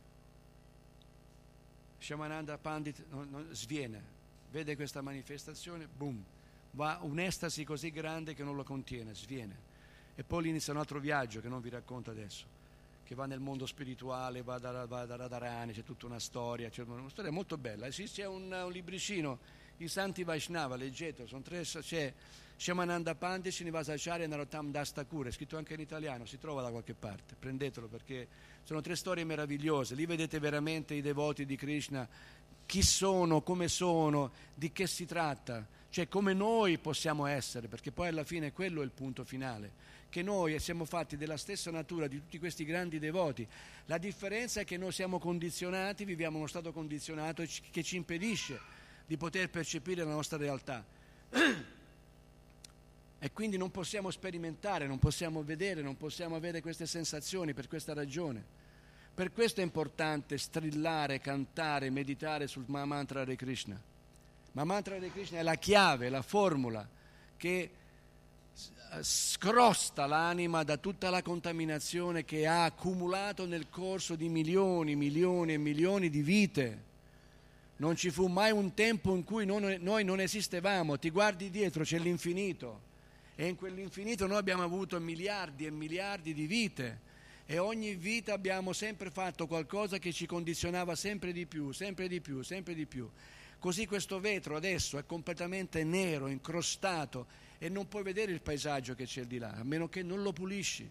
Shamananda 1.98 2.56
Pandit 2.56 3.04
non, 3.10 3.28
non, 3.30 3.48
sviene, 3.52 4.02
vede 4.50 4.74
questa 4.74 5.02
manifestazione, 5.02 5.86
boom, 5.86 6.24
va 6.72 6.98
un'estasi 7.02 7.62
così 7.64 7.90
grande 7.90 8.32
che 8.32 8.42
non 8.42 8.56
lo 8.56 8.64
contiene, 8.64 9.14
sviene. 9.14 9.70
E 10.14 10.24
poi 10.24 10.48
inizia 10.48 10.72
un 10.72 10.78
altro 10.78 10.98
viaggio 10.98 11.42
che 11.42 11.48
non 11.48 11.60
vi 11.60 11.68
racconto 11.68 12.10
adesso 12.10 12.60
che 13.12 13.18
va 13.18 13.26
nel 13.26 13.40
mondo 13.40 13.66
spirituale, 13.66 14.42
va 14.42 14.58
da, 14.58 14.86
va 14.86 15.04
da 15.04 15.16
Radharani, 15.16 15.74
c'è 15.74 15.82
tutta 15.82 16.06
una 16.06 16.18
storia, 16.18 16.70
c'è 16.70 16.82
una 16.82 17.10
storia 17.10 17.30
molto 17.30 17.58
bella. 17.58 17.86
Esiste 17.86 18.24
un, 18.24 18.50
un 18.50 18.72
libricino, 18.72 19.38
i 19.78 19.88
Santi 19.88 20.24
Vaishnava, 20.24 20.76
leggetelo, 20.76 21.28
sono 21.28 21.42
tre, 21.42 21.60
c'è 21.60 22.12
Shamananda 22.56 23.14
Pandit, 23.14 23.52
Srinivasacharya 23.52 24.24
e 24.24 24.28
Narottam 24.28 24.70
Das 24.70 24.92
Thakur, 24.92 25.26
è 25.26 25.30
scritto 25.30 25.58
anche 25.58 25.74
in 25.74 25.80
italiano, 25.80 26.24
si 26.24 26.38
trova 26.38 26.62
da 26.62 26.70
qualche 26.70 26.94
parte, 26.94 27.34
prendetelo 27.38 27.86
perché 27.86 28.28
sono 28.62 28.80
tre 28.80 28.96
storie 28.96 29.24
meravigliose, 29.24 29.94
lì 29.94 30.06
vedete 30.06 30.38
veramente 30.38 30.94
i 30.94 31.02
devoti 31.02 31.44
di 31.44 31.56
Krishna, 31.56 32.08
chi 32.64 32.82
sono, 32.82 33.42
come 33.42 33.68
sono, 33.68 34.32
di 34.54 34.72
che 34.72 34.86
si 34.86 35.04
tratta, 35.04 35.66
cioè 35.90 36.08
come 36.08 36.32
noi 36.32 36.78
possiamo 36.78 37.26
essere, 37.26 37.68
perché 37.68 37.92
poi 37.92 38.08
alla 38.08 38.24
fine 38.24 38.52
quello 38.52 38.80
è 38.80 38.84
il 38.84 38.92
punto 38.92 39.22
finale 39.22 39.91
che 40.12 40.22
noi 40.22 40.58
siamo 40.58 40.84
fatti 40.84 41.16
della 41.16 41.38
stessa 41.38 41.70
natura 41.70 42.06
di 42.06 42.18
tutti 42.18 42.38
questi 42.38 42.66
grandi 42.66 42.98
devoti. 42.98 43.48
La 43.86 43.96
differenza 43.96 44.60
è 44.60 44.64
che 44.66 44.76
noi 44.76 44.92
siamo 44.92 45.18
condizionati, 45.18 46.04
viviamo 46.04 46.36
uno 46.36 46.46
stato 46.46 46.70
condizionato 46.70 47.42
che 47.70 47.82
ci 47.82 47.96
impedisce 47.96 48.60
di 49.06 49.16
poter 49.16 49.48
percepire 49.48 50.04
la 50.04 50.10
nostra 50.10 50.36
realtà. 50.36 50.84
E 53.18 53.32
quindi 53.32 53.56
non 53.56 53.70
possiamo 53.70 54.10
sperimentare, 54.10 54.86
non 54.86 54.98
possiamo 54.98 55.42
vedere, 55.42 55.80
non 55.80 55.96
possiamo 55.96 56.36
avere 56.36 56.60
queste 56.60 56.84
sensazioni 56.84 57.54
per 57.54 57.66
questa 57.66 57.94
ragione. 57.94 58.44
Per 59.14 59.32
questo 59.32 59.62
è 59.62 59.64
importante 59.64 60.36
strillare, 60.36 61.20
cantare, 61.20 61.88
meditare 61.88 62.46
sul 62.48 62.66
mantra 62.66 63.24
di 63.24 63.34
Krishna. 63.34 63.80
Ma 64.52 64.64
mantra 64.64 64.98
di 64.98 65.10
Krishna 65.10 65.38
è 65.38 65.42
la 65.42 65.54
chiave, 65.54 66.10
la 66.10 66.20
formula 66.20 66.86
che 67.38 67.70
scrosta 69.00 70.06
l'anima 70.06 70.62
da 70.64 70.76
tutta 70.76 71.08
la 71.08 71.22
contaminazione 71.22 72.24
che 72.24 72.46
ha 72.46 72.64
accumulato 72.64 73.46
nel 73.46 73.68
corso 73.70 74.14
di 74.14 74.28
milioni, 74.28 74.94
milioni 74.96 75.54
e 75.54 75.58
milioni 75.58 76.10
di 76.10 76.22
vite. 76.22 76.90
Non 77.76 77.96
ci 77.96 78.10
fu 78.10 78.26
mai 78.26 78.52
un 78.52 78.74
tempo 78.74 79.14
in 79.14 79.24
cui 79.24 79.46
noi 79.46 80.04
non 80.04 80.20
esistevamo, 80.20 80.98
ti 80.98 81.10
guardi 81.10 81.50
dietro, 81.50 81.84
c'è 81.84 81.98
l'infinito 81.98 82.90
e 83.34 83.46
in 83.46 83.56
quell'infinito 83.56 84.26
noi 84.26 84.36
abbiamo 84.36 84.62
avuto 84.62 85.00
miliardi 85.00 85.66
e 85.66 85.70
miliardi 85.70 86.34
di 86.34 86.46
vite 86.46 87.10
e 87.46 87.58
ogni 87.58 87.94
vita 87.94 88.34
abbiamo 88.34 88.72
sempre 88.72 89.10
fatto 89.10 89.46
qualcosa 89.46 89.98
che 89.98 90.12
ci 90.12 90.26
condizionava 90.26 90.94
sempre 90.94 91.32
di 91.32 91.46
più, 91.46 91.72
sempre 91.72 92.08
di 92.08 92.20
più, 92.20 92.42
sempre 92.42 92.74
di 92.74 92.86
più. 92.86 93.08
Così 93.58 93.86
questo 93.86 94.20
vetro 94.20 94.54
adesso 94.54 94.98
è 94.98 95.06
completamente 95.06 95.82
nero, 95.82 96.28
incrostato 96.28 97.26
e 97.62 97.68
non 97.68 97.86
puoi 97.86 98.02
vedere 98.02 98.32
il 98.32 98.42
paesaggio 98.42 98.96
che 98.96 99.04
c'è 99.04 99.24
di 99.24 99.38
là, 99.38 99.52
a 99.52 99.62
meno 99.62 99.88
che 99.88 100.02
non 100.02 100.20
lo 100.22 100.32
pulisci. 100.32 100.90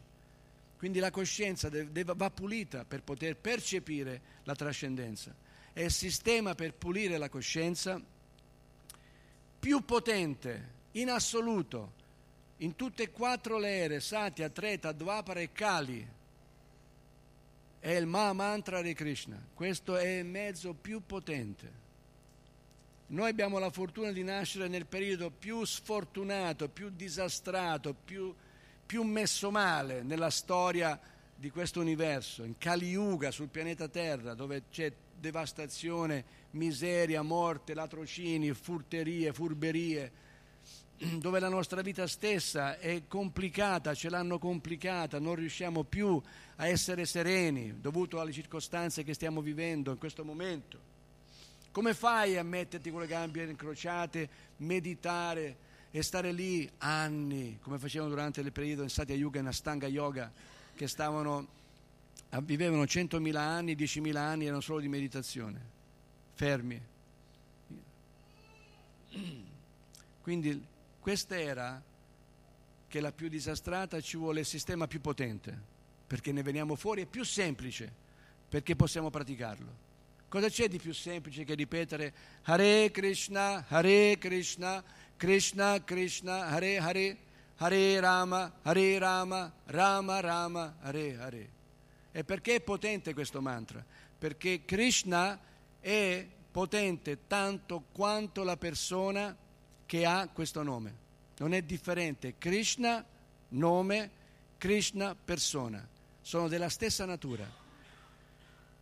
Quindi 0.77 0.99
la 0.99 1.11
coscienza 1.11 1.69
va 1.69 2.31
pulita 2.31 2.85
per 2.85 3.03
poter 3.03 3.35
percepire 3.35 4.21
la 4.43 4.55
trascendenza. 4.55 5.35
È 5.73 5.81
il 5.81 5.91
sistema 5.91 6.55
per 6.55 6.73
pulire 6.73 7.17
la 7.17 7.27
coscienza 7.27 8.01
più 9.59 9.83
potente 9.83 10.69
in 10.91 11.09
assoluto 11.09 11.91
in 12.59 12.77
tutte 12.77 13.03
e 13.03 13.11
quattro 13.11 13.57
le 13.57 13.75
ere, 13.75 13.99
Satya, 13.99 14.47
Treta, 14.47 14.93
Dvapara 14.93 15.41
e 15.41 15.51
Kali. 15.51 16.07
È 17.79 17.91
il 17.91 18.05
Maha 18.05 18.31
Mantra 18.31 18.81
di 18.81 18.93
Krishna. 18.93 19.37
Questo 19.53 19.97
è 19.97 20.19
il 20.19 20.25
mezzo 20.25 20.73
più 20.73 21.01
potente. 21.05 21.69
Noi 23.11 23.29
abbiamo 23.29 23.59
la 23.59 23.69
fortuna 23.69 24.13
di 24.13 24.23
nascere 24.23 24.69
nel 24.69 24.85
periodo 24.85 25.31
più 25.31 25.65
sfortunato, 25.65 26.69
più 26.69 26.89
disastrato, 26.89 27.93
più, 27.93 28.33
più 28.85 29.03
messo 29.03 29.51
male 29.51 30.01
nella 30.01 30.29
storia 30.29 30.97
di 31.35 31.49
questo 31.49 31.81
universo, 31.81 32.45
in 32.45 32.57
Kali 32.57 32.87
Yuga 32.87 33.29
sul 33.31 33.49
pianeta 33.49 33.89
Terra, 33.89 34.33
dove 34.33 34.63
c'è 34.71 34.93
devastazione, 35.19 36.23
miseria, 36.51 37.21
morte, 37.21 37.73
latrocini, 37.73 38.53
furterie, 38.53 39.33
furberie, 39.33 40.11
dove 41.19 41.39
la 41.41 41.49
nostra 41.49 41.81
vita 41.81 42.07
stessa 42.07 42.79
è 42.79 43.07
complicata, 43.09 43.93
ce 43.93 44.09
l'hanno 44.09 44.39
complicata, 44.39 45.19
non 45.19 45.35
riusciamo 45.35 45.83
più 45.83 46.21
a 46.55 46.65
essere 46.65 47.05
sereni 47.05 47.81
dovuto 47.81 48.21
alle 48.21 48.31
circostanze 48.31 49.03
che 49.03 49.13
stiamo 49.13 49.41
vivendo 49.41 49.91
in 49.91 49.97
questo 49.97 50.23
momento. 50.23 50.90
Come 51.71 51.93
fai 51.93 52.37
a 52.37 52.43
metterti 52.43 52.91
con 52.91 52.99
le 52.99 53.07
gambe 53.07 53.43
incrociate, 53.43 54.29
meditare 54.57 55.69
e 55.91 56.03
stare 56.03 56.33
lì 56.33 56.69
anni, 56.79 57.59
come 57.61 57.79
facevano 57.79 58.09
durante 58.09 58.41
il 58.41 58.51
periodo 58.51 58.83
in 58.83 58.89
Satya 58.89 59.15
Yuga 59.15 59.39
e 59.39 59.41
Nastanga 59.41 59.87
Yoga, 59.87 60.31
che 60.75 60.87
stavano, 60.87 61.47
vivevano 62.43 62.83
100.000 62.83 63.35
anni, 63.37 63.75
10.000 63.75 64.15
anni 64.17 64.45
erano 64.45 64.61
solo 64.61 64.79
di 64.79 64.89
meditazione, 64.89 65.61
fermi. 66.33 66.81
Quindi 70.21 70.65
questa 70.99 71.39
era 71.39 71.81
che 72.87 72.99
la 72.99 73.11
più 73.13 73.29
disastrata 73.29 74.01
ci 74.01 74.17
vuole 74.17 74.41
il 74.41 74.45
sistema 74.45 74.87
più 74.87 74.99
potente, 74.99 75.57
perché 76.05 76.33
ne 76.33 76.43
veniamo 76.43 76.75
fuori, 76.75 77.03
è 77.03 77.05
più 77.05 77.23
semplice, 77.23 77.89
perché 78.49 78.75
possiamo 78.75 79.09
praticarlo. 79.09 79.90
Cosa 80.31 80.47
c'è 80.47 80.69
di 80.69 80.79
più 80.79 80.93
semplice 80.93 81.43
che 81.43 81.55
ripetere 81.55 82.13
Hare 82.43 82.89
Krishna, 82.89 83.65
Hare 83.67 84.17
Krishna, 84.17 84.81
Krishna 85.17 85.83
Krishna, 85.83 86.47
Hare 86.47 86.77
Hare, 86.77 87.17
Hare 87.57 87.99
Rama, 87.99 88.53
Hare 88.61 88.97
Rama, 88.97 89.51
Rama 89.65 90.19
Rama, 90.21 90.75
Hare 90.79 91.17
Hare. 91.19 91.49
E 92.13 92.23
perché 92.23 92.55
è 92.55 92.61
potente 92.61 93.13
questo 93.13 93.41
mantra? 93.41 93.83
Perché 94.17 94.63
Krishna 94.63 95.37
è 95.81 96.25
potente 96.49 97.27
tanto 97.27 97.83
quanto 97.91 98.43
la 98.43 98.55
persona 98.55 99.35
che 99.85 100.05
ha 100.05 100.29
questo 100.31 100.63
nome. 100.63 100.95
Non 101.39 101.53
è 101.53 101.61
differente. 101.61 102.35
Krishna, 102.37 103.03
nome, 103.49 104.09
Krishna, 104.57 105.13
persona. 105.13 105.85
Sono 106.21 106.47
della 106.47 106.69
stessa 106.69 107.03
natura. 107.03 107.60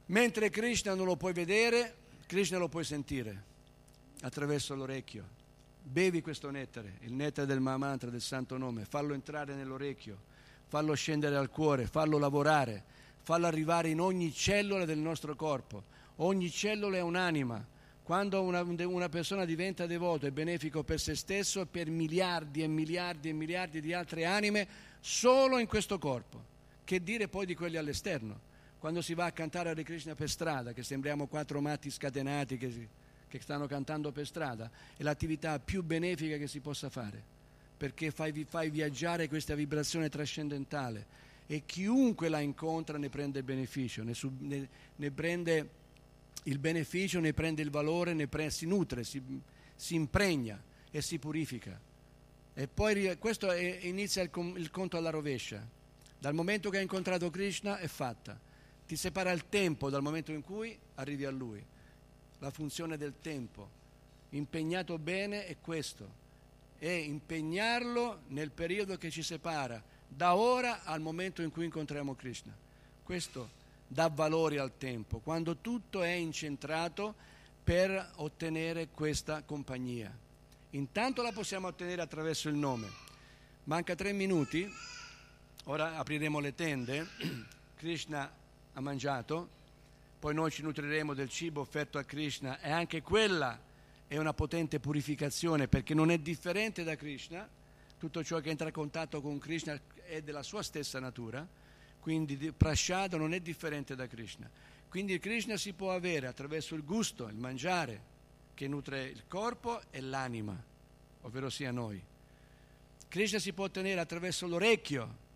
Mentre 0.10 0.50
Krishna 0.50 0.96
non 0.96 1.06
lo 1.06 1.16
puoi 1.16 1.34
vedere, 1.34 1.96
Krishna 2.26 2.58
lo 2.58 2.68
puoi 2.68 2.84
sentire 2.84 3.44
attraverso 4.22 4.74
l'orecchio. 4.74 5.38
Bevi 5.82 6.22
questo 6.22 6.50
nettare, 6.50 6.98
il 7.02 7.14
nettare 7.14 7.48
del 7.48 7.60
Mahamantra, 7.60 8.10
del 8.10 8.22
santo 8.22 8.58
nome, 8.58 8.86
fallo 8.86 9.14
entrare 9.14 9.54
nell'orecchio, 9.54 10.18
fallo 10.68 10.96
scendere 10.96 11.36
al 11.36 11.50
cuore, 11.50 11.86
fallo 11.86 12.18
lavorare, 12.18 12.84
fallo 13.22 13.46
arrivare 13.46 13.90
in 13.90 14.02
ogni 14.02 14.34
cellula 14.34 14.86
del 14.86 14.98
nostro 14.98 15.36
corpo. 15.36 15.84
Ogni 16.18 16.50
cellula 16.50 16.98
è 16.98 17.02
un'anima 17.02 17.64
quando 18.02 18.42
una, 18.42 18.64
una, 18.64 19.10
persona 19.10 19.46
diventa 19.46 19.86
devoto 19.86 20.26
e 20.26 20.32
benefico 20.32 20.84
per 20.84 21.00
se 21.00 21.14
stesso 21.14 21.62
e 21.62 21.66
per 21.68 21.92
miliardi 21.92 22.64
e 22.64 22.68
miliardi 22.68 23.30
e 23.30 23.34
miliardi 23.34 23.80
di 23.80 23.94
altre 23.94 24.26
anime 24.26 24.68
solo 25.00 25.60
in 25.60 25.68
questo 25.68 26.00
corpo. 26.00 26.44
Che 26.84 27.04
dire 27.04 27.28
poi 27.28 27.46
di 27.46 27.54
quelli 27.54 27.78
all'esterno? 27.78 28.48
Quando 28.80 29.02
si 29.02 29.14
va 29.14 29.26
a 29.26 29.32
cantare 29.32 29.70
Hare 29.70 29.84
Krishna 29.84 30.16
per 30.16 30.30
strada, 30.30 30.72
che 30.72 30.84
sembriamo 30.84 31.28
quattro 31.28 31.60
matti 31.60 31.92
scatenati 31.92 32.58
che, 32.58 32.88
che 33.28 33.42
stanno 33.42 33.68
cantando 33.68 34.14
per 34.14 34.26
strada, 34.26 34.72
è 34.96 35.04
l'attività 35.04 35.60
più 35.60 35.84
benefica 35.84 36.38
che 36.38 36.48
si 36.48 36.62
possa 36.62 36.90
fare, 36.90 37.22
perché 37.76 38.10
fai, 38.12 38.46
fai 38.48 38.70
viaggiare 38.70 39.28
questa 39.28 39.54
vibrazione 39.54 40.08
trascendentale 40.08 41.28
e 41.46 41.64
chiunque 41.66 42.30
la 42.30 42.40
incontra 42.40 42.98
ne 42.98 43.10
prende 43.10 43.44
beneficio, 43.44 44.04
ne, 44.04 44.14
sub, 44.14 44.40
ne, 44.40 44.70
ne 44.96 45.12
prende 45.12 45.70
il 46.44 46.58
beneficio, 46.58 47.20
ne 47.20 47.34
prende 47.34 47.62
il 47.62 47.70
valore, 47.70 48.14
ne 48.14 48.28
prende, 48.28 48.52
si 48.52 48.66
nutre, 48.66 49.04
si, 49.04 49.22
si, 49.76 49.96
impregna 49.96 50.62
e 50.90 51.02
si 51.02 51.20
purifica. 51.20 51.78
E 52.54 52.68
poi 52.68 53.18
questo 53.18 53.52
è, 53.52 53.80
inizia 53.82 54.22
il, 54.22 54.30
il 54.56 54.70
conto 54.70 54.96
alla 54.96 55.10
rovescia. 55.10 55.68
Dal 56.18 56.34
momento 56.34 56.70
che 56.70 56.78
hai 56.78 56.84
incontrato 56.84 57.30
Krishna 57.30 57.78
è 57.80 57.88
fatta. 57.88 58.48
Ti 58.90 58.96
separa 58.96 59.30
il 59.30 59.48
tempo 59.50 59.92
dal 59.92 60.02
momento 60.02 60.32
in 60.32 60.42
cui 60.42 60.76
arrivi 60.96 61.24
a 61.24 61.30
Lui. 61.30 61.64
La 62.40 62.50
funzione 62.50 62.98
del 62.98 63.14
tempo. 63.22 63.70
Impegnato 64.30 64.98
bene 64.98 65.46
è 65.46 65.58
questo. 65.62 66.10
È 66.80 66.90
impegnarlo 66.90 68.22
nel 68.30 68.50
periodo 68.50 68.98
che 68.98 69.12
ci 69.12 69.22
separa, 69.22 69.80
da 70.08 70.34
ora 70.36 70.86
al 70.86 71.02
momento 71.02 71.44
in 71.44 71.52
cui 71.52 71.66
incontriamo 71.66 72.16
Krishna. 72.16 72.52
Questo 73.04 73.52
dà 73.86 74.08
valore 74.08 74.58
al 74.58 74.76
tempo, 74.76 75.20
quando 75.20 75.58
tutto 75.58 76.02
è 76.02 76.14
incentrato 76.14 77.14
per 77.64 78.14
ottenere 78.16 78.88
questa 78.88 79.44
compagnia. 79.44 80.12
Intanto 80.72 81.22
la 81.22 81.32
possiamo 81.32 81.68
ottenere 81.68 82.02
attraverso 82.02 82.50
il 82.50 82.56
nome. 82.56 82.88
Manca 83.66 83.94
tre 83.94 84.14
minuti, 84.14 84.68
ora 85.66 85.96
apriremo 85.98 86.40
le 86.40 86.56
tende, 86.56 87.08
Krishna 87.78 88.38
ha 88.74 88.82
mangiato, 88.82 89.58
poi 90.20 90.34
noi 90.34 90.52
ci 90.52 90.62
nutriremo 90.62 91.14
del 91.14 91.30
cibo 91.30 91.62
offerto 91.62 91.98
a 91.98 92.04
Krishna 92.04 92.60
e 92.60 92.72
anche 92.72 93.02
quella 93.02 93.60
è 94.08 94.18
una 94.18 94.34
potente 94.34 94.80
purificazione 94.80 95.68
perché 95.68 95.94
non 95.94 96.12
è 96.12 96.18
differente 96.18 96.84
da 96.84 96.96
Krishna, 96.96 97.48
tutto 97.98 98.24
ciò 98.24 98.40
che 98.40 98.50
entra 98.50 98.68
in 98.68 98.74
contatto 98.74 99.22
con 99.22 99.38
Krishna 99.40 99.80
è 100.06 100.22
della 100.22 100.44
sua 100.44 100.64
stessa 100.64 101.00
natura 101.00 101.48
quindi 102.00 102.52
Prashada 102.52 103.18
non 103.18 103.34
è 103.34 103.40
differente 103.40 103.96
da 103.96 104.08
Krishna. 104.08 104.50
Quindi 104.88 105.20
Krishna 105.20 105.58
si 105.58 105.74
può 105.74 105.92
avere 105.92 106.28
attraverso 106.28 106.74
il 106.76 106.84
gusto, 106.84 107.28
il 107.28 107.36
mangiare, 107.36 108.18
che 108.56 108.68
nutre 108.68 109.06
il 109.06 109.24
corpo 109.28 109.82
e 109.92 110.02
l'anima, 110.02 110.60
ovvero 111.22 111.50
sia 111.50 111.72
noi. 111.72 112.02
Krishna 113.08 113.40
si 113.40 113.54
può 113.54 113.66
ottenere 113.66 114.00
attraverso 114.00 114.48
l'orecchio, 114.48 115.28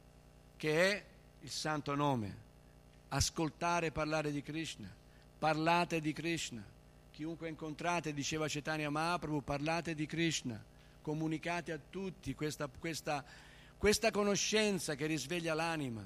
che 0.58 0.92
è 0.92 1.04
il 1.42 1.50
santo 1.50 1.94
nome. 1.96 2.43
Ascoltare 3.16 3.92
parlare 3.92 4.32
di 4.32 4.42
Krishna, 4.42 4.92
parlate 5.38 6.02
di 6.02 6.14
Krishna. 6.14 6.66
Chiunque 7.12 7.48
incontrate, 7.48 8.12
diceva 8.12 8.48
Chaitanya 8.48 8.90
Mahaprabhu, 8.90 9.44
parlate 9.44 9.94
di 9.94 10.08
Krishna, 10.08 10.60
comunicate 11.00 11.72
a 11.72 11.80
tutti 11.92 12.34
questa, 12.34 12.68
questa, 12.68 13.24
questa 13.78 14.10
conoscenza 14.10 14.96
che 14.96 15.06
risveglia 15.06 15.54
l'anima. 15.54 16.04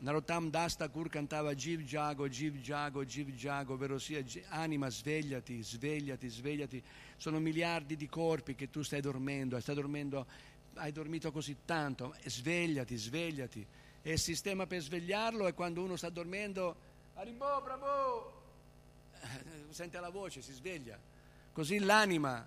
Narottam 0.00 0.50
Das 0.50 0.76
Thakur 0.76 1.08
cantava 1.08 1.54
Jiv 1.54 1.80
Jago, 1.80 2.28
Jiv 2.28 2.56
Jago, 2.56 3.06
Jiv 3.06 3.30
Jago, 3.30 3.72
ovvero 3.72 3.98
sia 3.98 4.22
anima 4.48 4.90
svegliati, 4.90 5.62
svegliati, 5.62 6.28
svegliati. 6.28 6.82
Sono 7.16 7.38
miliardi 7.38 7.96
di 7.96 8.06
corpi 8.06 8.54
che 8.54 8.68
tu 8.68 8.82
stai 8.82 9.00
dormendo, 9.00 9.58
stai 9.60 9.76
dormendo, 9.76 10.26
hai 10.74 10.92
dormito 10.92 11.32
così 11.32 11.56
tanto, 11.64 12.14
svegliati, 12.22 12.96
svegliati. 12.96 13.66
E 14.02 14.12
il 14.12 14.18
sistema 14.18 14.66
per 14.66 14.80
svegliarlo 14.80 15.46
è 15.46 15.54
quando 15.54 15.82
uno 15.82 15.96
sta 15.96 16.08
dormendo, 16.08 16.76
Aribo, 17.14 17.60
bravo, 17.62 18.42
eh, 19.20 19.72
sente 19.72 20.00
la 20.00 20.10
voce, 20.10 20.42
si 20.42 20.52
sveglia. 20.52 20.98
Così 21.52 21.78
l'anima, 21.78 22.46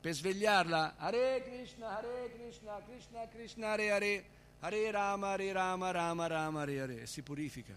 per 0.00 0.14
svegliarla, 0.14 0.96
Hare 0.96 1.42
Krishna, 1.44 1.96
Hare 1.96 2.32
Krishna, 2.34 2.82
Krishna 2.86 3.28
Krishna, 3.28 3.68
Hare 3.68 3.90
Hare 3.90 4.24
Hare 4.60 4.90
Rama, 4.90 5.28
Hare 5.28 5.52
Rama, 5.52 5.90
Rama 5.90 6.26
Rama, 6.26 6.60
Hare 6.62 6.80
Hare, 6.80 7.06
si 7.06 7.22
purifica 7.22 7.74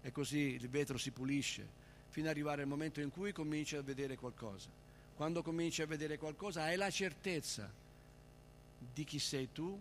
e 0.00 0.10
così 0.10 0.54
il 0.54 0.68
vetro 0.68 0.98
si 0.98 1.10
pulisce 1.10 1.80
fino 2.08 2.26
ad 2.26 2.32
arrivare 2.32 2.62
al 2.62 2.68
momento 2.68 3.00
in 3.00 3.10
cui 3.10 3.32
cominci 3.32 3.76
a 3.76 3.82
vedere 3.82 4.16
qualcosa. 4.16 4.68
Quando 5.14 5.42
cominci 5.42 5.82
a 5.82 5.86
vedere 5.86 6.18
qualcosa 6.18 6.62
hai 6.62 6.76
la 6.76 6.90
certezza 6.90 7.70
di 8.92 9.04
chi 9.04 9.18
sei 9.18 9.50
tu, 9.52 9.80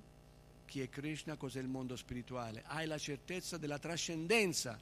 chi 0.72 0.80
è 0.80 0.88
Krishna, 0.88 1.36
cos'è 1.36 1.60
il 1.60 1.68
mondo 1.68 1.98
spirituale, 1.98 2.64
hai 2.68 2.88
la 2.88 2.98
certezza 2.98 3.58
della 3.58 3.78
trascendenza 3.78 4.80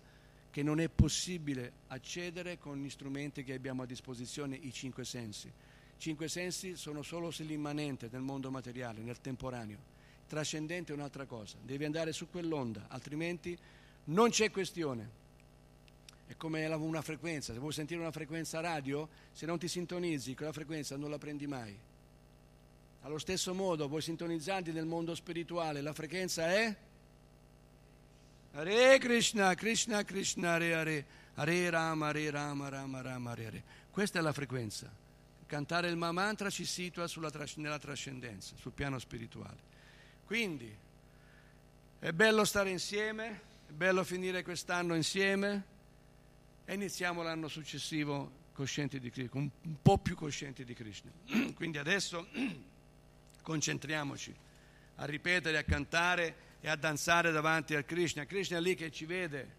che 0.51 0.61
non 0.61 0.79
è 0.79 0.87
possibile 0.87 1.71
accedere 1.87 2.59
con 2.59 2.77
gli 2.77 2.91
strumenti 2.91 3.43
che 3.43 3.55
abbiamo 3.55 3.81
a 3.81 3.87
disposizione, 3.87 4.55
i 4.55 4.71
cinque 4.71 5.03
sensi. 5.03 5.51
Cinque 5.97 6.27
sensi 6.27 6.75
sono 6.75 7.01
solo 7.01 7.33
l'immanente 7.39 8.07
nel 8.11 8.21
mondo 8.21 8.51
materiale, 8.51 9.01
nel 9.01 9.19
temporaneo 9.19 9.97
trascendente 10.27 10.93
è 10.93 10.95
un'altra 10.95 11.25
cosa, 11.25 11.57
devi 11.59 11.85
andare 11.85 12.13
su 12.13 12.29
quell'onda, 12.29 12.85
altrimenti 12.89 13.57
non 14.05 14.29
c'è 14.29 14.51
questione. 14.51 15.17
È 16.27 16.35
come 16.37 16.67
una 16.67 17.01
frequenza, 17.01 17.51
se 17.51 17.57
vuoi 17.57 17.73
sentire 17.73 17.99
una 17.99 18.11
frequenza 18.11 18.59
radio, 18.59 19.09
se 19.31 19.47
non 19.47 19.57
ti 19.57 19.67
sintonizzi 19.67 20.35
quella 20.35 20.53
frequenza 20.53 20.95
non 20.97 21.09
la 21.09 21.17
prendi 21.17 21.47
mai. 21.47 21.75
Allo 23.01 23.17
stesso 23.17 23.53
modo 23.53 23.87
vuoi 23.87 24.01
sintonizzarti 24.01 24.71
nel 24.71 24.85
mondo 24.85 25.15
spirituale, 25.15 25.81
la 25.81 25.93
frequenza 25.93 26.47
è 26.47 26.75
Hare 28.51 28.97
Krishna, 28.97 29.53
Krishna 29.55 30.03
Krishna, 30.03 30.53
Hare 30.53 30.73
Hare, 30.73 31.05
Hare 31.35 31.69
Rama, 31.69 32.07
Hare 32.07 32.29
Rama, 32.29 32.67
Rama 32.67 33.01
Rama, 33.01 33.31
Hare 33.31 33.45
Hare. 33.45 33.63
Questa 33.89 34.19
è 34.19 34.21
la 34.21 34.33
frequenza. 34.33 34.91
Cantare 35.45 35.87
il 35.87 35.95
Mamantra 35.95 36.49
ci 36.49 36.65
situa 36.65 37.07
sulla, 37.07 37.31
nella 37.55 37.79
trascendenza, 37.79 38.55
sul 38.57 38.71
piano 38.73 38.99
spirituale. 38.99 39.57
Quindi 40.25 40.75
è 41.99 42.11
bello 42.11 42.43
stare 42.45 42.69
insieme, 42.69 43.41
È 43.67 43.71
bello 43.71 44.03
finire 44.03 44.43
quest'anno 44.43 44.95
insieme 44.95 45.63
e 46.65 46.73
iniziamo 46.73 47.21
l'anno 47.21 47.47
successivo 47.47 48.47
coscienti 48.51 48.99
di 48.99 49.09
Krishna, 49.09 49.39
un 49.39 49.49
po' 49.81 49.99
più 49.99 50.15
coscienti 50.15 50.65
di 50.65 50.73
Krishna. 50.73 51.11
Quindi 51.55 51.77
adesso 51.77 52.27
concentriamoci 53.41 54.35
a 54.95 55.05
ripetere, 55.05 55.57
a 55.57 55.63
cantare 55.63 56.47
e 56.61 56.69
a 56.69 56.75
danzare 56.75 57.31
davanti 57.31 57.75
a 57.75 57.83
Krishna. 57.83 58.25
Krishna 58.25 58.57
è 58.57 58.61
lì 58.61 58.75
che 58.75 58.91
ci 58.91 59.05
vede, 59.05 59.57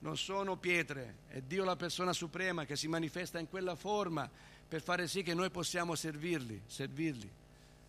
non 0.00 0.16
sono 0.16 0.56
pietre, 0.56 1.16
è 1.28 1.40
Dio 1.40 1.64
la 1.64 1.76
persona 1.76 2.12
suprema 2.12 2.64
che 2.64 2.76
si 2.76 2.88
manifesta 2.88 3.38
in 3.38 3.48
quella 3.48 3.74
forma 3.74 4.28
per 4.66 4.82
fare 4.82 5.06
sì 5.06 5.22
che 5.22 5.34
noi 5.34 5.50
possiamo 5.50 5.94
servirli, 5.94 6.60
servirli. 6.66 7.30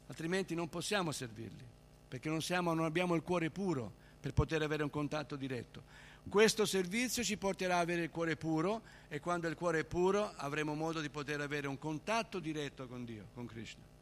altrimenti 0.07 0.53
non 0.53 0.69
possiamo 0.69 1.11
servirli, 1.11 1.65
perché 2.07 2.29
non, 2.29 2.41
siamo, 2.41 2.73
non 2.73 2.85
abbiamo 2.85 3.15
il 3.15 3.23
cuore 3.23 3.49
puro 3.49 3.91
per 4.19 4.33
poter 4.33 4.61
avere 4.61 4.83
un 4.83 4.89
contatto 4.89 5.35
diretto. 5.35 5.83
Questo 6.29 6.65
servizio 6.65 7.23
ci 7.23 7.37
porterà 7.37 7.75
ad 7.75 7.81
avere 7.81 8.03
il 8.03 8.09
cuore 8.09 8.35
puro 8.35 8.81
e 9.07 9.19
quando 9.19 9.47
il 9.47 9.55
cuore 9.55 9.79
è 9.79 9.83
puro 9.85 10.31
avremo 10.35 10.73
modo 10.73 10.99
di 10.99 11.09
poter 11.09 11.41
avere 11.41 11.67
un 11.67 11.77
contatto 11.77 12.39
diretto 12.39 12.87
con 12.87 13.05
Dio, 13.05 13.27
con 13.33 13.45
Krishna. 13.45 13.94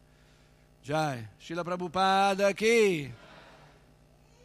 Jai, 0.83 1.25
Srila 1.39 1.63
Prabhupada 1.63 2.51
chi? 2.51 3.09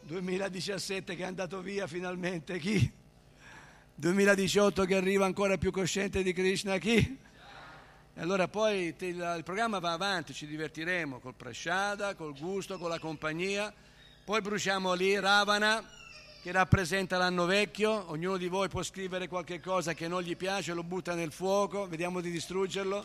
2017 0.02 1.16
che 1.16 1.22
è 1.24 1.26
andato 1.26 1.60
via 1.62 1.88
finalmente 1.88 2.60
chi? 2.60 2.92
2018 3.96 4.84
che 4.84 4.94
arriva 4.94 5.24
ancora 5.24 5.58
più 5.58 5.72
cosciente 5.72 6.22
di 6.22 6.32
Krishna 6.32 6.78
chi? 6.78 6.96
E 8.14 8.20
allora 8.20 8.46
poi 8.46 8.94
il, 8.96 9.40
programma 9.42 9.80
va 9.80 9.90
avanti, 9.90 10.32
ci 10.32 10.46
divertiremo 10.46 11.18
col 11.18 11.34
prasciada, 11.34 12.14
col 12.14 12.38
gusto, 12.38 12.78
con 12.78 12.88
la 12.88 13.00
compagnia. 13.00 13.74
Poi 14.24 14.40
bruciamo 14.40 14.92
lì 14.92 15.18
Ravana 15.18 15.84
che 16.40 16.52
rappresenta 16.52 17.18
l'anno 17.18 17.46
vecchio, 17.46 18.12
ognuno 18.12 18.36
di 18.36 18.46
voi 18.46 18.68
può 18.68 18.84
scrivere 18.84 19.26
qualche 19.26 19.58
cosa 19.58 19.92
che 19.92 20.06
non 20.06 20.22
gli 20.22 20.36
piace, 20.36 20.72
lo 20.72 20.84
butta 20.84 21.16
nel 21.16 21.32
fuoco, 21.32 21.88
vediamo 21.88 22.20
di 22.20 22.30
distruggerlo 22.30 23.04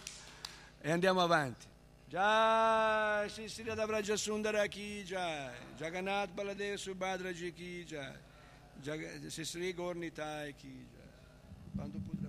e 0.80 0.92
andiamo 0.92 1.20
avanti. 1.20 1.72
Jai, 2.14 3.28
Sri 3.28 3.64
Radhavraja 3.66 4.16
Sundara 4.16 4.68
Ki 4.68 5.04
Jai, 5.04 5.50
Jagannath 5.80 6.30
Baladev 6.36 6.78
Subhadra 6.78 7.34
Ji 7.34 7.52
Ki 7.52 7.86
Jai, 7.88 9.30
Sri 9.30 9.74
Gornitai 9.74 10.54
Ki 10.56 10.86
Jai. 10.94 11.84
Haribom. 11.84 12.23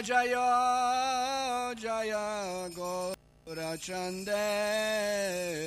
Jaya 0.00 1.74
Jaya 1.76 2.70
Gora 2.74 3.76
Chande 3.76 4.32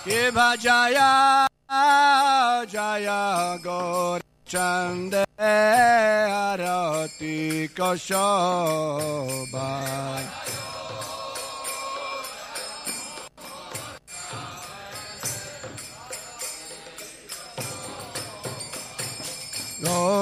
Shiva 0.05 0.57
Jaya 0.59 1.47
Jaya 2.67 3.57
Gaur 3.63 4.19
Chande 4.45 5.23
Arati 5.39 7.69
Koshoba 7.71 9.63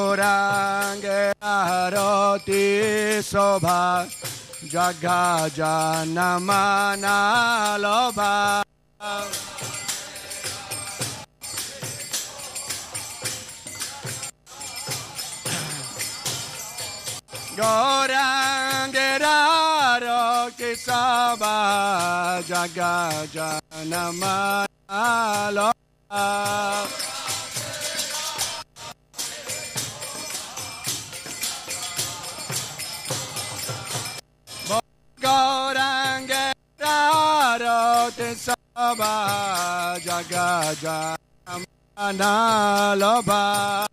Gorange 0.00 1.32
Arati 1.40 3.20
Sobha 3.22 4.06
Jaga 4.68 5.48
Janamana 5.56 7.16
Gorangeraro 17.60 20.48
kisaba 20.56 22.40
jaga 22.48 23.12
janamalo. 23.34 24.66
Gorangeraro 36.80 38.08
kisaba 38.16 39.12
jaga 40.00 40.72
ba. 43.22 43.89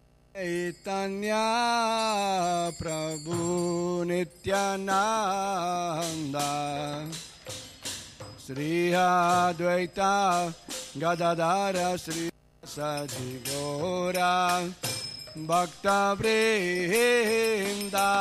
Prabhu 2.76 4.04
Nityananda 4.04 4.68
Sri 8.38 8.92
Advaita 8.92 10.54
Gadadara 11.00 11.98
Sri 11.98 12.30
Sadigora 12.66 14.36
Bhakta 15.48 16.18
Vrinda 16.20 18.12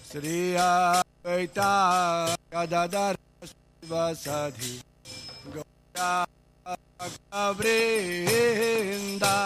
Sri 0.09 0.57
Advaita 0.57 2.33
Gadadhar 2.49 3.15
Sivasadi 3.45 4.81
Gaura 5.53 6.25
Vrinda 7.53 9.37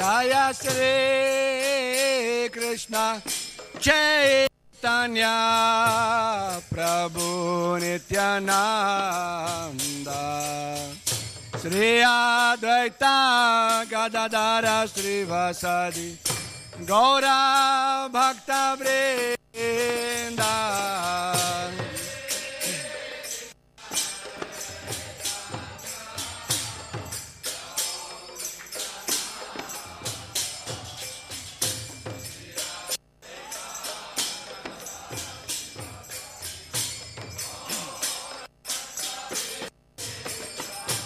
Sri 0.00 0.88
Krishna 2.48 3.20
Chaitanya 3.78 5.28
Prabhu 6.72 7.78
Nityananda 7.78 8.56
Sri 11.58 12.00
Advaita 12.00 13.84
Gadadara 13.90 14.88
Sri 14.88 15.24
Vasadi 15.26 16.16
Gaura 16.86 18.08
Bhakta 18.10 18.78
Vrinda 18.80 20.54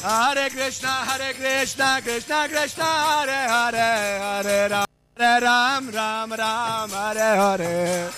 Hare 0.00 0.48
Krishna, 0.50 0.88
Hare 0.88 1.34
Krishna, 1.34 2.00
Krishna 2.00 2.48
Krishna, 2.48 2.84
Hare 2.84 3.48
Hare, 3.48 4.18
Hare 4.20 4.68
Ram, 4.68 4.86
Hare 5.16 5.40
Ram, 5.40 5.90
Ram 5.90 6.32
Ram, 6.32 6.90
Hare 6.90 7.36
Hare. 7.36 8.12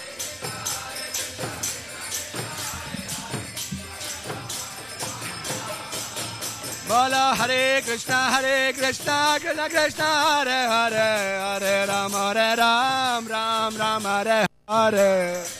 Bola 6.86 7.34
Hare 7.34 7.80
Krishna, 7.80 8.14
Hare 8.14 8.72
Krishna, 8.74 9.38
Krishna 9.40 9.68
Krishna, 9.70 10.04
Hare 10.04 10.68
Hare, 10.68 11.38
Hare 11.40 11.86
Ram, 11.86 12.12
Hare 12.12 12.56
Ram, 12.56 13.26
Ram 13.26 13.76
Ram, 13.76 14.02
Hare 14.02 14.46
Hare. 14.68 15.59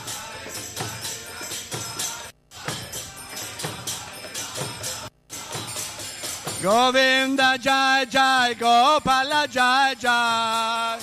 Govinda 6.61 7.57
Jai 7.57 8.05
Jai 8.05 8.53
Gopala 8.53 9.47
Jai 9.49 9.95
Jai. 9.95 10.99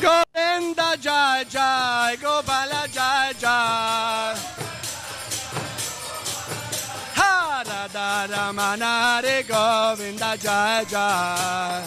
Govinda 0.00 0.96
Jai 0.98 1.44
Jai 1.44 2.16
Gopala 2.16 2.88
Jai 2.90 3.34
Jai. 3.34 4.36
Hara 7.12 8.26
Ramana 8.32 8.92
Hare 9.04 9.42
Govinda 9.42 10.34
Jai 10.38 10.84
Jai. 10.86 11.84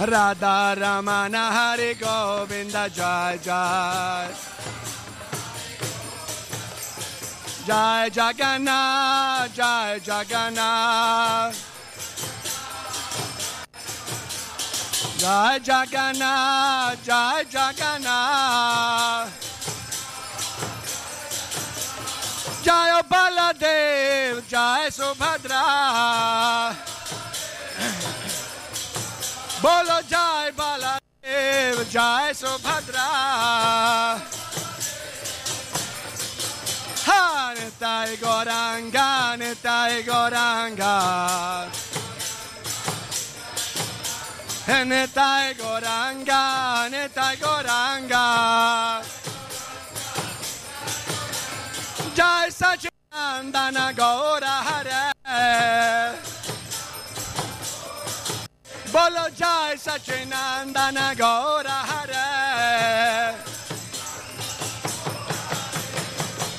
Radha 0.00 0.74
Ramana 0.76 1.50
Hare 1.52 1.94
Govinda 1.94 2.90
Jai 2.90 3.38
Jai 3.38 4.55
Jai 7.66 8.08
Jagannath, 8.10 9.52
Jai 9.52 9.98
Jagannath. 9.98 11.58
Jai 15.18 15.58
Jagannath, 15.58 17.04
Jai 17.04 17.44
Jagannath. 17.50 19.32
Jai 22.62 23.02
Baladev, 23.10 24.46
Jai 24.46 24.88
Subhadra. 24.88 26.72
Bolo 29.60 30.02
Jai 30.08 30.52
Baladev, 30.52 31.90
Jai 31.90 32.32
Subhadra. 32.32 34.35
Nitai 38.06 38.16
Goranga, 38.18 39.36
Nitai 39.36 40.02
Goranga. 40.04 41.66
Nitai 44.68 45.54
Goranga, 45.56 46.88
Nitai 46.88 47.36
Goranga. 47.36 49.02
Jai 52.14 52.48
Sachinandana 52.48 53.92
Gaura 53.92 54.56
Hare. 54.68 55.12
Bolo 58.92 59.30
Jai 59.34 59.74
Sachinandana 59.74 61.14
Gaura 61.16 61.78
Hare. 61.90 63.45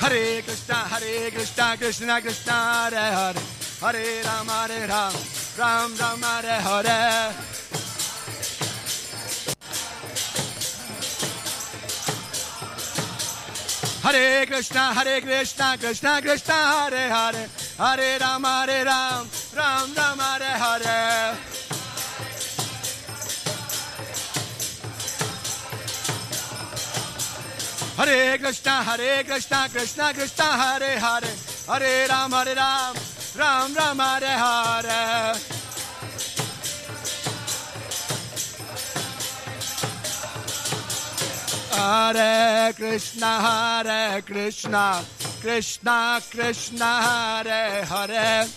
Hare 0.08 0.41
Krishna, 0.41 0.76
Hare 0.76 1.32
Krishna, 1.32 1.76
Krishna 1.78 2.22
Krishna, 2.22 2.53
Hare 2.53 3.12
Hare, 3.12 3.41
Hare 3.82 4.24
Ram, 4.24 4.47
Hare 4.47 4.88
Ram, 4.88 5.14
Ram 5.58 5.95
Ram, 5.97 6.22
Hare 6.22 6.62
Hare. 6.62 7.34
Hare 14.01 14.45
Krishna, 14.45 14.93
Hare 14.93 15.20
Krishna, 15.20 15.78
Krishna 15.78 16.22
Krishna, 16.22 16.53
Hare 16.53 17.10
Hare, 17.10 17.49
Hare 17.78 18.18
Ram, 18.18 18.43
Hare 18.45 18.86
Ram, 18.86 19.28
Ram 19.58 19.93
Ram, 19.93 20.20
Hare 20.20 20.58
Hare. 20.58 21.57
Hare 27.98 28.38
Krishna, 28.38 28.84
Hare 28.84 29.24
Krishna, 29.24 29.68
Krishna 29.72 30.14
Krishna, 30.14 30.43
Hare 30.43 31.00
Hare, 31.00 31.34
Hare 31.68 32.08
Ram, 32.08 32.32
Hare 32.32 32.54
Ram, 32.54 32.95
Ram 33.36 33.74
Ram, 33.74 33.98
Hare 33.98 34.38
Hare. 34.38 35.34
Hare 41.72 42.74
Krishna, 42.74 43.41
Hare 43.41 44.22
Krishna, 44.22 45.04
Krishna 45.41 46.22
Krishna 46.30 47.02
Hare 47.02 47.84
Hare. 47.84 48.48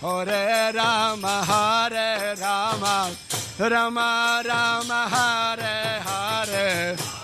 Hare 0.00 0.72
Rama 0.74 1.44
Hare 1.46 2.34
Rama 2.40 3.10
Rama 3.56 4.42
Rama 4.44 5.08
Hare 5.08 6.00
Hare. 6.02 6.96
Hare 6.96 7.23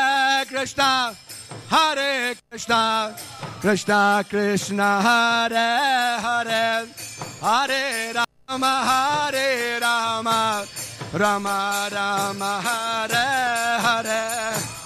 Krishna, 0.61 1.17
Hare 1.71 2.35
Krishna, 2.51 3.15
Krishna 3.61 4.23
Krishna, 4.29 5.01
Hare 5.01 6.21
Hare, 6.21 6.87
Hare 7.41 8.13
Rama, 8.47 8.73
Hare 8.85 9.79
Rama, 9.81 10.63
Rama 11.13 11.89
Rama, 11.91 12.61
Hare 12.61 13.79
Hare. 13.81 14.81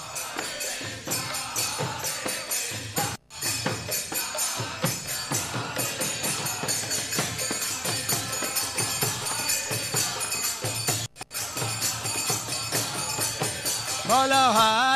Bolo 14.08 14.52
Hare 14.56 14.95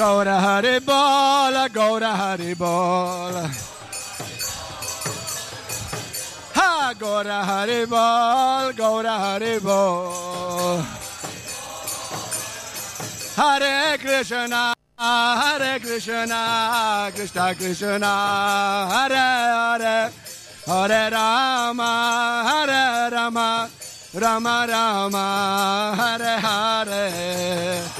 Gaura 0.00 0.40
Hare 0.40 0.80
Bol, 0.80 1.68
Gaura 1.68 2.14
Hare 2.16 2.54
Bol. 2.54 3.34
Ha, 6.54 6.94
Gaura 6.98 7.44
Hare 7.44 7.86
Bol, 7.86 8.72
Gaura 8.72 9.18
Hare 9.18 9.60
Bol. 9.60 10.82
Hare 13.36 13.98
Krishna, 13.98 14.72
Hare 14.96 15.78
Krishna, 15.80 17.10
Krishna 17.14 17.54
Krishna, 17.54 18.12
Hare 18.88 19.14
Hare, 19.14 20.12
Hare 20.64 21.10
Rama, 21.10 22.42
Hare 22.48 23.10
Rama, 23.10 23.68
Rama 24.14 24.66
Rama, 24.66 25.94
Hare. 25.94 26.40
Hare 26.40 27.99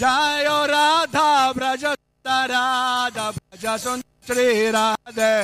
Jai 0.00 0.46
Radha 0.46 1.52
Braja 1.54 1.94
Radha 2.24 3.34
Braja 3.36 3.76
Sundari 3.76 4.72
Radhe 4.72 5.34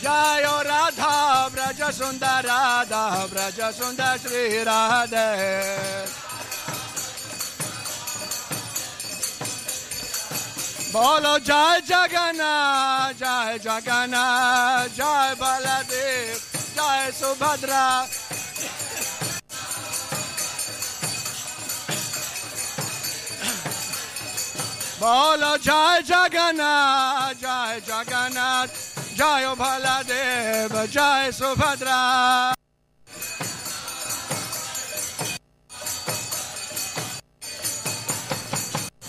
Jai 0.00 0.42
Radha 0.68 1.50
Braja 1.52 1.90
Sundar 1.90 2.44
Radha 2.44 3.26
Braja 3.28 3.72
Sundar 3.72 4.16
Shri 4.20 4.62
Radhe 4.64 6.06
Bolo 10.92 11.40
Jai 11.40 11.80
Jagannath 11.80 13.18
Jai 13.18 13.58
Jagannath 13.58 14.94
Jai 14.94 15.34
Baladev 15.34 16.76
Jai 16.76 17.10
Subhadra 17.10 18.25
বলো 25.05 25.53
জয় 25.67 25.99
জগন্নাথ 26.11 27.33
জয় 27.43 27.77
জগন্নাথ 27.89 28.69
জয় 29.19 29.47
ভোলাদেব 29.61 30.73
জয় 30.95 31.27
সুভদ্রা 31.39 32.01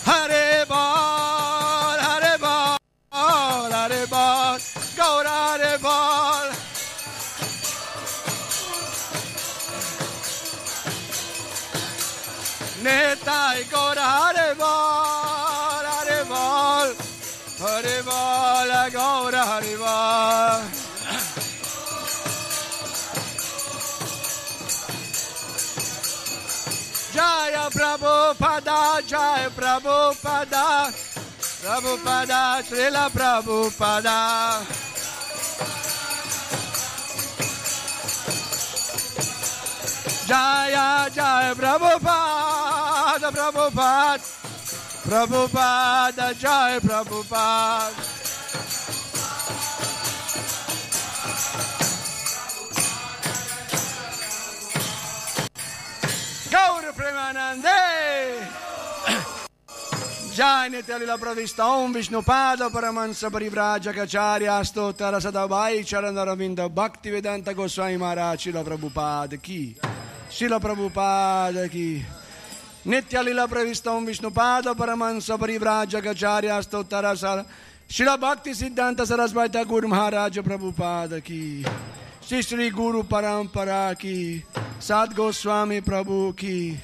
হরে 0.06 0.47
বল 0.73 1.98
হরে 2.06 2.35
বল 2.44 3.73
হরে 3.73 4.02
বল 4.14 4.59
গৌরা 4.98 5.36
হরে 5.44 5.74
বল 5.85 6.47
নেতাই 12.85 13.59
Gaura 13.73 14.06
Prabhupada, 28.07 29.03
Jai 29.05 29.49
Prabhupada, 29.51 30.88
Prabhupada, 31.59 32.63
Srila 32.63 33.09
Prabhupada. 33.11 34.63
Jaya, 40.25 41.09
Jai 41.11 41.53
Prabhupada, 41.53 43.27
Prabhupada, 43.27 44.23
Prabhupada, 45.03 46.34
Jai 46.39 46.79
Prabhupada. 46.79 48.16
गौर 56.57 56.91
प्रेमानंदे 56.97 57.81
जानते 60.38 60.93
अलीला 60.93 61.15
प्रविष्ट 61.15 61.59
ओम 61.61 61.93
विष्णु 61.93 62.21
पाद 62.21 62.61
परमंस 62.73 63.23
परिव्राज 63.34 63.88
कचार्य 63.97 64.59
स्तोत्र 64.63 65.19
सदाबाई 65.19 65.84
चरण 65.84 66.17
रविंद 66.29 66.59
भक्ति 66.77 67.11
वेदांत 67.11 67.49
गोस्वामी 67.57 67.97
महाराज 67.97 68.38
शिल 68.39 68.61
प्रभुपाद 68.63 69.35
की 69.45 69.61
शिल 70.31 70.57
प्रभुपाद 70.57 71.57
की 71.67 71.89
नित्य 72.88 73.21
लीला 73.23 73.45
प्रविष्ट 73.45 73.88
ओम 73.88 74.05
विष्णु 74.05 74.29
पाद 74.31 74.67
परमंस 74.79 75.31
परिव्राज 75.41 75.95
कचार्य 76.05 76.61
स्तोत्र 76.61 77.15
सर 77.15 77.43
शिला 77.91 78.15
भक्ति 78.17 78.53
सिद्धांत 78.53 79.01
सरस्वती 79.03 79.63
गुरु 79.65 79.88
महाराज 79.88 80.39
प्रभुपाद 80.45 81.13
की 81.21 81.43
Maharaj 82.30 82.45
Prabhupada 82.45 82.68
Ki 82.68 82.68
Shri 82.68 82.70
Shri 82.70 82.70
Guru 82.70 83.04
Parampara 83.04 83.98
Ki 83.98 84.44
Sad 84.80 85.16
Goswami 85.16 85.82
Prabhu 85.82 86.36
Ki 86.36 86.78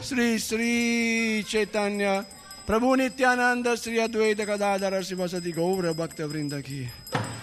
Shri 0.00 0.38
Shri 0.38 1.44
Chaitanya 1.46 2.24
Prabhu 2.66 2.96
Nityananda 2.96 3.76
Shri 3.76 3.98
Advaita 3.98 4.44
Gadadhara 4.46 5.00
Sivasati 5.00 5.54
Gaura 5.54 5.94
Bhakta 5.94 6.28
Vrinda 6.28 6.62
Ki 6.62 6.88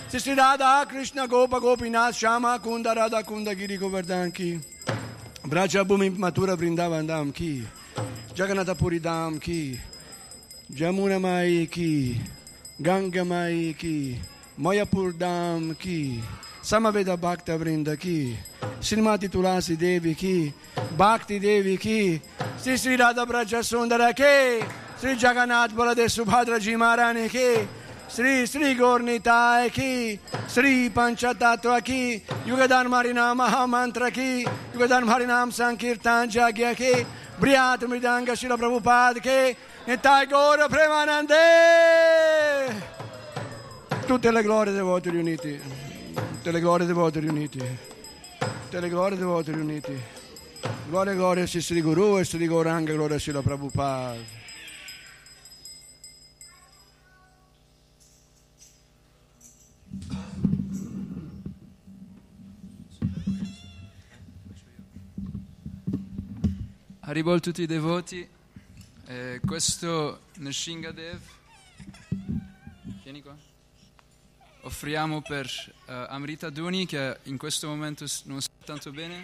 Shri 0.09 0.19
Shri 0.19 0.33
Radha 0.35 0.85
Krishna 0.87 1.27
Gopa 1.27 1.59
Gopinath 1.59 2.15
Shama 2.15 2.59
Kunda 2.61 2.95
Radha 2.95 3.23
Kunda 3.23 3.55
Giri 3.57 3.77
Govardhan 3.77 4.33
Ki 4.33 4.59
Braja 5.45 5.85
Bhumi 5.85 6.09
Mathura 6.17 6.55
Vrindavan 6.57 7.07
Dham 7.07 7.33
Ki 7.33 7.63
Jagannatha 8.35 8.77
Puri 8.77 8.99
Dham 8.99 9.39
Ki 9.39 9.79
Jamuna 10.71 11.19
Mai 11.19 11.67
Ki 11.71 12.19
Ganga 12.81 13.25
Mai 13.25 13.75
Ki 13.77 14.19
Mayapur 16.69 17.03
Dham 17.03 17.15
Ki 17.15 17.15
Samaveda 17.15 17.17
Bhakta 17.17 17.57
Vrinda 17.57 17.97
Ki 17.99 18.37
Srimati 18.79 19.29
Tulasi 19.29 19.75
Devi 19.77 20.15
Ki 20.15 20.53
Bhakti 20.97 21.39
Devi 21.39 21.77
Ki 21.77 22.21
Sri 22.57 22.77
Sri 22.77 22.95
Radha 22.95 23.25
Braja 23.25 23.63
Sundara 23.63 24.13
Ki 24.13 24.63
Sri 24.97 25.15
Jagannath 25.15 25.73
Baladev 25.73 26.09
Subhadra 26.09 26.59
Ji 26.59 26.75
Maharani 26.75 27.29
Ki 27.29 27.67
Sri 28.07 28.45
Sri 28.45 28.75
Gornitai 28.75 29.71
Ki 29.71 30.19
Sri 30.47 30.89
Panchatattva 30.89 31.81
Ki 31.83 32.23
Yugadan 32.45 32.87
Marinam 32.87 33.37
Mahamantra 33.37 34.11
Ki 34.11 34.45
Yugadan 34.73 35.03
Marinam 35.05 35.51
Sankirtan 35.51 36.29
Jagya 36.29 36.75
Ki 36.75 37.05
Briyat 37.39 37.79
Mridanga 37.79 38.35
Shila 38.35 38.57
Prabhupada 38.57 39.21
Ki 39.21 39.55
Nitai 39.87 40.29
Gora 40.29 40.67
Premanande! 40.67 41.35
Tutte 44.05 44.31
le 44.31 44.41
glorie 44.41 44.73
dei 44.73 44.81
voti 44.81 45.09
riuniti 45.11 45.88
Tutte 46.39 46.51
le 46.51 46.61
glorie 46.61 46.85
dei 46.85 46.95
voti 46.95 47.19
riuniti. 47.19 47.59
Tutte 47.59 48.79
le 48.79 48.87
glorie 48.87 49.17
dei 49.17 49.25
voti 49.25 49.51
riuniti. 49.51 50.01
Gloria 50.87 51.13
gloria 51.13 51.43
a 51.43 51.45
Sri 51.45 51.81
Guru 51.81 52.17
e 52.17 52.23
Sri 52.23 52.47
Goranga 52.47 52.93
gloria 52.93 53.17
a 53.17 53.19
Srila 53.19 53.41
Prabhupada. 53.41 54.15
Haribol 67.01 67.41
tutti 67.41 67.63
i 67.63 67.65
devoti, 67.65 68.25
eh, 69.07 69.41
questo 69.45 70.21
Nrshingadev, 70.37 71.19
vieni 73.03 73.21
qua, 73.21 73.35
offriamo 74.61 75.21
per 75.21 75.45
eh, 75.85 76.05
Amrita 76.09 76.49
Duni 76.49 76.85
che 76.85 77.19
in 77.23 77.37
questo 77.37 77.67
momento 77.67 78.05
non 78.25 78.41
sta 78.41 78.51
tanto 78.65 78.91
bene, 78.91 79.23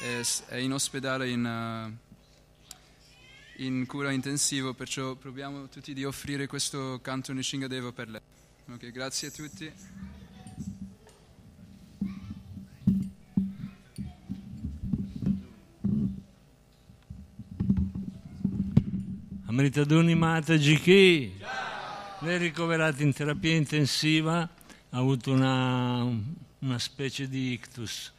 è, 0.00 0.20
è 0.48 0.56
in 0.56 0.72
ospedale 0.72 1.28
in, 1.28 1.44
eh, 1.44 3.64
in 3.64 3.84
cura 3.86 4.10
intensivo, 4.10 4.72
perciò 4.72 5.14
proviamo 5.14 5.68
tutti 5.68 5.92
di 5.92 6.04
offrire 6.04 6.46
questo 6.46 7.00
canto 7.02 7.32
Nrshingadev 7.32 7.92
per 7.92 8.08
lei. 8.08 8.20
Ok, 8.72 8.90
grazie 8.90 9.28
a 9.28 9.30
tutti. 9.30 9.72
Amritaduni 19.46 20.16
Mataji 20.16 20.80
Ki, 20.80 21.32
lei 22.24 22.36
è 22.36 22.38
ricoverata 22.38 23.02
in 23.02 23.12
terapia 23.12 23.54
intensiva, 23.54 24.38
ha 24.40 24.96
avuto 24.96 25.30
una, 25.30 26.02
una 26.60 26.78
specie 26.78 27.28
di 27.28 27.52
ictus 27.52 28.10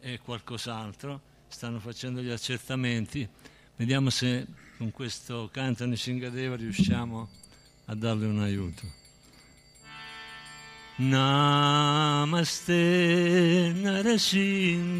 e 0.00 0.18
qualcos'altro, 0.24 1.20
stanno 1.48 1.78
facendo 1.78 2.22
gli 2.22 2.30
accertamenti, 2.30 3.28
vediamo 3.76 4.08
se 4.08 4.46
con 4.78 4.90
questo 4.90 5.50
canto 5.52 5.84
Nishingadeva 5.84 6.56
riusciamo 6.56 7.28
a 7.84 7.94
darle 7.94 8.24
un 8.26 8.40
aiuto. 8.40 9.00
Namaste 10.96 12.72
Narasingaya 13.74 14.90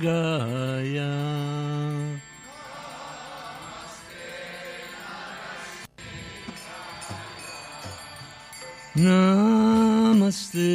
Namaste 8.94 10.68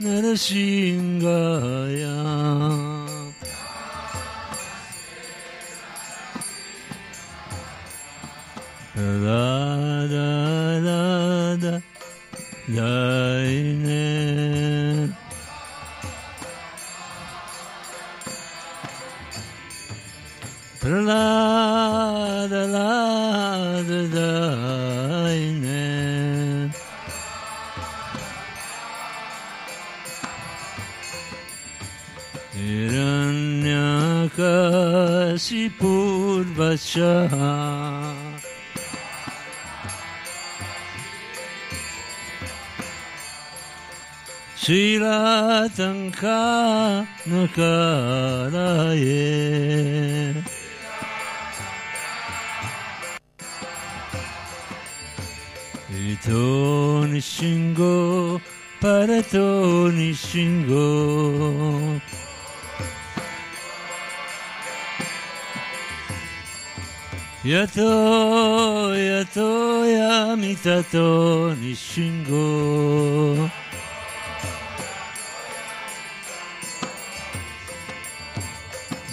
Narasingaya. 0.00 1.06
Da 8.96 10.08
da 10.10 10.80
da 10.82 11.56
da 11.62 11.80
Daine. 12.66 14.10
Shashi 35.40 35.68
पूर्वशः 35.80 37.34
शीलातङ्कानकाराये 48.20 49.24
इतो 56.10 56.44
निशिङ्गो 57.12 57.96
परतो 58.84 59.48
निशिङ्गो 59.96 60.88
יתו, 67.52 68.92
יתו, 68.96 69.82
ימיתתו, 69.86 71.48
נשינגו. 71.60 73.34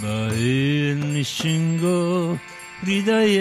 באי 0.01 0.93
נשינגו, 0.95 2.35
רידאי 2.85 3.37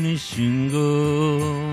נשינגו. 0.00 1.70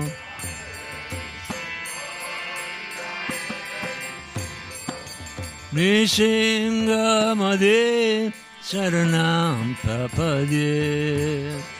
נשינגה 5.72 7.32
מדי, 7.36 8.28
שרנם 8.62 9.74
פפדי. 9.82 11.71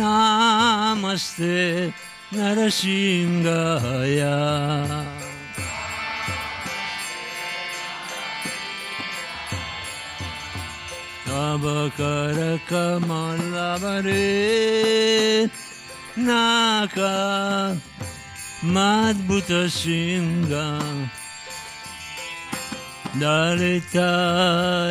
Namaste 0.00 1.92
Narasingaya 2.32 4.36
Tabakara 11.26 12.52
Kamalavare 12.68 14.20
Naka 16.16 17.76
Madbuta 18.62 19.68
Singha 19.68 20.80
Dalita 23.20 24.10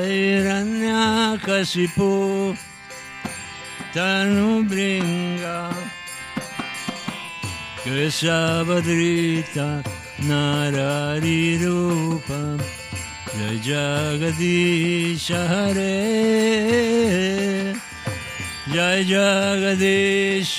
Hiranyakasipu 0.06 2.12
नु 4.32 4.48
बृङ्गा 4.72 5.60
कैर 7.84 8.10
जय 8.20 9.68
नारी 10.30 11.42
रूप 11.64 12.28
जय 13.36 13.58
जगदीश 13.68 15.28
रे 15.78 15.98
जय 18.74 19.04
जगदीश 19.12 20.56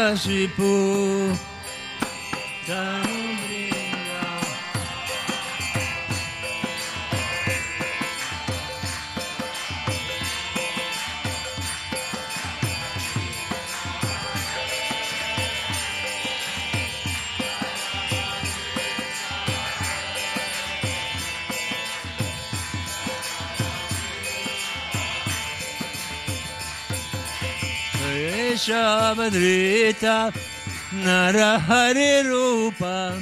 Jagadisha 0.00 1.36
Hare 2.66 3.09
Shabadrita 28.60 30.30
Narahari 30.92 32.22
Rupa 32.28 33.16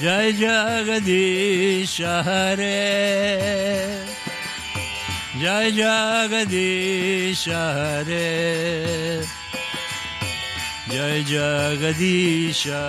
Jai 0.00 0.32
Jagadisha 0.32 2.24
Hare 2.24 4.06
Jai 5.38 5.70
Jagadisha 5.80 7.60
Hare 7.76 9.22
Jai 10.88 11.20
Jagadisha 11.32 12.80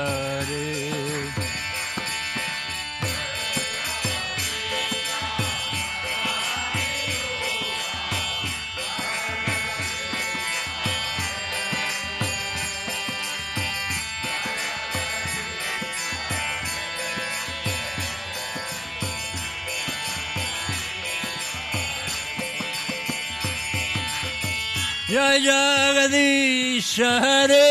Hare 25.11 25.19
Jai 25.19 25.39
Jagadish 25.39 26.97
Hare 26.97 27.67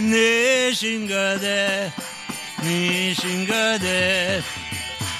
Nishingade, 0.00 1.92
Nishingade, 2.64 4.42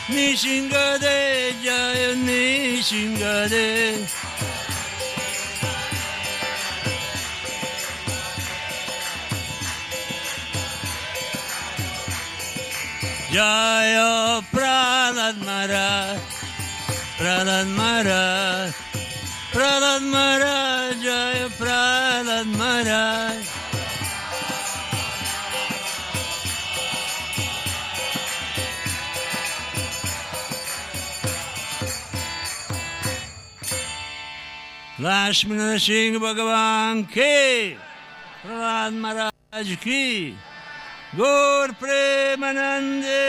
Nishingade, 0.08 1.52
Jai 1.62 2.14
Nishingade. 2.16 4.08
Jaya 13.30 14.42
Prahlad 14.50 15.36
Maharaj, 15.44 16.18
Prahlad 17.18 17.68
Maharaj, 17.76 18.72
Prahlad 19.52 20.02
Maharaj, 20.02 21.02
Jaya 21.04 21.48
Prahlad 21.50 22.46
Maharaj. 22.56 23.49
Lakshman 35.02 35.76
सिंह 35.78 36.18
भगवान 36.18 37.02
के 37.12 37.34
प्रहलाद 37.74 38.92
महाराज 38.92 39.68
की 39.84 40.02
गोर 41.20 41.70
प्रेमानंदे 41.82 43.22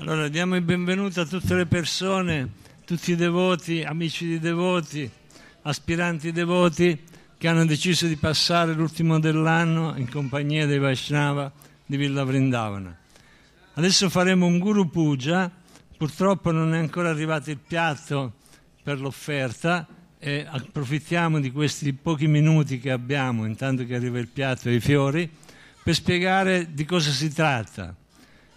Allora 0.00 0.28
diamo 0.28 0.54
il 0.54 0.62
benvenuto 0.62 1.22
a 1.22 1.26
tutte 1.26 1.56
le 1.56 1.66
persone, 1.66 2.52
tutti 2.84 3.10
i 3.10 3.16
devoti, 3.16 3.82
amici 3.82 4.28
di 4.28 4.38
devoti, 4.38 5.10
aspiranti 5.62 6.30
devoti 6.30 6.96
che 7.36 7.48
hanno 7.48 7.66
deciso 7.66 8.06
di 8.06 8.14
passare 8.14 8.74
l'ultimo 8.74 9.18
dell'anno 9.18 9.94
in 9.96 10.08
compagnia 10.08 10.66
dei 10.66 10.78
Vaishnava 10.78 11.50
di 11.84 11.96
Villa 11.96 12.22
Vrindavana. 12.22 12.96
Adesso 13.74 14.08
faremo 14.08 14.46
un 14.46 14.60
Guru 14.60 14.88
Puja, 14.88 15.50
purtroppo 15.96 16.52
non 16.52 16.74
è 16.74 16.78
ancora 16.78 17.10
arrivato 17.10 17.50
il 17.50 17.58
piatto 17.58 18.34
per 18.80 19.00
l'offerta 19.00 19.84
e 20.16 20.46
approfittiamo 20.48 21.40
di 21.40 21.50
questi 21.50 21.92
pochi 21.92 22.28
minuti 22.28 22.78
che 22.78 22.92
abbiamo, 22.92 23.46
intanto 23.46 23.84
che 23.84 23.96
arriva 23.96 24.20
il 24.20 24.28
piatto 24.28 24.68
e 24.68 24.74
i 24.74 24.80
fiori, 24.80 25.28
per 25.82 25.94
spiegare 25.94 26.72
di 26.72 26.84
cosa 26.84 27.10
si 27.10 27.34
tratta. 27.34 27.92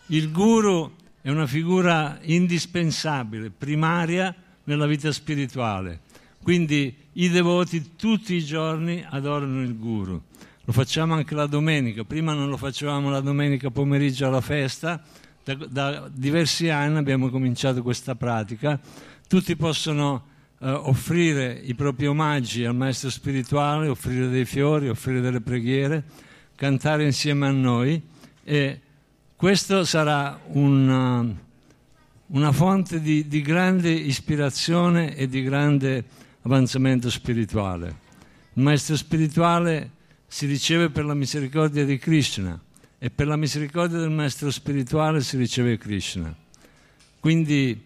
Il 0.08 0.32
guru 0.32 1.00
è 1.22 1.30
una 1.30 1.46
figura 1.46 2.18
indispensabile, 2.22 3.52
primaria 3.52 4.36
nella 4.64 4.88
vita 4.88 5.12
spirituale. 5.12 6.02
Quindi 6.42 6.96
i 7.14 7.30
devoti 7.30 7.96
tutti 7.96 8.34
i 8.34 8.44
giorni 8.44 9.06
adorano 9.08 9.62
il 9.62 9.78
guru. 9.78 10.20
Lo 10.64 10.74
facciamo 10.74 11.14
anche 11.14 11.36
la 11.36 11.46
domenica. 11.46 12.04
Prima 12.04 12.34
non 12.34 12.50
lo 12.50 12.58
facevamo 12.58 13.10
la 13.10 13.20
domenica 13.20 13.70
pomeriggio 13.70 14.28
alla 14.28 14.42
festa. 14.42 15.02
Da, 15.44 15.54
da 15.56 16.10
diversi 16.12 16.70
anni 16.70 16.98
abbiamo 16.98 17.30
cominciato 17.30 17.84
questa 17.84 18.16
pratica. 18.16 18.80
Tutti 19.28 19.56
possono 19.56 20.26
eh, 20.60 20.70
offrire 20.70 21.52
i 21.64 21.76
propri 21.76 22.08
omaggi 22.08 22.66
al 22.66 22.76
maestro 22.76 23.10
spirituale, 23.10 23.88
offrire 23.88 24.28
dei 24.30 24.46
fiori, 24.46 24.90
offrire 24.90 25.22
delle 25.22 25.42
preghiere, 25.42 26.04
cantare 26.56 27.04
insieme 27.04 27.48
a 27.48 27.52
noi 27.52 28.02
e 28.44 28.82
questo 29.42 29.86
sarà 29.86 30.40
una, 30.50 31.26
una 32.28 32.52
fonte 32.52 33.02
di, 33.02 33.28
di, 33.28 33.42
grande 33.42 33.90
ispirazione 33.90 35.16
e 35.16 35.28
di 35.28 35.42
grande 35.42 36.06
avanzamento 36.44 37.10
spirituale. 37.10 37.88
Il 38.54 38.62
maestro 38.62 38.96
spirituale 38.96 39.90
si 40.28 40.46
riceve 40.46 40.92
per 40.92 41.06
la 41.06 41.16
misericordia 41.16 41.84
di 41.86 41.98
Krishna 41.98 42.62
e 43.00 43.10
per 43.10 43.26
la 43.26 43.36
misericordia 43.36 43.98
del 43.98 44.12
maestro 44.12 44.52
spirituale 44.52 45.22
si 45.22 45.38
riceve 45.38 45.80
Krishna. 45.80 46.32
Quindi 47.20 47.84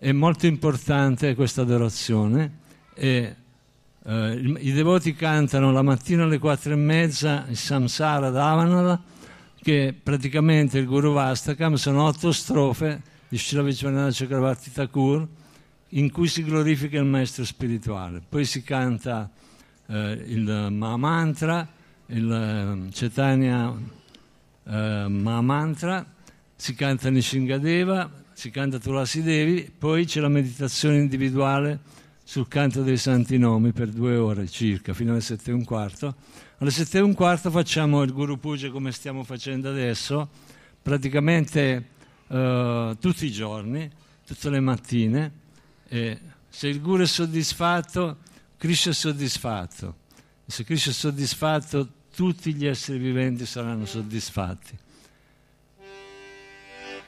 è 0.00 0.10
molto 0.10 0.46
importante 0.46 1.36
questa 1.36 1.62
adorazione 1.62 2.50
e 2.94 3.36
eh, 4.02 4.56
i 4.58 4.72
devoti 4.72 5.14
cantano 5.14 5.70
la 5.70 5.82
mattina 5.82 6.24
alle 6.24 6.40
quattro 6.40 6.72
e 6.72 6.76
mezza 6.76 7.46
il 7.48 7.56
Samsara 7.56 8.30
Davanala 8.30 9.14
che 9.66 9.92
praticamente 10.00 10.78
il 10.78 10.86
Guru 10.86 11.12
Vastakam 11.12 11.74
sono 11.74 12.04
otto 12.04 12.30
strofe 12.30 13.02
di 13.26 13.36
Srila 13.36 13.64
Vishwanath 13.64 14.14
Chakravarti 14.14 14.70
Thakur 14.70 15.26
in 15.88 16.12
cui 16.12 16.28
si 16.28 16.44
glorifica 16.44 17.00
il 17.00 17.04
maestro 17.04 17.44
spirituale. 17.44 18.22
Poi 18.28 18.44
si 18.44 18.62
canta 18.62 19.28
eh, 19.88 20.22
il 20.24 20.68
Mahamantra, 20.70 21.68
il 22.06 22.30
eh, 22.30 22.92
Chaitanya 22.92 23.74
eh, 24.66 25.06
Mahamantra, 25.08 26.14
si 26.54 26.76
canta 26.76 27.10
Nishingadeva, 27.10 28.08
si 28.34 28.52
canta 28.52 28.78
Tulasi 28.78 29.20
Devi, 29.20 29.68
poi 29.76 30.04
c'è 30.04 30.20
la 30.20 30.28
meditazione 30.28 30.98
individuale 30.98 31.80
sul 32.22 32.46
canto 32.46 32.84
dei 32.84 32.98
santi 32.98 33.36
nomi 33.36 33.72
per 33.72 33.88
due 33.88 34.16
ore 34.16 34.46
circa, 34.46 34.94
fino 34.94 35.10
alle 35.10 35.20
sette 35.20 35.50
e 35.50 35.54
un 35.54 35.64
quarto 35.64 36.14
alle 36.58 36.70
sette 36.70 36.98
e 36.98 37.00
un 37.02 37.12
quarto 37.14 37.50
facciamo 37.50 38.02
il 38.02 38.12
Guru 38.12 38.38
Puja 38.38 38.70
come 38.70 38.90
stiamo 38.92 39.24
facendo 39.24 39.68
adesso, 39.68 40.28
praticamente 40.80 41.88
eh, 42.28 42.96
tutti 42.98 43.26
i 43.26 43.30
giorni, 43.30 43.90
tutte 44.26 44.48
le 44.48 44.60
mattine. 44.60 45.32
E 45.88 46.18
se 46.48 46.68
il 46.68 46.80
Guru 46.80 47.02
è 47.02 47.06
soddisfatto, 47.06 48.18
Krishna 48.56 48.92
è 48.92 48.94
soddisfatto. 48.94 49.96
E 50.46 50.50
se 50.50 50.64
Krishna 50.64 50.92
è 50.92 50.94
soddisfatto, 50.94 51.88
tutti 52.14 52.54
gli 52.54 52.66
esseri 52.66 52.98
viventi 52.98 53.44
saranno 53.44 53.84
soddisfatti. 53.84 54.78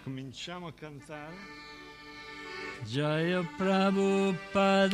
Cominciamo 0.05 0.67
a 0.67 0.73
cantare. 0.73 1.37
Jaya 2.85 3.43
Prabhupada, 3.57 4.93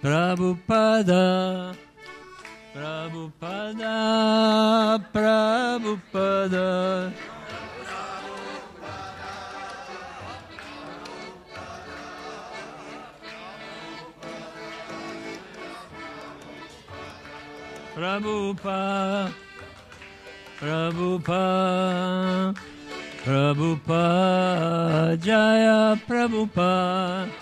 Prabhupada, 0.00 1.74
Prabhupada, 2.72 4.00
Prabhupada. 5.12 7.12
Prabhupada, 17.92 19.28
Prabhupada, 20.56 22.56
Prabhupada, 23.20 25.12
Jaya 25.20 25.92
Prabhupada. 26.08 27.41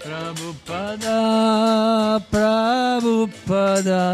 Prabhupada, 0.00 1.18
Prabhupada. 2.30 4.04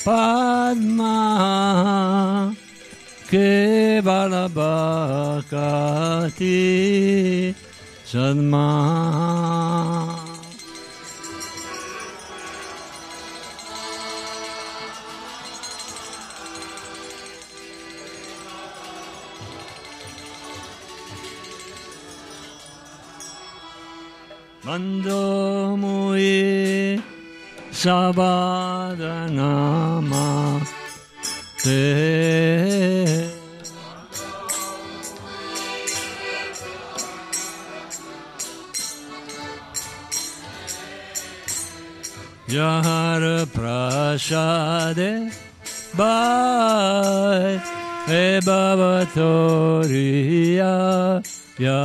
Padma 0.04 1.18
केवल 3.34 4.34
बकति 4.56 5.48
सन्मा 8.12 8.68
Mando 24.64 25.76
mui 25.76 27.02
sabadana 27.72 29.50
ma 30.00 30.60
te 31.62 33.21
जहर 42.52 43.24
प्रसादे 43.54 45.12
बाय 45.98 47.56
हे 48.08 48.24
भवतोरिया 48.48 49.94
या 51.64 51.80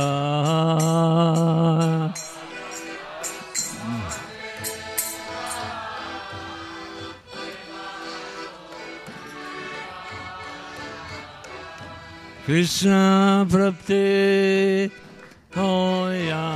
Krishna 12.48 13.46
Prapti 13.46 14.90
Hoya 15.54 16.46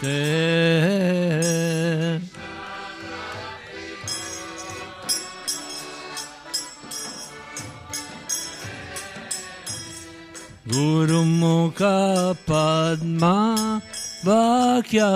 Te 0.00 0.93
गुरुमुख 10.74 11.82
पद्मा 12.50 13.34
वाक्या 14.26 15.10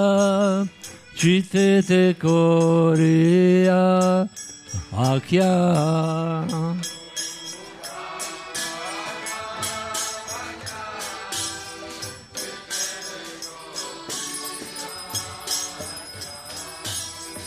चित 1.21 1.51
को 2.25 2.39
आख्या 5.07 5.51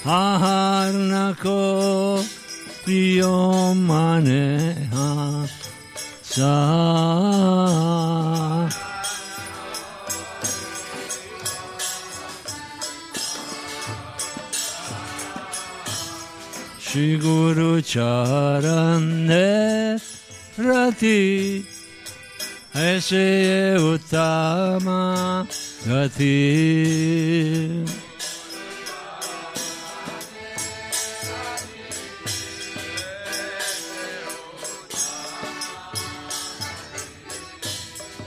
आहार 0.07 0.93
नको 0.93 1.59
प्रियो 2.83 3.33
माने 3.87 4.45
हा 4.93 5.09
सा 6.31 6.51
Shri 16.90 17.16
Guru 17.18 17.80
Charane 17.82 19.40
Rati 20.58 21.64
Aise 22.74 23.76
Uttama 23.78 25.46
Gati 25.86 27.84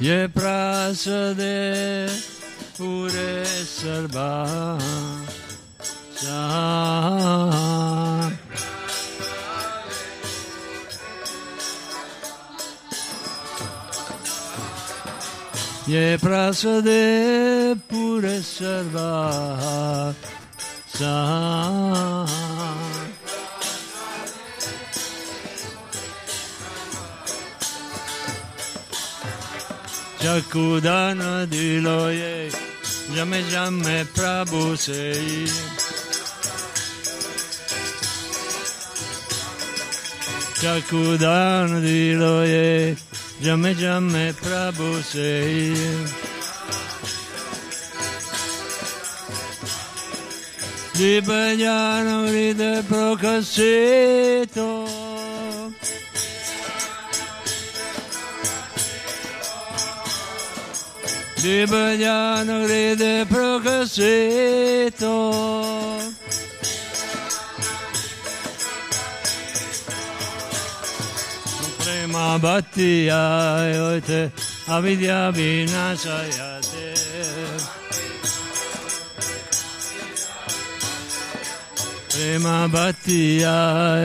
ये 0.01 0.27
प्रासदे 0.31 1.55
पूरे 2.77 3.31
सर्वा 3.67 4.31
ये 15.89 16.17
प्रासदे 16.21 17.03
पूरे 17.89 18.41
सर्वा 18.41 19.11
सा 20.95 21.15
Chakudana 30.19 31.47
diloye, 31.47 32.51
jame 33.15 33.41
jame 33.51 34.03
Prabhu 34.13 34.76
sei. 34.76 35.47
Chakudana 40.59 41.80
diloye, 41.80 42.97
jame 43.40 43.74
jame 43.74 44.32
Prabhu 44.32 45.02
sei. 45.02 45.74
Di 50.94 51.20
Bajano 51.20 52.31
ride 52.31 52.85
procasseto. 52.86 54.86
Di 61.43 61.66
Bajano 61.66 62.65
ride 62.65 63.27
procasseto. 63.27 65.12
Mabatiya 72.14 73.22
yote 73.74 74.30
avidya 74.68 75.32
vinashayate. 75.34 76.86
Prema 82.10 82.68
bhaktiya 82.72 83.56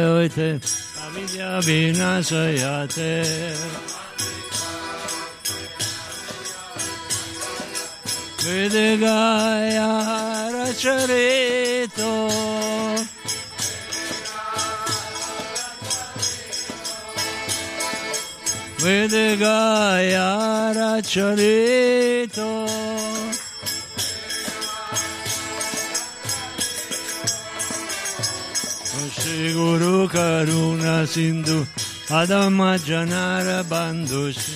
yote 0.02 0.49
avidya 1.06 1.49
vinashayate 1.65 3.14
Vedagaya 8.44 9.91
racharito 10.56 12.14
Vedagaya 18.80 20.72
Racharito 20.74 22.50
Shri 29.12 29.54
Guru 29.54 30.08
Karuna 30.08 31.06
Sindhu 31.06 31.66
Adama 32.08 32.78
Janara 32.78 33.64
Bandhushi 33.64 34.56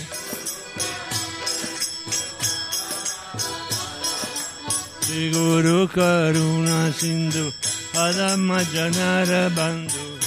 Shri 5.04 5.32
Guru 5.32 5.88
Karuna 5.88 6.94
Sindhu 6.94 7.52
Adama 7.94 8.60
Janara 8.74 9.50
Bandhu 9.50 10.23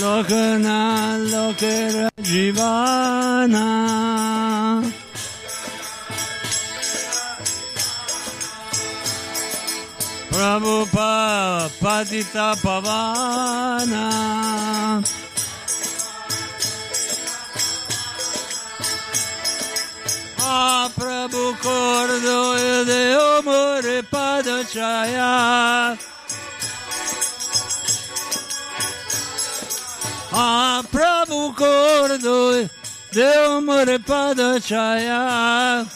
Lokana 0.00 1.16
Lokera 1.30 2.08
Jivana 2.20 3.64
Prabhupada 10.30 11.70
Patita 11.80 12.54
Pavana. 12.62 14.06
Ah, 20.38 20.90
Prabhu 20.94 21.54
Cordo 21.62 22.84
de 22.84 23.16
Omore 23.16 24.02
Padachaya 24.02 25.96
Ah, 30.38 30.82
Prabhu 30.92 31.54
Cordo 31.54 32.68
de 33.12 33.46
Omore 33.48 33.98
Padachaya 33.98 35.86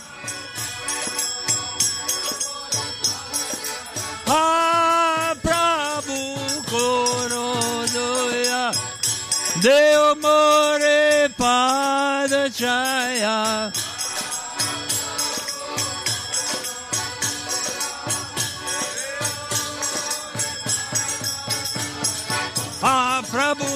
Ah, 4.26 5.34
Prabhu 5.42 6.36
Korodoya 6.70 8.72
Deo 9.62 10.14
More 10.16 11.28
Padachaya 11.36 13.36
Ah, 13.72 13.79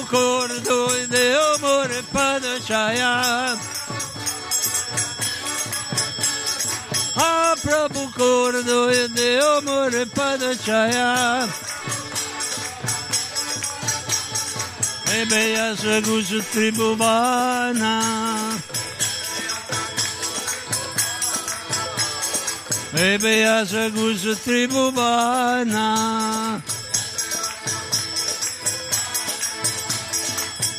Prabhu 0.05 0.47
Korodoya 0.49 1.07
Deo 1.09 1.57
More 1.61 2.01
Padachaya 2.13 3.57
Ah, 7.17 7.55
Prabhu 7.57 8.11
Cordo 8.13 8.91
de 9.15 9.39
Amore 9.39 10.05
Padachaya. 10.05 11.47
Ebeya 15.07 15.75
Sagusu 15.75 16.41
Tribhuvana. 16.51 17.93
Ebeya 22.93 23.65
Sagusu 23.65 24.35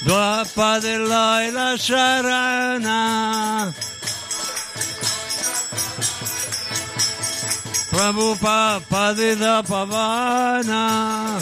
Tribhuvana. 0.06 0.44
Dwapadella 0.44 1.42
e 1.42 1.50
la 1.50 1.76
Sharana. 1.76 3.74
Prabhupada 7.96 8.82
Padida 8.90 9.62
Pavana 9.62 11.40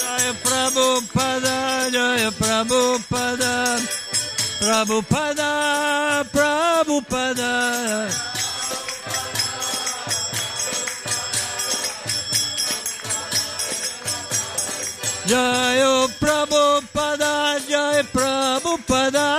Jaya 0.00 0.32
Prabhupada 0.42 1.90
Jaya 1.92 2.30
Prabhupada 2.32 3.78
Prabhupada 4.60 6.24
Prabhupada 6.32 8.23
Jaya 15.26 16.08
Prabhupada 16.20 17.58
Jaya 17.68 18.04
Prabhupada 18.12 19.30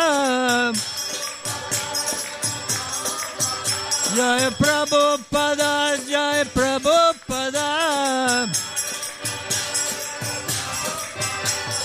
Jai 4.15 4.49
Prabhupada, 4.51 5.99
Jai 6.07 6.45
Prabhupada. 6.55 7.67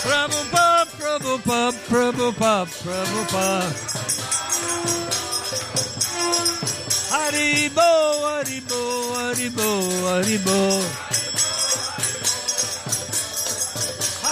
Prabhupada, 0.04 0.86
Prabhupada, 0.94 1.72
Prabhupada, 1.90 2.66
Prabhupada. 2.70 3.66
Haribo, 7.10 7.90
Haribo, 8.30 8.82
Haribo, 9.18 9.70
Haribo. 10.06 11.09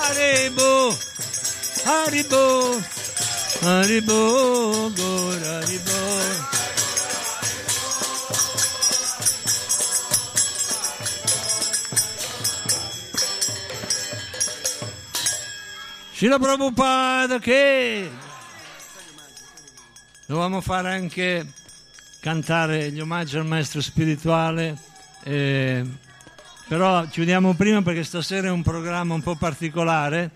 Haribo, 0.09 0.97
Haribo, 1.85 2.81
Haribo, 3.61 4.91
Gaur 4.97 5.43
Haribo. 5.45 5.99
Srila 16.15 16.39
Prabhupada 16.39 17.39
che 17.39 18.11
dovevamo 20.25 20.63
fare 20.63 20.95
anche 20.95 21.47
cantare 22.21 22.91
gli 22.91 23.01
omaggi 23.01 23.37
al 23.37 23.45
maestro 23.45 23.83
spirituale 23.83 24.75
eh, 25.25 25.85
però 26.69 27.05
chiudiamo 27.07 27.55
prima 27.55 27.83
perché 27.83 28.05
stasera 28.05 28.49
è 28.49 28.51
un 28.51 28.63
programma 28.63 29.15
un 29.15 29.23
po' 29.23 29.37
particolare 29.37 30.31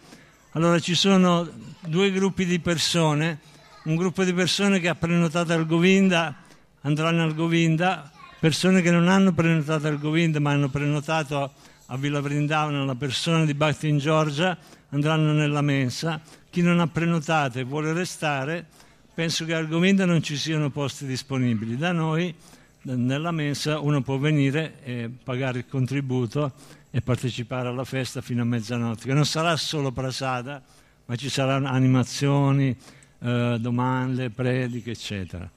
allora 0.53 0.81
ci 0.81 0.95
sono 0.95 1.49
due 1.87 2.11
gruppi 2.11 2.45
di 2.45 2.59
persone 2.59 3.39
un 3.85 3.97
gruppo 3.97 4.25
di 4.25 4.33
persone 4.33 4.81
che 4.81 4.89
ha 4.89 4.95
prenotato 4.95 5.53
al 5.53 5.67
Govinda 5.67 6.35
andranno 6.81 7.23
al 7.23 7.35
Govinda 7.35 8.11
persone 8.41 8.83
che 8.83 8.91
non 8.91 9.09
hanno 9.09 9.33
prenotato 9.33 9.87
al 9.87 9.99
Govinda 9.99 10.41
ma 10.41 10.51
hanno 10.51 10.69
prenotato 10.69 11.53
a 11.87 11.97
Villa 11.97 12.21
Vrindavana 12.21 12.85
la 12.85 12.95
persona 12.95 13.45
di 13.45 13.53
Bhakti 13.53 13.87
in 13.87 13.99
Georgia 13.99 14.57
andranno 14.93 15.33
nella 15.33 15.61
mensa. 15.61 16.21
Chi 16.49 16.63
non 16.63 16.81
ha 16.81 16.87
prenotato 16.87 17.59
e 17.59 17.65
vuole 17.65 17.93
restare, 17.93 18.67
penso 19.15 19.45
che 19.45 19.55
al 19.55 19.69
Govinda 19.69 20.05
non 20.05 20.23
ci 20.23 20.37
siano 20.37 20.71
posti 20.71 21.07
disponibili. 21.07 21.77
Da 21.77 21.93
noi, 21.93 22.35
nella 22.83 23.31
mensa, 23.31 23.79
uno 23.79 24.03
può 24.03 24.19
venire 24.19 24.83
e 24.83 25.09
pagare 25.09 25.61
il 25.61 25.67
contributo 25.69 26.53
e 26.91 27.01
partecipare 27.01 27.69
alla 27.69 27.85
festa 27.85 28.21
fino 28.21 28.43
a 28.43 28.45
mezzanotte, 28.45 29.07
che 29.07 29.15
non 29.15 29.25
sarà 29.25 29.57
solo 29.57 29.93
prasada, 29.93 30.63
ma 31.07 31.17
ci 31.17 31.29
saranno 31.29 31.69
animazioni, 31.69 32.77
eh, 33.21 33.57
domande, 33.61 34.31
prediche, 34.31 34.91
eccetera. 34.91 35.49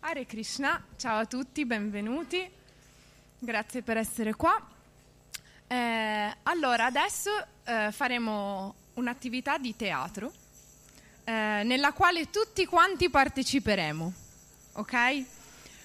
Hare 0.00 0.26
Krishna, 0.26 0.82
ciao 0.96 1.18
a 1.18 1.26
tutti, 1.26 1.64
benvenuti. 1.66 2.48
Grazie 3.38 3.82
per 3.82 3.96
essere 3.96 4.34
qua. 4.34 4.58
Eh, 5.66 6.36
allora, 6.44 6.86
adesso 6.86 7.30
eh, 7.64 7.90
faremo 7.92 8.74
un'attività 8.94 9.58
di 9.58 9.76
teatro 9.76 10.32
eh, 11.28 11.62
nella 11.62 11.92
quale 11.92 12.30
tutti 12.30 12.64
quanti 12.64 13.10
parteciperemo. 13.10 14.12
ok? 14.72 15.24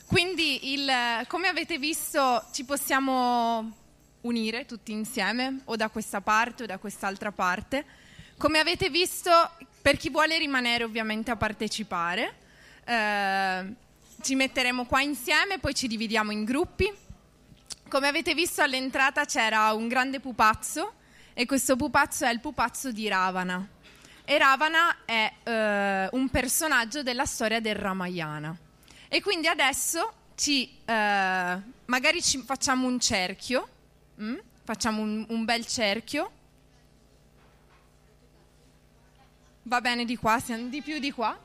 Quindi 0.06 0.72
il, 0.72 0.90
come 1.28 1.50
avete 1.50 1.78
visto 1.78 2.46
ci 2.54 2.64
possiamo 2.64 3.76
unire 4.22 4.66
tutti 4.66 4.94
insieme 4.94 5.60
o 5.66 5.76
da 5.76 5.90
questa 5.90 6.22
parte 6.22 6.64
o 6.64 6.66
da 6.66 6.78
quest'altra 6.78 7.34
parte. 7.34 7.84
Come 8.38 8.60
avete 8.60 8.90
visto, 8.90 9.32
per 9.82 9.98
chi 9.98 10.10
vuole 10.10 10.38
rimanere 10.38 10.86
ovviamente 10.86 11.30
a 11.30 11.36
partecipare, 11.36 12.36
eh, 12.86 13.74
ci 14.22 14.36
metteremo 14.36 14.86
qua 14.86 15.02
insieme, 15.02 15.60
poi 15.60 15.76
ci 15.76 15.88
dividiamo 15.88 16.32
in 16.32 16.46
gruppi. 16.46 16.90
Come 17.90 18.08
avete 18.08 18.34
visto 18.34 18.62
all'entrata 18.62 19.26
c'era 19.26 19.74
un 19.74 19.90
grande 19.90 20.22
pupazzo 20.22 20.94
e 21.34 21.46
questo 21.46 21.76
pupazzo 21.76 22.24
è 22.24 22.32
il 22.32 22.40
pupazzo 22.40 22.94
di 22.94 23.10
Ravana. 23.10 23.82
E 24.26 24.38
Ravana 24.38 25.04
è 25.04 25.34
eh, 25.44 26.08
un 26.12 26.30
personaggio 26.30 27.04
della 27.04 27.26
storia 27.26 27.60
del 27.60 27.76
Ramayana. 27.76 28.56
E 29.10 29.22
quindi 29.22 29.48
adesso 29.48 30.14
ci, 30.36 30.78
eh, 30.86 31.62
magari 31.86 32.22
ci 32.22 32.38
facciamo 32.40 32.88
un 32.88 33.00
cerchio, 33.00 33.68
mm? 34.22 34.38
facciamo 34.64 35.02
un, 35.02 35.26
un 35.28 35.44
bel 35.44 35.66
cerchio. 35.66 36.32
Va 39.64 39.82
bene 39.82 40.06
di 40.06 40.16
qua, 40.16 40.40
siamo 40.40 40.68
di 40.68 40.82
più 40.82 41.00
di 41.00 41.12
qua. 41.12 41.38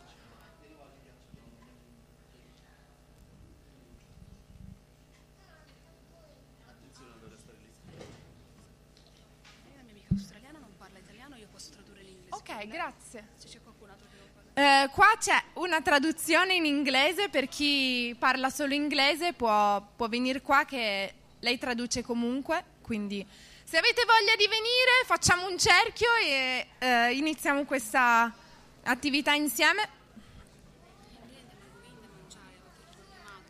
Ok, 12.59 12.67
grazie. 12.67 13.29
Se 13.37 13.47
c'è 13.47 13.63
qualcun 13.63 13.89
altro 13.89 14.09
che. 14.53 14.61
Eh, 14.61 14.89
qua 14.93 15.15
c'è 15.17 15.41
una 15.55 15.81
traduzione 15.81 16.55
in 16.55 16.65
inglese 16.67 17.29
per 17.29 17.47
chi 17.47 18.17
parla 18.19 18.51
solo 18.51 18.75
inglese 18.75 19.33
può, 19.33 19.81
può 19.95 20.09
venire 20.09 20.41
qua 20.41 20.65
che 20.65 21.15
lei 21.39 21.57
traduce 21.59 22.03
comunque, 22.03 22.65
quindi 22.83 23.25
se 23.63 23.77
avete 23.77 24.03
voglia 24.05 24.35
di 24.35 24.49
venire 24.49 25.05
facciamo 25.05 25.47
un 25.47 25.57
cerchio 25.57 26.09
e 26.21 26.67
eh, 26.81 27.13
iniziamo 27.13 27.65
questa 27.65 28.35
attività 28.83 29.35
insieme. 29.35 29.89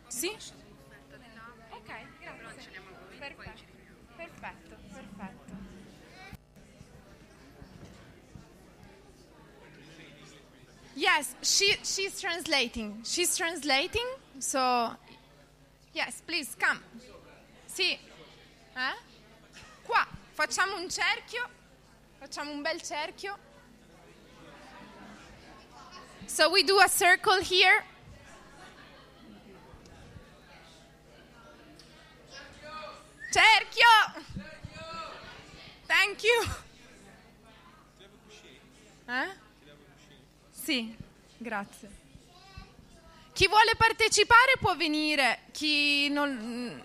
Sì? 0.08 0.36
Yes, 10.98 11.36
she, 11.42 11.76
she's 11.84 12.20
translating. 12.20 13.02
She's 13.04 13.36
translating. 13.36 14.04
So, 14.40 14.90
yes, 15.94 16.20
please 16.26 16.56
come. 16.58 16.80
Sì. 17.68 17.92
Eh? 18.74 18.96
Qua 19.86 20.04
facciamo 20.34 20.76
un 20.76 20.90
cerchio. 20.90 21.48
Facciamo 22.18 22.50
un 22.50 22.62
bel 22.62 22.82
cerchio. 22.82 23.38
So 26.26 26.50
we 26.50 26.64
do 26.64 26.80
a 26.80 26.88
circle 26.88 27.40
here. 27.42 27.84
Cerchio. 33.30 34.24
Thank 35.86 36.24
you. 36.24 36.44
Eh? 39.06 39.46
Sì, 40.68 40.94
grazie. 41.38 41.88
Chi 43.32 43.48
vuole 43.48 43.72
partecipare 43.78 44.58
può 44.60 44.76
venire, 44.76 45.44
chi 45.50 46.10
non, 46.10 46.82